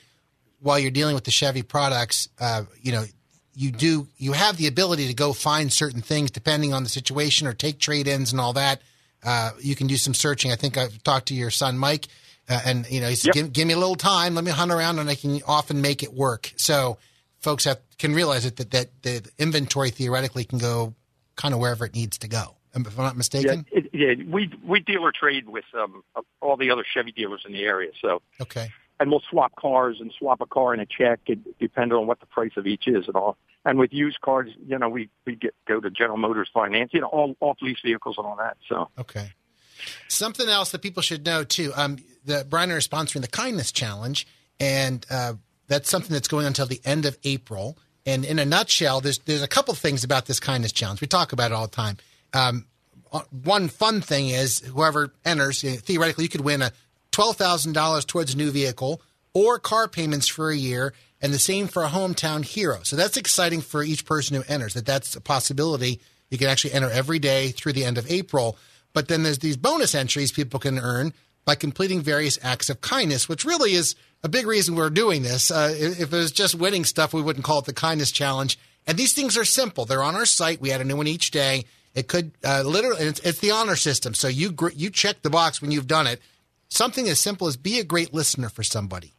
while 0.59 0.77
you're 0.77 0.91
dealing 0.91 1.15
with 1.15 1.23
the 1.23 1.31
Chevy 1.31 1.61
products, 1.63 2.27
uh, 2.39 2.63
you 2.81 2.91
know, 2.91 3.05
you 3.53 3.71
do 3.71 4.07
you 4.17 4.33
have 4.33 4.57
the 4.57 4.67
ability 4.67 5.07
to 5.07 5.13
go 5.13 5.31
find 5.31 5.71
certain 5.71 6.01
things 6.01 6.31
depending 6.31 6.73
on 6.73 6.83
the 6.83 6.89
situation, 6.89 7.47
or 7.47 7.53
take 7.53 7.79
trade-ins 7.79 8.31
and 8.31 8.41
all 8.41 8.53
that. 8.53 8.81
Uh, 9.23 9.51
you 9.59 9.75
can 9.75 9.87
do 9.87 9.95
some 9.97 10.13
searching. 10.13 10.51
I 10.51 10.55
think 10.55 10.77
I've 10.77 11.01
talked 11.01 11.29
to 11.29 11.33
your 11.33 11.49
son 11.49 11.77
Mike, 11.79 12.07
uh, 12.49 12.59
and 12.65 12.89
you 12.89 13.01
know, 13.01 13.09
he 13.09 13.15
said, 13.15 13.33
give, 13.33 13.53
"Give 13.53 13.67
me 13.67 13.73
a 13.73 13.77
little 13.77 13.95
time, 13.95 14.35
let 14.35 14.43
me 14.43 14.51
hunt 14.51 14.71
around, 14.71 14.99
and 14.99 15.09
I 15.09 15.15
can 15.15 15.41
often 15.47 15.81
make 15.81 16.03
it 16.03 16.13
work." 16.13 16.51
So, 16.57 16.97
folks 17.39 17.65
have 17.65 17.79
can 17.97 18.13
realize 18.13 18.45
it 18.45 18.57
that 18.57 18.71
that 18.71 19.01
the 19.03 19.29
inventory 19.37 19.89
theoretically 19.89 20.43
can 20.45 20.59
go 20.59 20.93
kind 21.35 21.53
of 21.53 21.59
wherever 21.59 21.85
it 21.85 21.95
needs 21.95 22.17
to 22.19 22.27
go. 22.27 22.55
If 22.73 22.99
I'm 22.99 23.05
not 23.05 23.15
mistaken. 23.15 23.65
Yeah, 23.71 23.79
it, 23.79 23.89
yeah, 23.93 24.25
we 24.29 24.51
we 24.63 24.81
dealer 24.81 25.11
trade 25.11 25.47
with 25.47 25.63
um, 25.73 26.03
all 26.41 26.57
the 26.57 26.71
other 26.71 26.83
Chevy 26.83 27.11
dealers 27.13 27.43
in 27.45 27.53
the 27.53 27.63
area. 27.63 27.91
So, 28.01 28.21
Okay. 28.41 28.69
and 28.99 29.09
we'll 29.09 29.23
swap 29.29 29.55
cars 29.55 29.97
and 30.01 30.11
swap 30.19 30.41
a 30.41 30.45
car 30.45 30.73
and 30.73 30.81
a 30.81 30.85
check, 30.85 31.21
it, 31.27 31.39
depending 31.57 31.97
on 31.97 32.05
what 32.05 32.19
the 32.19 32.25
price 32.25 32.51
of 32.57 32.67
each 32.67 32.87
is 32.87 33.07
and 33.07 33.15
all. 33.15 33.37
And 33.63 33.79
with 33.79 33.93
used 33.93 34.19
cars, 34.19 34.49
you 34.67 34.77
know, 34.77 34.89
we 34.89 35.09
we 35.25 35.35
get 35.35 35.55
go 35.65 35.79
to 35.79 35.89
General 35.89 36.17
Motors 36.17 36.49
Finance, 36.53 36.91
you 36.93 36.99
know, 36.99 37.07
all 37.07 37.35
off 37.39 37.57
lease 37.61 37.79
vehicles 37.81 38.17
and 38.17 38.27
all 38.27 38.35
that. 38.35 38.57
So, 38.67 38.89
Okay. 38.99 39.31
Something 40.07 40.49
else 40.49 40.71
that 40.71 40.81
people 40.81 41.01
should 41.01 41.25
know 41.25 41.43
too. 41.43 41.71
Um, 41.75 41.97
the 42.25 42.45
Bryner 42.47 42.77
is 42.77 42.87
sponsoring 42.87 43.21
the 43.21 43.27
Kindness 43.27 43.71
Challenge, 43.71 44.27
and 44.59 45.05
uh, 45.09 45.33
that's 45.67 45.89
something 45.89 46.11
that's 46.11 46.27
going 46.27 46.45
until 46.45 46.65
the 46.65 46.81
end 46.83 47.05
of 47.05 47.17
April. 47.23 47.77
And 48.05 48.23
in 48.25 48.39
a 48.39 48.45
nutshell, 48.45 49.01
there's 49.01 49.19
there's 49.19 49.41
a 49.41 49.47
couple 49.47 49.73
things 49.73 50.03
about 50.03 50.25
this 50.25 50.39
Kindness 50.39 50.71
Challenge. 50.71 51.01
We 51.01 51.07
talk 51.07 51.33
about 51.33 51.51
it 51.51 51.55
all 51.55 51.67
the 51.67 51.75
time. 51.75 51.97
Um, 52.33 52.65
uh, 53.11 53.21
one 53.43 53.69
fun 53.69 54.01
thing 54.01 54.29
is 54.29 54.59
whoever 54.59 55.13
enters, 55.23 55.63
know, 55.63 55.71
theoretically, 55.71 56.25
you 56.25 56.29
could 56.29 56.41
win 56.41 56.61
a 56.61 56.71
twelve 57.11 57.37
thousand 57.37 57.73
dollars 57.73 58.05
towards 58.05 58.33
a 58.33 58.37
new 58.37 58.51
vehicle 58.51 59.01
or 59.33 59.59
car 59.59 59.87
payments 59.87 60.27
for 60.27 60.49
a 60.49 60.55
year, 60.55 60.93
and 61.21 61.33
the 61.33 61.39
same 61.39 61.67
for 61.67 61.83
a 61.83 61.89
hometown 61.89 62.43
hero. 62.43 62.79
So 62.83 62.95
that's 62.95 63.17
exciting 63.17 63.61
for 63.61 63.83
each 63.83 64.05
person 64.05 64.35
who 64.35 64.43
enters. 64.47 64.73
That 64.73 64.85
that's 64.85 65.15
a 65.15 65.21
possibility. 65.21 65.99
You 66.29 66.37
can 66.37 66.47
actually 66.47 66.73
enter 66.73 66.89
every 66.89 67.19
day 67.19 67.49
through 67.49 67.73
the 67.73 67.85
end 67.85 67.97
of 67.97 68.09
April. 68.09 68.57
But 68.93 69.09
then 69.09 69.23
there's 69.23 69.39
these 69.39 69.57
bonus 69.57 69.93
entries 69.93 70.31
people 70.31 70.59
can 70.59 70.79
earn 70.79 71.13
by 71.45 71.55
completing 71.55 72.01
various 72.01 72.39
acts 72.41 72.69
of 72.69 72.81
kindness, 72.81 73.29
which 73.29 73.45
really 73.45 73.73
is 73.73 73.95
a 74.23 74.29
big 74.29 74.47
reason 74.47 74.75
we're 74.75 74.89
doing 74.89 75.21
this. 75.21 75.51
Uh, 75.51 75.73
if 75.77 76.01
it 76.01 76.11
was 76.11 76.31
just 76.31 76.55
winning 76.55 76.83
stuff, 76.83 77.13
we 77.13 77.21
wouldn't 77.21 77.45
call 77.45 77.59
it 77.59 77.65
the 77.65 77.73
kindness 77.73 78.11
challenge. 78.11 78.57
And 78.87 78.97
these 78.97 79.13
things 79.13 79.37
are 79.37 79.45
simple. 79.45 79.85
They're 79.85 80.03
on 80.03 80.15
our 80.15 80.25
site. 80.25 80.59
We 80.59 80.71
add 80.71 80.81
a 80.81 80.83
new 80.83 80.97
one 80.97 81.07
each 81.07 81.31
day. 81.31 81.65
It 81.93 82.07
could 82.07 82.31
uh, 82.43 82.63
literally, 82.65 83.05
it's, 83.05 83.19
it's 83.21 83.39
the 83.39 83.51
honor 83.51 83.75
system. 83.75 84.13
So 84.13 84.27
you 84.27 84.51
gr- 84.51 84.69
you 84.75 84.89
check 84.89 85.21
the 85.21 85.29
box 85.29 85.61
when 85.61 85.71
you've 85.71 85.87
done 85.87 86.07
it. 86.07 86.21
Something 86.67 87.07
as 87.07 87.19
simple 87.19 87.47
as 87.47 87.57
be 87.57 87.79
a 87.79 87.83
great 87.83 88.13
listener 88.13 88.49
for 88.49 88.63
somebody, 88.63 89.13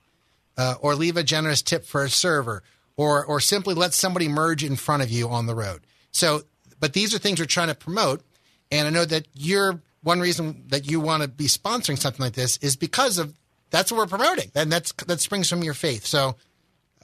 uh, 0.59 0.75
or 0.81 0.95
leave 0.95 1.17
a 1.17 1.23
generous 1.23 1.63
tip 1.63 1.87
for 1.87 2.03
a 2.03 2.11
server, 2.11 2.63
or 2.97 3.25
or 3.25 3.41
simply 3.41 3.75
let 3.75 3.95
somebody 3.95 4.29
merge 4.29 4.63
in 4.65 4.77
front 4.77 5.03
of 5.03 5.11
you 5.11 5.29
on 5.29 5.47
the 5.47 5.55
road. 5.55 5.87
So, 6.11 6.43
but 6.81 6.93
these 6.93 7.15
are 7.15 7.19
things 7.19 7.41
we're 7.41 7.47
trying 7.47 7.69
to 7.69 7.75
promote. 7.75 8.23
And 8.71 8.87
I 8.87 8.91
know 8.91 9.05
that 9.05 9.29
you're 9.33 9.81
one 10.07 10.21
reason 10.21 10.63
that 10.69 10.89
you 10.89 11.01
want 11.01 11.23
to 11.25 11.29
be 11.29 11.47
sponsoring 11.47 11.99
something 11.99 12.23
like 12.23 12.35
this 12.35 12.59
is 12.59 12.77
because 12.77 13.19
of 13.19 13.35
that's 13.71 13.91
what 13.91 13.99
we're 13.99 14.07
promoting, 14.07 14.53
and 14.55 14.71
that's 14.71 14.93
that 15.09 15.21
springs 15.21 15.51
from 15.51 15.65
your 15.65 15.75
faith. 15.75 16.07
So 16.07 16.37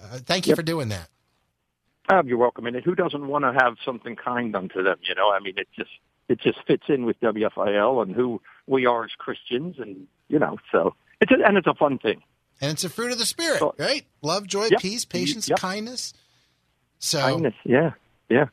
uh, 0.00 0.18
thank 0.18 0.46
you 0.46 0.53
Yep. 0.53 0.57
for 0.57 0.62
doing 0.62 0.88
that. 0.90 1.09
Oh, 2.11 2.22
you're 2.24 2.38
welcome. 2.38 2.66
And 2.66 2.76
who 2.84 2.94
doesn't 2.94 3.26
want 3.26 3.44
to 3.44 3.53
have 3.53 3.74
something 3.84 4.14
kind 4.14 4.53
done 4.53 4.68
to 4.76 4.82
them? 4.84 4.98
You 5.03 5.14
know, 5.16 5.30
I 5.32 5.40
mean, 5.40 5.55
it 5.57 5.66
just 5.76 5.90
it 6.28 6.38
just 6.40 6.59
fits 6.66 6.84
in 6.88 7.05
with 7.05 7.20
WFIL 7.20 8.03
and 8.03 8.14
who 8.14 8.40
we 8.68 8.86
are 8.86 9.05
as 9.05 9.11
Christians, 9.18 9.76
and 9.80 10.07
you 10.28 10.38
know, 10.38 10.59
so 10.70 10.94
it's 11.20 11.32
a, 11.32 11.44
and 11.44 11.57
it's 11.57 11.66
a 11.66 11.74
fun 11.74 11.98
thing. 11.98 12.22
And 12.61 12.70
it's 12.70 12.84
a 12.84 12.88
fruit 12.88 13.11
of 13.11 13.18
the 13.18 13.26
spirit, 13.26 13.59
So- 13.59 13.74
right? 13.78 14.07
Love, 14.22 14.46
joy, 14.46 14.68
Yep. 14.70 14.80
peace, 14.80 15.05
patience, 15.05 15.48
Yep. 15.48 15.59
kindness. 15.59 16.14
So, 17.00 17.18
Kindness, 17.20 17.55
yeah, 17.64 17.90
yeah. 18.32 18.46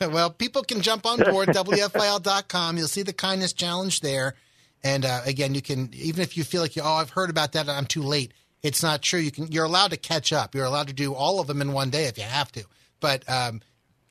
well, 0.08 0.30
people 0.30 0.62
can 0.62 0.80
jump 0.80 1.06
on 1.06 1.18
board 1.18 1.48
WFIL.com. 1.50 2.76
You'll 2.76 2.88
see 2.88 3.02
the 3.02 3.12
kindness 3.12 3.52
challenge 3.52 4.00
there. 4.00 4.34
And 4.82 5.04
uh, 5.04 5.22
again, 5.24 5.54
you 5.54 5.62
can 5.62 5.90
even 5.94 6.22
if 6.22 6.36
you 6.36 6.44
feel 6.44 6.60
like 6.60 6.76
you 6.76 6.82
oh 6.82 6.94
I've 6.94 7.10
heard 7.10 7.30
about 7.30 7.52
that 7.52 7.68
I'm 7.68 7.86
too 7.86 8.02
late. 8.02 8.32
It's 8.62 8.82
not 8.82 9.02
true. 9.02 9.20
You 9.20 9.30
can 9.30 9.50
you're 9.50 9.64
allowed 9.64 9.90
to 9.90 9.96
catch 9.96 10.32
up. 10.32 10.54
You're 10.54 10.66
allowed 10.66 10.88
to 10.88 10.92
do 10.92 11.14
all 11.14 11.40
of 11.40 11.46
them 11.46 11.60
in 11.60 11.72
one 11.72 11.90
day 11.90 12.04
if 12.04 12.18
you 12.18 12.24
have 12.24 12.52
to. 12.52 12.64
But 13.00 13.28
um, 13.28 13.62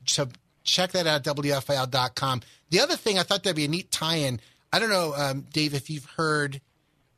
so 0.05 0.27
check 0.63 0.91
that 0.91 1.07
out 1.07 1.27
at 1.27 1.35
WFIL.com. 1.35 2.41
The 2.69 2.79
other 2.79 2.95
thing 2.95 3.19
I 3.19 3.23
thought 3.23 3.43
that'd 3.43 3.55
be 3.55 3.65
a 3.65 3.67
neat 3.67 3.91
tie-in. 3.91 4.39
I 4.71 4.79
don't 4.79 4.89
know, 4.89 5.13
um, 5.15 5.45
Dave, 5.53 5.75
if 5.75 5.89
you've 5.89 6.05
heard 6.05 6.59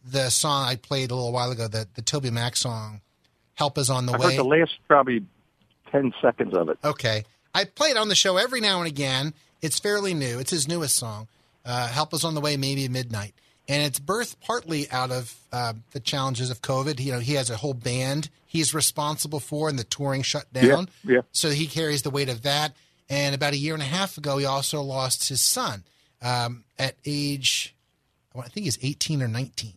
the 0.05 0.29
song 0.29 0.67
I 0.67 0.75
played 0.75 1.11
a 1.11 1.15
little 1.15 1.31
while 1.31 1.51
ago, 1.51 1.67
the 1.67 1.87
the 1.95 2.01
Toby 2.01 2.29
Mac 2.29 2.55
song, 2.55 3.01
"Help 3.53 3.77
Is 3.77 3.89
on 3.89 4.05
the 4.05 4.13
I 4.13 4.17
Way." 4.17 4.25
heard 4.35 4.39
the 4.39 4.43
last 4.43 4.73
probably 4.87 5.25
ten 5.91 6.13
seconds 6.21 6.53
of 6.53 6.69
it. 6.69 6.77
Okay. 6.83 7.23
I 7.55 7.63
play 7.63 7.89
it 7.89 7.97
on 7.97 8.09
the 8.09 8.15
show 8.15 8.37
every 8.37 8.61
now 8.61 8.79
and 8.79 8.87
again. 8.87 9.33
It's 9.61 9.79
fairly 9.79 10.13
new. 10.13 10.37
It's 10.39 10.51
his 10.51 10.67
newest 10.67 10.95
song. 10.95 11.27
Uh, 11.65 11.87
Help 11.87 12.13
Is 12.13 12.23
on 12.23 12.35
the 12.35 12.41
Way, 12.41 12.57
Maybe 12.57 12.87
Midnight. 12.87 13.33
And 13.67 13.81
it's 13.81 13.99
birthed 13.99 14.35
partly 14.41 14.87
out 14.91 15.09
of 15.09 15.33
uh, 15.51 15.73
the 15.91 15.99
challenges 15.99 16.51
of 16.51 16.61
COVID. 16.61 16.99
You 16.99 17.13
know, 17.13 17.19
he 17.19 17.33
has 17.33 17.49
a 17.49 17.55
whole 17.57 17.73
band 17.73 18.29
he's 18.45 18.73
responsible 18.73 19.39
for, 19.39 19.67
and 19.67 19.77
the 19.79 19.83
touring 19.83 20.21
shut 20.21 20.51
down. 20.53 20.87
Yeah, 21.03 21.15
yeah. 21.15 21.21
So 21.33 21.49
he 21.49 21.65
carries 21.67 22.03
the 22.03 22.09
weight 22.09 22.29
of 22.29 22.43
that. 22.43 22.73
And 23.09 23.35
about 23.35 23.53
a 23.53 23.57
year 23.57 23.73
and 23.73 23.83
a 23.83 23.87
half 23.87 24.17
ago, 24.17 24.37
he 24.37 24.45
also 24.45 24.81
lost 24.81 25.27
his 25.29 25.41
son 25.41 25.83
um, 26.21 26.63
at 26.79 26.95
age, 27.05 27.75
I 28.35 28.47
think 28.47 28.63
he's 28.65 28.79
18 28.81 29.21
or 29.23 29.27
19. 29.27 29.73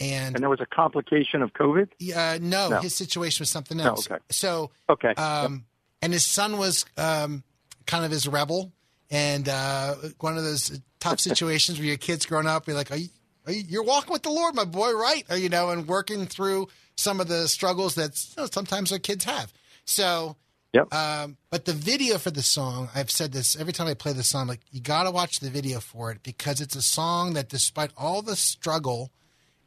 And 0.00 0.34
And 0.36 0.42
there 0.42 0.50
was 0.50 0.60
a 0.60 0.66
complication 0.66 1.42
of 1.42 1.52
COVID. 1.54 1.88
uh, 2.14 2.38
no, 2.40 2.68
No. 2.68 2.80
his 2.80 2.94
situation 2.94 3.42
was 3.42 3.48
something 3.50 3.80
else. 3.80 4.08
No, 4.08 4.16
okay. 4.16 4.24
So, 4.30 4.70
Okay. 4.88 5.14
um, 5.14 5.64
and 6.04 6.12
his 6.12 6.24
son 6.24 6.58
was 6.58 6.84
um, 6.98 7.42
kind 7.86 8.04
of 8.04 8.10
his 8.10 8.28
rebel, 8.28 8.72
and 9.10 9.48
uh, 9.48 9.94
one 10.20 10.36
of 10.36 10.44
those 10.44 10.80
tough 11.00 11.18
situations 11.30 11.78
where 11.78 11.88
your 11.88 11.96
kid's 11.96 12.26
growing 12.26 12.46
up, 12.46 12.66
you're 12.66 12.76
like, 12.76 12.90
are 12.90 12.96
you, 12.96 13.08
are 13.46 13.52
you, 13.52 13.62
you're 13.66 13.82
walking 13.82 14.12
with 14.12 14.22
the 14.22 14.30
Lord, 14.30 14.54
my 14.54 14.66
boy, 14.66 14.92
right? 14.92 15.24
Or, 15.30 15.36
you 15.38 15.48
know, 15.48 15.70
and 15.70 15.88
working 15.88 16.26
through 16.26 16.68
some 16.96 17.20
of 17.20 17.28
the 17.28 17.48
struggles 17.48 17.94
that 17.94 18.10
you 18.36 18.42
know, 18.42 18.48
sometimes 18.52 18.92
our 18.92 18.98
kids 18.98 19.24
have. 19.24 19.50
So, 19.86 20.36
Yep. 20.74 20.92
um, 20.92 21.36
but 21.50 21.64
the 21.64 21.72
video 21.72 22.18
for 22.18 22.30
the 22.32 22.42
song, 22.42 22.88
I've 22.94 23.10
said 23.10 23.32
this 23.32 23.58
every 23.58 23.72
time 23.72 23.86
I 23.86 23.94
play 23.94 24.12
the 24.12 24.24
song, 24.24 24.46
like 24.48 24.60
you 24.72 24.80
got 24.80 25.04
to 25.04 25.10
watch 25.10 25.38
the 25.40 25.48
video 25.48 25.78
for 25.80 26.10
it 26.10 26.22
because 26.22 26.60
it's 26.60 26.74
a 26.76 26.82
song 26.82 27.34
that, 27.34 27.48
despite 27.48 27.92
all 27.96 28.22
the 28.22 28.36
struggle 28.36 29.10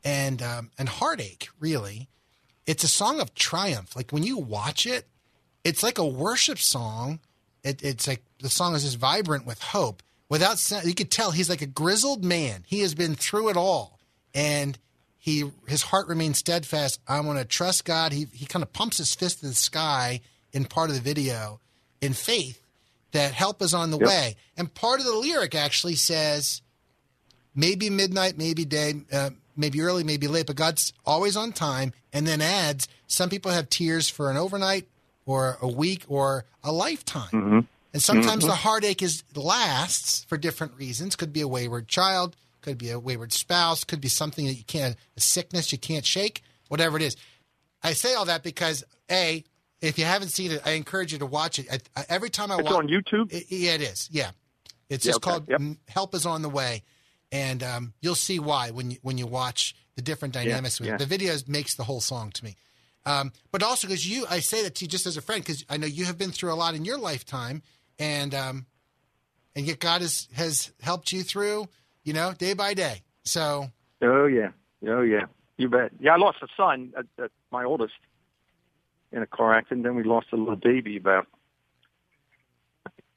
and 0.04 0.44
um, 0.44 0.70
and 0.78 0.90
heartache, 0.90 1.48
really, 1.62 2.10
it's 2.66 2.84
a 2.84 2.90
song 2.90 3.22
of 3.22 3.34
triumph. 3.34 3.96
Like 3.96 4.12
when 4.12 4.24
you 4.24 4.38
watch 4.38 4.86
it, 4.86 5.08
it's 5.68 5.84
like 5.84 5.98
a 5.98 6.06
worship 6.06 6.60
song. 6.60 7.20
It, 7.64 7.84
it's 7.84 8.08
like 8.08 8.24
the 8.40 8.50
song 8.50 8.74
is 8.76 8.84
just 8.84 8.98
vibrant 8.98 9.46
with 9.46 9.62
hope. 9.62 10.02
Without 10.30 10.58
you 10.86 10.94
could 10.94 11.12
tell 11.12 11.32
he's 11.32 11.50
like 11.50 11.62
a 11.62 11.68
grizzled 11.68 12.24
man. 12.24 12.64
He 12.68 12.80
has 12.80 12.96
been 12.96 13.16
through 13.16 13.50
it 13.50 13.58
all, 13.58 14.00
and 14.34 14.78
he 15.18 15.52
his 15.68 15.84
heart 15.84 16.08
remains 16.08 16.38
steadfast. 16.38 17.00
I'm 17.08 17.26
going 17.26 17.38
to 17.38 17.46
trust 17.46 17.86
God. 17.86 18.14
He 18.14 18.28
he 18.34 18.46
kind 18.46 18.64
of 18.64 18.72
pumps 18.72 18.98
his 18.98 19.14
fist 19.14 19.40
to 19.42 19.48
the 19.48 19.54
sky 19.54 20.22
in 20.54 20.66
part 20.66 20.90
of 20.90 20.96
the 20.96 21.02
video 21.02 21.60
in 22.02 22.14
faith 22.14 22.62
that 23.12 23.34
help 23.34 23.62
is 23.62 23.74
on 23.74 23.92
the 23.92 24.00
Yep. 24.00 24.08
way. 24.08 24.36
And 24.58 24.74
part 24.74 25.00
of 25.00 25.06
the 25.06 25.14
lyric 25.14 25.56
actually 25.56 25.96
says, 25.96 26.62
maybe 27.56 27.90
midnight, 27.90 28.38
maybe 28.38 28.66
day, 28.66 28.94
uh, 29.12 29.32
maybe 29.56 29.82
early, 29.82 30.04
maybe 30.04 30.28
late, 30.28 30.48
but 30.48 30.56
God's 30.56 30.94
always 31.06 31.36
on 31.36 31.52
time. 31.52 31.94
And 32.14 32.28
then 32.28 32.42
adds, 32.42 32.88
some 33.08 33.30
people 33.30 33.52
have 33.52 33.70
tears 33.70 34.10
for 34.10 34.30
an 34.30 34.38
overnight 34.38 34.88
or 35.28 35.60
a 35.62 35.68
week 35.68 36.04
or 36.08 36.46
a 36.64 36.72
lifetime. 36.72 37.30
Mm-hmm. 37.32 37.60
And 37.94 38.02
sometimes 38.04 38.44
Mhm. 38.44 38.48
the 38.48 38.56
heartache 38.56 39.02
is 39.04 39.24
lasts 39.36 40.24
for 40.28 40.38
different 40.38 40.74
reasons. 40.76 41.16
Could 41.16 41.32
be 41.34 41.42
a 41.42 41.48
wayward 41.48 41.88
child, 41.88 42.36
could 42.62 42.78
be 42.78 42.90
a 42.90 43.00
wayward 43.00 43.32
spouse, 43.34 43.84
could 43.84 44.02
be 44.02 44.10
something 44.10 44.46
that 44.48 44.54
you 44.56 44.64
can't, 44.64 44.96
a 45.16 45.22
sickness 45.22 45.72
you 45.72 45.78
can't 45.78 46.06
shake, 46.06 46.42
whatever 46.70 46.98
it 46.98 47.04
is. 47.04 47.16
I 47.84 47.94
say 47.94 48.14
all 48.16 48.26
that 48.26 48.42
because 48.44 48.84
a, 49.12 49.44
if 49.82 49.98
you 50.00 50.06
haven't 50.06 50.30
seen 50.30 50.52
it, 50.52 50.62
I 50.66 50.72
encourage 50.72 51.14
you 51.14 51.20
to 51.20 51.26
watch 51.26 51.60
it. 51.60 51.68
I, 51.72 51.80
I, 52.02 52.06
every 52.10 52.30
time 52.30 52.52
I 52.52 52.56
It's 52.56 52.64
watch, 52.64 52.74
on 52.74 52.88
YouTube. 52.88 53.32
it- 53.32 53.46
yeah, 53.50 53.74
it 53.74 53.82
is. 53.82 54.10
Yeah, 54.12 54.32
it's 54.90 55.06
Yeah, 55.06 55.12
just 55.12 55.18
okay. 55.18 55.32
called 55.32 55.48
Yep. 55.50 55.62
"Help 55.88 56.16
Is 56.16 56.26
on 56.26 56.42
the 56.42 56.50
Way," 56.50 56.84
and 57.32 57.62
um, 57.64 57.94
you'll 58.02 58.16
see 58.16 58.40
why 58.40 58.72
when 58.72 58.92
you 58.92 58.98
when 59.02 59.18
you 59.18 59.28
watch 59.28 59.76
the 59.96 60.02
different 60.02 60.34
dynamics 60.34 60.80
with 60.80 60.90
yeah. 60.90 60.96
it. 60.96 61.00
The 61.00 61.06
video 61.06 61.36
makes 61.48 61.76
the 61.76 61.84
whole 61.84 62.02
song 62.02 62.32
to 62.32 62.44
me. 62.44 62.56
Um, 63.08 63.32
but 63.54 63.64
also 63.64 63.88
because 63.88 64.06
you, 64.06 64.26
I 64.30 64.42
say 64.42 64.64
that 64.64 64.76
to 64.76 64.86
you 64.86 64.90
just 64.90 65.06
as 65.06 65.16
a 65.16 65.22
friend 65.22 65.42
because 65.42 65.64
I 65.70 65.78
know 65.78 65.88
you 65.88 66.04
have 66.04 66.18
been 66.18 66.32
through 66.32 66.52
a 66.52 66.56
lot 66.56 66.76
in 66.76 66.84
your 66.84 66.98
lifetime, 66.98 67.62
and 67.98 68.36
um, 68.36 68.66
and 69.56 69.66
yet 69.66 69.80
God 69.80 70.02
has 70.02 70.28
has 70.34 70.74
helped 70.82 71.14
you 71.14 71.24
through, 71.24 71.70
you 72.04 72.12
know, 72.12 72.34
day 72.34 72.54
by 72.54 72.74
day. 72.74 73.04
So 73.24 73.72
Oh 74.02 74.26
yeah, 74.26 74.50
oh 74.86 75.04
yeah, 75.04 75.28
you 75.56 75.70
bet. 75.70 75.92
Yeah, 76.02 76.16
I 76.16 76.18
lost 76.18 76.40
a 76.42 76.48
son, 76.58 76.92
uh, 76.98 77.24
uh, 77.24 77.30
my 77.50 77.64
oldest, 77.64 77.94
in 79.14 79.22
a 79.22 79.28
car 79.28 79.54
accident. 79.54 79.84
Then 79.84 79.96
we 79.96 80.04
lost 80.04 80.28
a 80.34 80.36
little 80.36 80.58
baby 80.58 80.98
about, 80.98 81.28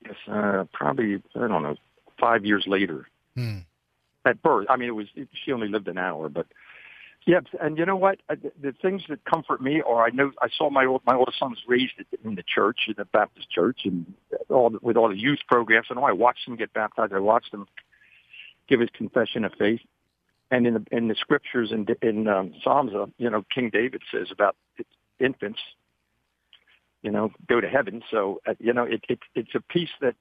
yes, 0.05 0.14
uh, 0.30 0.66
probably 0.72 1.20
I 1.34 1.49
don't 1.49 1.64
know, 1.64 1.74
five 2.20 2.45
years 2.45 2.64
later 2.68 3.09
hmm. 3.34 3.59
at 4.24 4.41
birth. 4.41 4.66
I 4.70 4.76
mean, 4.76 4.88
it 4.88 4.93
was 4.93 5.09
she 5.45 5.51
only 5.51 5.66
lived 5.66 5.88
an 5.88 5.99
hour, 5.99 6.28
but 6.28 6.47
yeah. 7.27 7.41
And 7.61 7.77
you 7.77 7.85
know 7.85 7.97
what? 7.97 8.21
Uh, 8.29 8.37
The, 8.61 8.73
things 8.73 9.03
that 9.09 9.25
comfort 9.25 9.61
me 9.61 9.83
are 9.83 10.05
I 10.05 10.11
know 10.11 10.33
I 10.41 10.49
saw 10.57 10.71
my 10.71 10.87
old, 10.87 11.03
my 11.05 11.14
oldest 11.14 11.39
son 11.39 11.51
was 11.51 11.62
raised 11.66 11.93
in 12.25 12.35
the 12.35 12.43
church, 12.43 12.81
in 12.89 12.95
the 12.97 13.05
Baptist 13.05 13.51
church, 13.51 13.81
and 13.85 14.12
all 14.49 14.73
with 14.81 14.97
all 14.97 15.09
the 15.09 15.18
youth 15.18 15.41
programs. 15.49 15.87
And 15.91 15.99
I 15.99 16.12
watched 16.12 16.47
him 16.47 16.57
get 16.57 16.73
baptized. 16.73 17.12
I 17.12 17.18
watched 17.18 17.53
him 17.53 17.66
give 18.68 18.81
his 18.81 18.91
confession 18.95 19.45
of 19.45 19.53
faith. 19.59 19.81
And 20.51 20.66
in 20.66 20.75
the 20.75 20.85
in 20.91 21.09
the 21.09 21.14
scriptures 21.14 21.71
in 21.73 21.87
in 22.03 22.27
um, 22.27 22.55
Psalms, 22.64 22.93
uh, 22.95 23.07
you 23.18 23.31
know, 23.31 23.45
King 23.55 23.71
David 23.71 24.03
says 24.12 24.29
about 24.33 24.57
infants, 25.18 25.61
you 27.03 27.11
know, 27.11 27.31
go 27.49 27.61
to 27.61 27.68
heaven. 27.68 28.03
So 28.11 28.41
uh, 28.47 28.55
you 28.59 28.73
know, 28.73 28.85
it, 28.85 29.05
it 29.09 29.18
it's 29.35 29.55
a 29.55 29.61
piece 29.61 29.91
that 30.01 30.14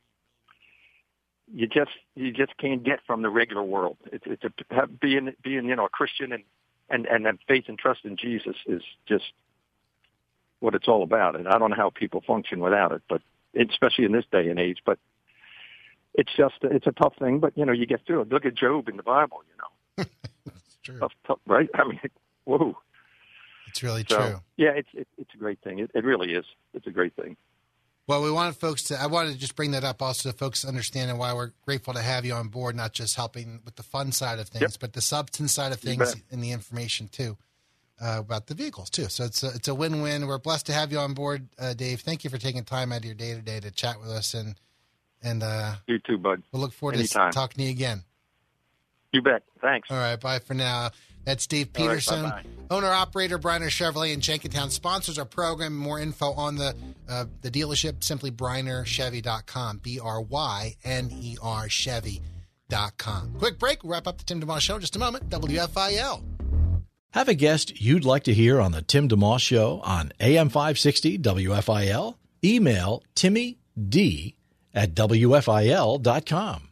you 1.51 1.65
just 1.65 1.91
you 2.15 2.31
just 2.31 2.55
can't 2.57 2.83
get 2.83 2.99
from 3.07 3.21
the 3.21 3.29
regular 3.29 3.63
world. 3.63 3.97
It's 4.11 4.25
it's 4.27 4.43
a 4.43 4.87
being 4.87 5.33
being 5.41 5.65
you 5.65 5.75
know 5.75 5.85
a 5.85 5.89
Christian 5.89 6.31
and 6.33 6.43
and 6.89 7.05
and 7.05 7.25
have 7.25 7.39
faith 7.47 7.65
and 7.67 7.77
trust 7.77 8.05
in 8.05 8.17
Jesus 8.17 8.55
is 8.65 8.81
just 9.07 9.31
what 10.59 10.75
it's 10.75 10.87
all 10.87 11.03
about. 11.03 11.35
And 11.35 11.47
I 11.47 11.57
don't 11.57 11.69
know 11.69 11.75
how 11.75 11.89
people 11.89 12.21
function 12.21 12.59
without 12.59 12.91
it, 12.91 13.01
but 13.09 13.21
especially 13.55 14.05
in 14.05 14.11
this 14.11 14.25
day 14.31 14.49
and 14.49 14.59
age. 14.59 14.79
But 14.85 14.99
it's 16.13 16.31
just 16.35 16.55
it's 16.63 16.87
a 16.87 16.91
tough 16.91 17.15
thing. 17.17 17.39
But 17.39 17.57
you 17.57 17.65
know, 17.65 17.73
you 17.73 17.85
get 17.85 18.05
through 18.05 18.21
it. 18.21 18.29
Look 18.29 18.45
at 18.45 18.55
Job 18.55 18.89
in 18.89 18.97
the 18.97 19.03
Bible. 19.03 19.41
You 19.47 20.03
know, 20.03 20.05
true. 20.83 20.99
tough, 20.99 21.13
tough, 21.25 21.39
right? 21.45 21.69
I 21.73 21.87
mean, 21.87 21.99
whoa. 22.45 22.77
It's 23.67 23.83
really 23.83 24.03
So, 24.09 24.17
true. 24.17 24.39
Yeah, 24.57 24.71
it's 24.71 24.89
it, 24.93 25.07
it's 25.17 25.33
a 25.33 25.37
great 25.37 25.59
thing. 25.61 25.79
It, 25.79 25.91
it 25.93 26.03
really 26.03 26.33
is. 26.33 26.45
It's 26.73 26.87
a 26.87 26.91
great 26.91 27.15
thing. 27.15 27.37
Well, 28.09 28.23
we 28.23 28.31
wanted 28.31 28.55
folks 28.55 28.81
to. 28.85 28.99
I 28.99 29.05
wanted 29.05 29.33
to 29.33 29.37
just 29.37 29.55
bring 29.55 29.69
that 29.71 29.83
up 29.83 30.01
also, 30.01 30.31
so 30.31 30.35
folks 30.35 30.65
understanding 30.65 31.19
why 31.19 31.31
we're 31.31 31.51
grateful 31.63 31.93
to 31.93 32.01
have 32.01 32.25
you 32.25 32.33
on 32.33 32.47
board, 32.47 32.75
not 32.75 32.91
just 32.91 33.15
helping 33.15 33.59
with 33.63 33.75
the 33.75 33.83
fun 33.83 34.11
side 34.11 34.39
of 34.39 34.47
things, 34.49 34.61
Yep. 34.63 34.71
but 34.79 34.93
the 34.93 35.01
substance 35.01 35.53
side 35.53 35.71
of 35.71 35.79
things 35.79 36.15
and 36.31 36.43
the 36.43 36.51
information 36.51 37.07
too 37.07 37.37
uh, 38.01 38.15
about 38.17 38.47
the 38.47 38.55
vehicles 38.55 38.89
too. 38.89 39.09
So 39.09 39.25
it's 39.25 39.43
a, 39.43 39.49
it's 39.49 39.67
a 39.67 39.75
win 39.75 40.01
win. 40.01 40.25
We're 40.25 40.39
blessed 40.39 40.65
to 40.65 40.73
have 40.73 40.91
you 40.91 40.97
on 40.97 41.13
board, 41.13 41.49
uh, 41.59 41.75
Dave. 41.75 42.01
Thank 42.01 42.23
you 42.23 42.31
for 42.31 42.39
taking 42.39 42.63
time 42.63 42.91
out 42.91 43.01
of 43.01 43.05
your 43.05 43.13
day 43.13 43.35
to 43.35 43.41
day 43.43 43.59
to 43.59 43.69
chat 43.69 43.99
with 43.99 44.09
us, 44.09 44.33
and 44.33 44.55
and 45.21 45.43
uh, 45.43 45.75
You 45.85 45.99
too, 45.99 46.17
bud. 46.17 46.41
we'll 46.51 46.63
look 46.63 46.73
forward 46.73 46.95
Anytime. 46.95 47.29
to 47.31 47.35
talking 47.35 47.57
to 47.57 47.63
you 47.65 47.69
again. 47.69 48.01
You 49.13 49.21
bet. 49.21 49.43
Thanks. 49.61 49.91
All 49.91 49.97
right, 49.97 50.19
bye 50.19 50.39
for 50.39 50.55
now. 50.55 50.89
That's 51.25 51.45
Dave 51.47 51.73
Peterson, 51.73 52.23
bye-bye. 52.23 52.43
owner 52.71 52.87
operator 52.87 53.37
Bryner 53.37 53.67
Chevrolet 53.67 54.13
in 54.13 54.19
Jenkintown. 54.21 54.71
Sponsors 54.71 55.19
our 55.19 55.25
program. 55.25 55.75
More 55.75 55.99
info 55.99 56.31
on 56.33 56.55
the 56.55 56.75
uh, 57.07 57.25
the 57.41 57.51
dealership 57.51 58.03
simply 58.03 58.31
BrynerChevy.com. 58.31 59.77
B 59.83 59.99
R 59.99 60.21
Y 60.21 60.75
N 60.83 61.09
E 61.11 61.37
R 61.41 61.69
Chevy.com. 61.69 63.35
Quick 63.37 63.59
break. 63.59 63.83
We'll 63.83 63.91
wrap 63.93 64.07
up 64.07 64.17
the 64.17 64.23
Tim 64.23 64.41
DeMoss 64.41 64.61
Show 64.61 64.75
in 64.75 64.81
just 64.81 64.95
a 64.95 64.99
moment. 64.99 65.29
WFIL. 65.29 66.23
Have 67.13 67.27
a 67.27 67.33
guest 67.33 67.81
you'd 67.81 68.05
like 68.05 68.23
to 68.25 68.33
hear 68.33 68.61
on 68.61 68.71
the 68.71 68.83
Tim 68.83 69.09
DeMoss 69.09 69.39
Show 69.41 69.81
on 69.83 70.13
AM 70.19 70.49
560 70.49 71.17
WFIL? 71.19 72.15
Email 72.43 73.03
Timmy 73.15 73.57
D 73.89 74.35
at 74.73 74.93
WFIL.com. 74.93 76.68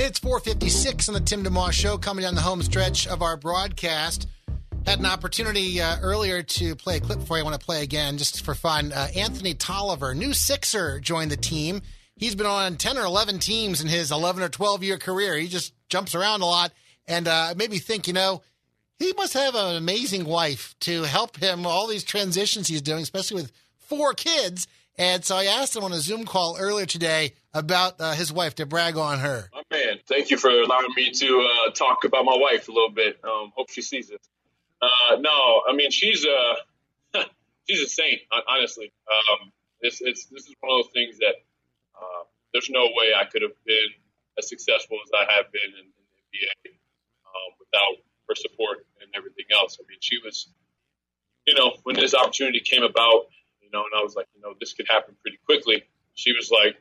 It's 0.00 0.20
456 0.20 1.08
on 1.08 1.14
the 1.14 1.20
Tim 1.20 1.42
DeMoss 1.42 1.72
Show, 1.72 1.98
coming 1.98 2.22
down 2.22 2.36
the 2.36 2.40
home 2.40 2.62
stretch 2.62 3.08
of 3.08 3.20
our 3.20 3.36
broadcast. 3.36 4.28
Had 4.86 5.00
an 5.00 5.06
opportunity 5.06 5.80
uh, 5.80 5.98
earlier 6.00 6.42
to 6.42 6.76
play 6.76 6.98
a 6.98 7.00
clip 7.00 7.20
for 7.22 7.36
you. 7.36 7.42
I 7.42 7.44
want 7.44 7.58
to 7.58 7.66
play 7.66 7.82
again 7.82 8.16
just 8.16 8.44
for 8.44 8.54
fun. 8.54 8.92
Uh, 8.92 9.08
Anthony 9.16 9.54
Tolliver, 9.54 10.14
new 10.14 10.32
Sixer, 10.32 11.00
joined 11.00 11.32
the 11.32 11.36
team. 11.36 11.82
He's 12.16 12.36
been 12.36 12.46
on 12.46 12.76
10 12.76 12.96
or 12.96 13.04
11 13.04 13.40
teams 13.40 13.80
in 13.80 13.88
his 13.88 14.12
11 14.12 14.40
or 14.40 14.48
12 14.48 14.84
year 14.84 14.98
career. 14.98 15.36
He 15.36 15.48
just 15.48 15.74
jumps 15.88 16.14
around 16.14 16.42
a 16.42 16.46
lot 16.46 16.72
and 17.08 17.26
uh, 17.26 17.54
made 17.56 17.70
me 17.70 17.78
think, 17.78 18.06
you 18.06 18.14
know, 18.14 18.42
he 19.00 19.12
must 19.16 19.34
have 19.34 19.56
an 19.56 19.74
amazing 19.74 20.24
wife 20.24 20.76
to 20.80 21.02
help 21.02 21.36
him 21.38 21.66
all 21.66 21.88
these 21.88 22.04
transitions 22.04 22.68
he's 22.68 22.82
doing, 22.82 23.02
especially 23.02 23.42
with 23.42 23.52
four 23.78 24.14
kids. 24.14 24.68
And 24.98 25.24
so 25.24 25.36
I 25.36 25.44
asked 25.44 25.76
him 25.76 25.84
on 25.84 25.92
a 25.92 26.00
Zoom 26.00 26.24
call 26.24 26.56
earlier 26.58 26.84
today 26.84 27.34
about 27.54 28.00
uh, 28.00 28.12
his 28.12 28.32
wife 28.32 28.56
to 28.56 28.66
brag 28.66 28.96
on 28.96 29.20
her. 29.20 29.48
My 29.54 29.62
man, 29.70 29.98
thank 30.08 30.30
you 30.30 30.36
for 30.36 30.50
allowing 30.50 30.92
me 30.96 31.12
to 31.12 31.48
uh, 31.48 31.70
talk 31.70 32.04
about 32.04 32.24
my 32.24 32.36
wife 32.36 32.68
a 32.68 32.72
little 32.72 32.90
bit. 32.90 33.18
Um, 33.22 33.52
hope 33.54 33.70
she 33.70 33.80
sees 33.80 34.10
it. 34.10 34.20
Uh, 34.82 35.16
no, 35.20 35.62
I 35.68 35.74
mean 35.74 35.90
she's 35.90 36.24
a 36.24 37.20
she's 37.68 37.80
a 37.80 37.88
saint. 37.88 38.20
Honestly, 38.48 38.92
um, 39.08 39.52
it's, 39.80 40.00
it's 40.00 40.26
this 40.26 40.46
is 40.46 40.54
one 40.60 40.78
of 40.78 40.84
those 40.84 40.92
things 40.92 41.18
that 41.18 41.34
uh, 41.96 42.24
there's 42.52 42.70
no 42.70 42.84
way 42.84 43.12
I 43.16 43.24
could 43.24 43.42
have 43.42 43.54
been 43.64 43.88
as 44.38 44.48
successful 44.48 44.98
as 45.04 45.10
I 45.14 45.32
have 45.32 45.52
been 45.52 45.70
in, 45.78 45.86
in 45.86 46.24
the 46.32 46.38
NBA 46.38 46.74
um, 47.26 47.50
without 47.58 48.02
her 48.28 48.34
support 48.34 48.86
and 49.00 49.10
everything 49.16 49.46
else. 49.52 49.78
I 49.80 49.86
mean, 49.88 49.98
she 50.00 50.18
was, 50.24 50.48
you 51.46 51.54
know, 51.54 51.76
when 51.82 51.96
this 51.96 52.14
opportunity 52.14 52.60
came 52.60 52.82
about, 52.82 53.26
you 53.68 53.78
know, 53.78 53.84
and 53.84 53.92
I 53.98 54.02
was 54.02 54.16
like, 54.16 54.26
you 54.34 54.40
know, 54.40 54.54
this 54.58 54.72
could 54.72 54.86
happen 54.88 55.14
pretty 55.20 55.38
quickly. 55.44 55.84
She 56.14 56.32
was 56.32 56.50
like, 56.50 56.76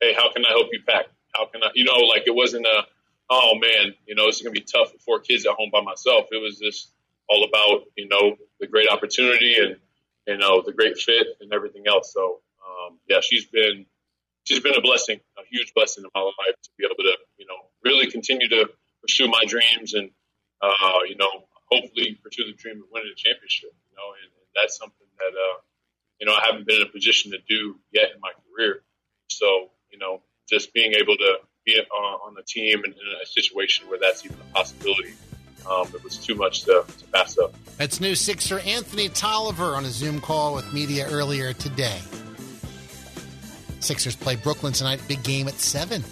"Hey, 0.00 0.14
how 0.14 0.32
can 0.32 0.44
I 0.44 0.48
help 0.48 0.68
you 0.72 0.80
pack? 0.86 1.06
How 1.34 1.46
can 1.46 1.62
I?" 1.62 1.70
You 1.74 1.84
know, 1.84 1.98
like 2.08 2.24
it 2.26 2.34
wasn't 2.34 2.66
a, 2.66 2.86
"Oh 3.30 3.58
man, 3.60 3.94
you 4.06 4.14
know, 4.14 4.26
this 4.26 4.36
is 4.36 4.42
gonna 4.42 4.52
be 4.52 4.60
tough 4.64 4.92
with 4.92 5.02
four 5.02 5.20
kids 5.20 5.46
at 5.46 5.52
home 5.52 5.70
by 5.70 5.82
myself." 5.82 6.26
It 6.32 6.40
was 6.40 6.58
just 6.58 6.90
all 7.28 7.44
about, 7.44 7.84
you 7.96 8.08
know, 8.08 8.36
the 8.60 8.66
great 8.66 8.88
opportunity 8.88 9.56
and 9.58 9.76
you 10.26 10.38
know 10.38 10.62
the 10.64 10.72
great 10.72 10.96
fit 10.96 11.26
and 11.40 11.52
everything 11.52 11.84
else. 11.86 12.12
So 12.12 12.40
um, 12.64 12.98
yeah, 13.08 13.20
she's 13.20 13.44
been 13.44 13.86
she's 14.44 14.60
been 14.60 14.76
a 14.76 14.80
blessing, 14.80 15.20
a 15.38 15.42
huge 15.50 15.72
blessing 15.74 16.04
in 16.04 16.10
my 16.14 16.20
life 16.20 16.56
to 16.62 16.70
be 16.78 16.84
able 16.84 16.96
to, 16.96 17.16
you 17.36 17.46
know, 17.46 17.56
really 17.84 18.10
continue 18.10 18.48
to 18.48 18.70
pursue 19.02 19.28
my 19.28 19.42
dreams 19.46 19.94
and, 19.94 20.10
uh, 20.62 21.00
you 21.08 21.16
know, 21.16 21.48
hopefully 21.72 22.18
pursue 22.22 22.44
the 22.44 22.52
dream 22.52 22.76
of 22.80 22.88
winning 22.92 23.10
a 23.12 23.16
championship. 23.16 23.72
You 23.90 23.96
know, 23.96 24.08
and, 24.20 24.30
and 24.32 24.48
that's 24.54 24.76
something 24.76 25.08
that, 25.18 25.32
uh, 25.32 25.56
you 26.24 26.30
know, 26.30 26.36
I 26.36 26.46
haven't 26.46 26.66
been 26.66 26.76
in 26.76 26.86
a 26.86 26.90
position 26.90 27.32
to 27.32 27.38
do 27.46 27.76
yet 27.92 28.12
in 28.14 28.20
my 28.22 28.30
career. 28.56 28.80
So, 29.28 29.68
you 29.90 29.98
know, 29.98 30.22
just 30.48 30.72
being 30.72 30.94
able 30.94 31.18
to 31.18 31.36
be 31.66 31.78
on, 31.78 32.20
on 32.26 32.34
the 32.34 32.42
team 32.42 32.82
and 32.82 32.94
in 32.94 33.00
a 33.22 33.26
situation 33.26 33.86
where 33.90 33.98
that's 34.00 34.24
even 34.24 34.38
a 34.40 34.54
possibility. 34.54 35.12
Um, 35.70 35.86
it 35.94 36.02
was 36.02 36.16
too 36.16 36.34
much 36.34 36.62
to, 36.62 36.82
to 36.86 37.04
pass 37.12 37.36
up. 37.36 37.54
That's 37.76 38.00
new 38.00 38.14
Sixer 38.14 38.60
Anthony 38.60 39.10
Tolliver 39.10 39.76
on 39.76 39.84
a 39.84 39.90
Zoom 39.90 40.18
call 40.18 40.54
with 40.54 40.72
media 40.72 41.06
earlier 41.10 41.52
today. 41.52 42.00
Sixers 43.80 44.16
play 44.16 44.36
Brooklyn 44.36 44.72
tonight. 44.72 45.02
Big 45.06 45.22
game 45.22 45.46
at 45.46 45.54
7. 45.54 46.02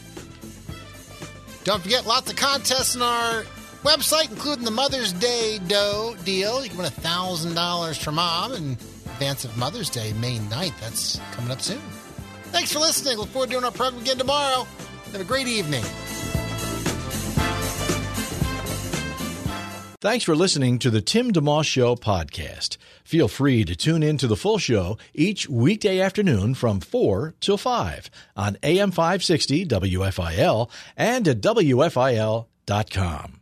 Don't 1.65 1.83
forget, 1.83 2.07
lots 2.07 2.31
of 2.31 2.37
contests 2.37 2.97
on 2.97 3.03
our 3.03 3.45
website, 3.83 4.31
including 4.31 4.67
the 4.67 4.71
Mother's 4.71 5.15
Day 5.15 5.59
dough 5.67 6.15
deal. 6.23 6.63
You 6.63 6.69
can 6.69 6.79
win 6.79 6.87
$1,000 6.91 8.05
for 8.05 8.13
mom 8.13 8.53
in 8.53 8.77
advance 9.23 9.45
of 9.45 9.57
Mother's 9.57 9.89
Day, 9.89 10.13
May 10.15 10.39
9th. 10.39 10.81
That's 10.81 11.21
coming 11.31 11.53
up 11.53 11.61
soon. 11.61 11.79
Thanks 12.51 12.73
for 12.73 12.81
listening. 12.81 13.19
Look 13.19 13.29
forward 13.29 13.47
to 13.47 13.53
doing 13.53 13.65
our 13.65 13.71
program 13.71 14.03
again 14.03 14.19
tomorrow. 14.19 14.67
Have 15.13 15.21
a 15.21 15.25
great 15.25 15.47
evening. 15.47 15.85
Thanks 20.01 20.25
for 20.25 20.35
listening 20.35 20.81
to 20.81 20.91
the 20.91 21.01
Tim 21.01 21.33
DeMoss 21.33 21.67
Show 21.67 21.95
podcast. 21.95 22.79
Feel 23.05 23.29
free 23.29 23.65
to 23.65 23.77
tune 23.77 24.03
in 24.03 24.19
to 24.19 24.27
the 24.27 24.35
full 24.35 24.59
show 24.59 24.99
each 25.15 25.49
weekday 25.49 26.01
afternoon 26.01 26.57
from 26.57 26.81
4 26.81 27.35
till 27.39 27.57
5 27.57 28.11
on 28.35 28.57
AM 28.65 28.91
560 28.91 29.67
WFIL 29.67 30.69
and 30.97 31.29
at 31.29 31.41
WFIL.com. 31.41 33.42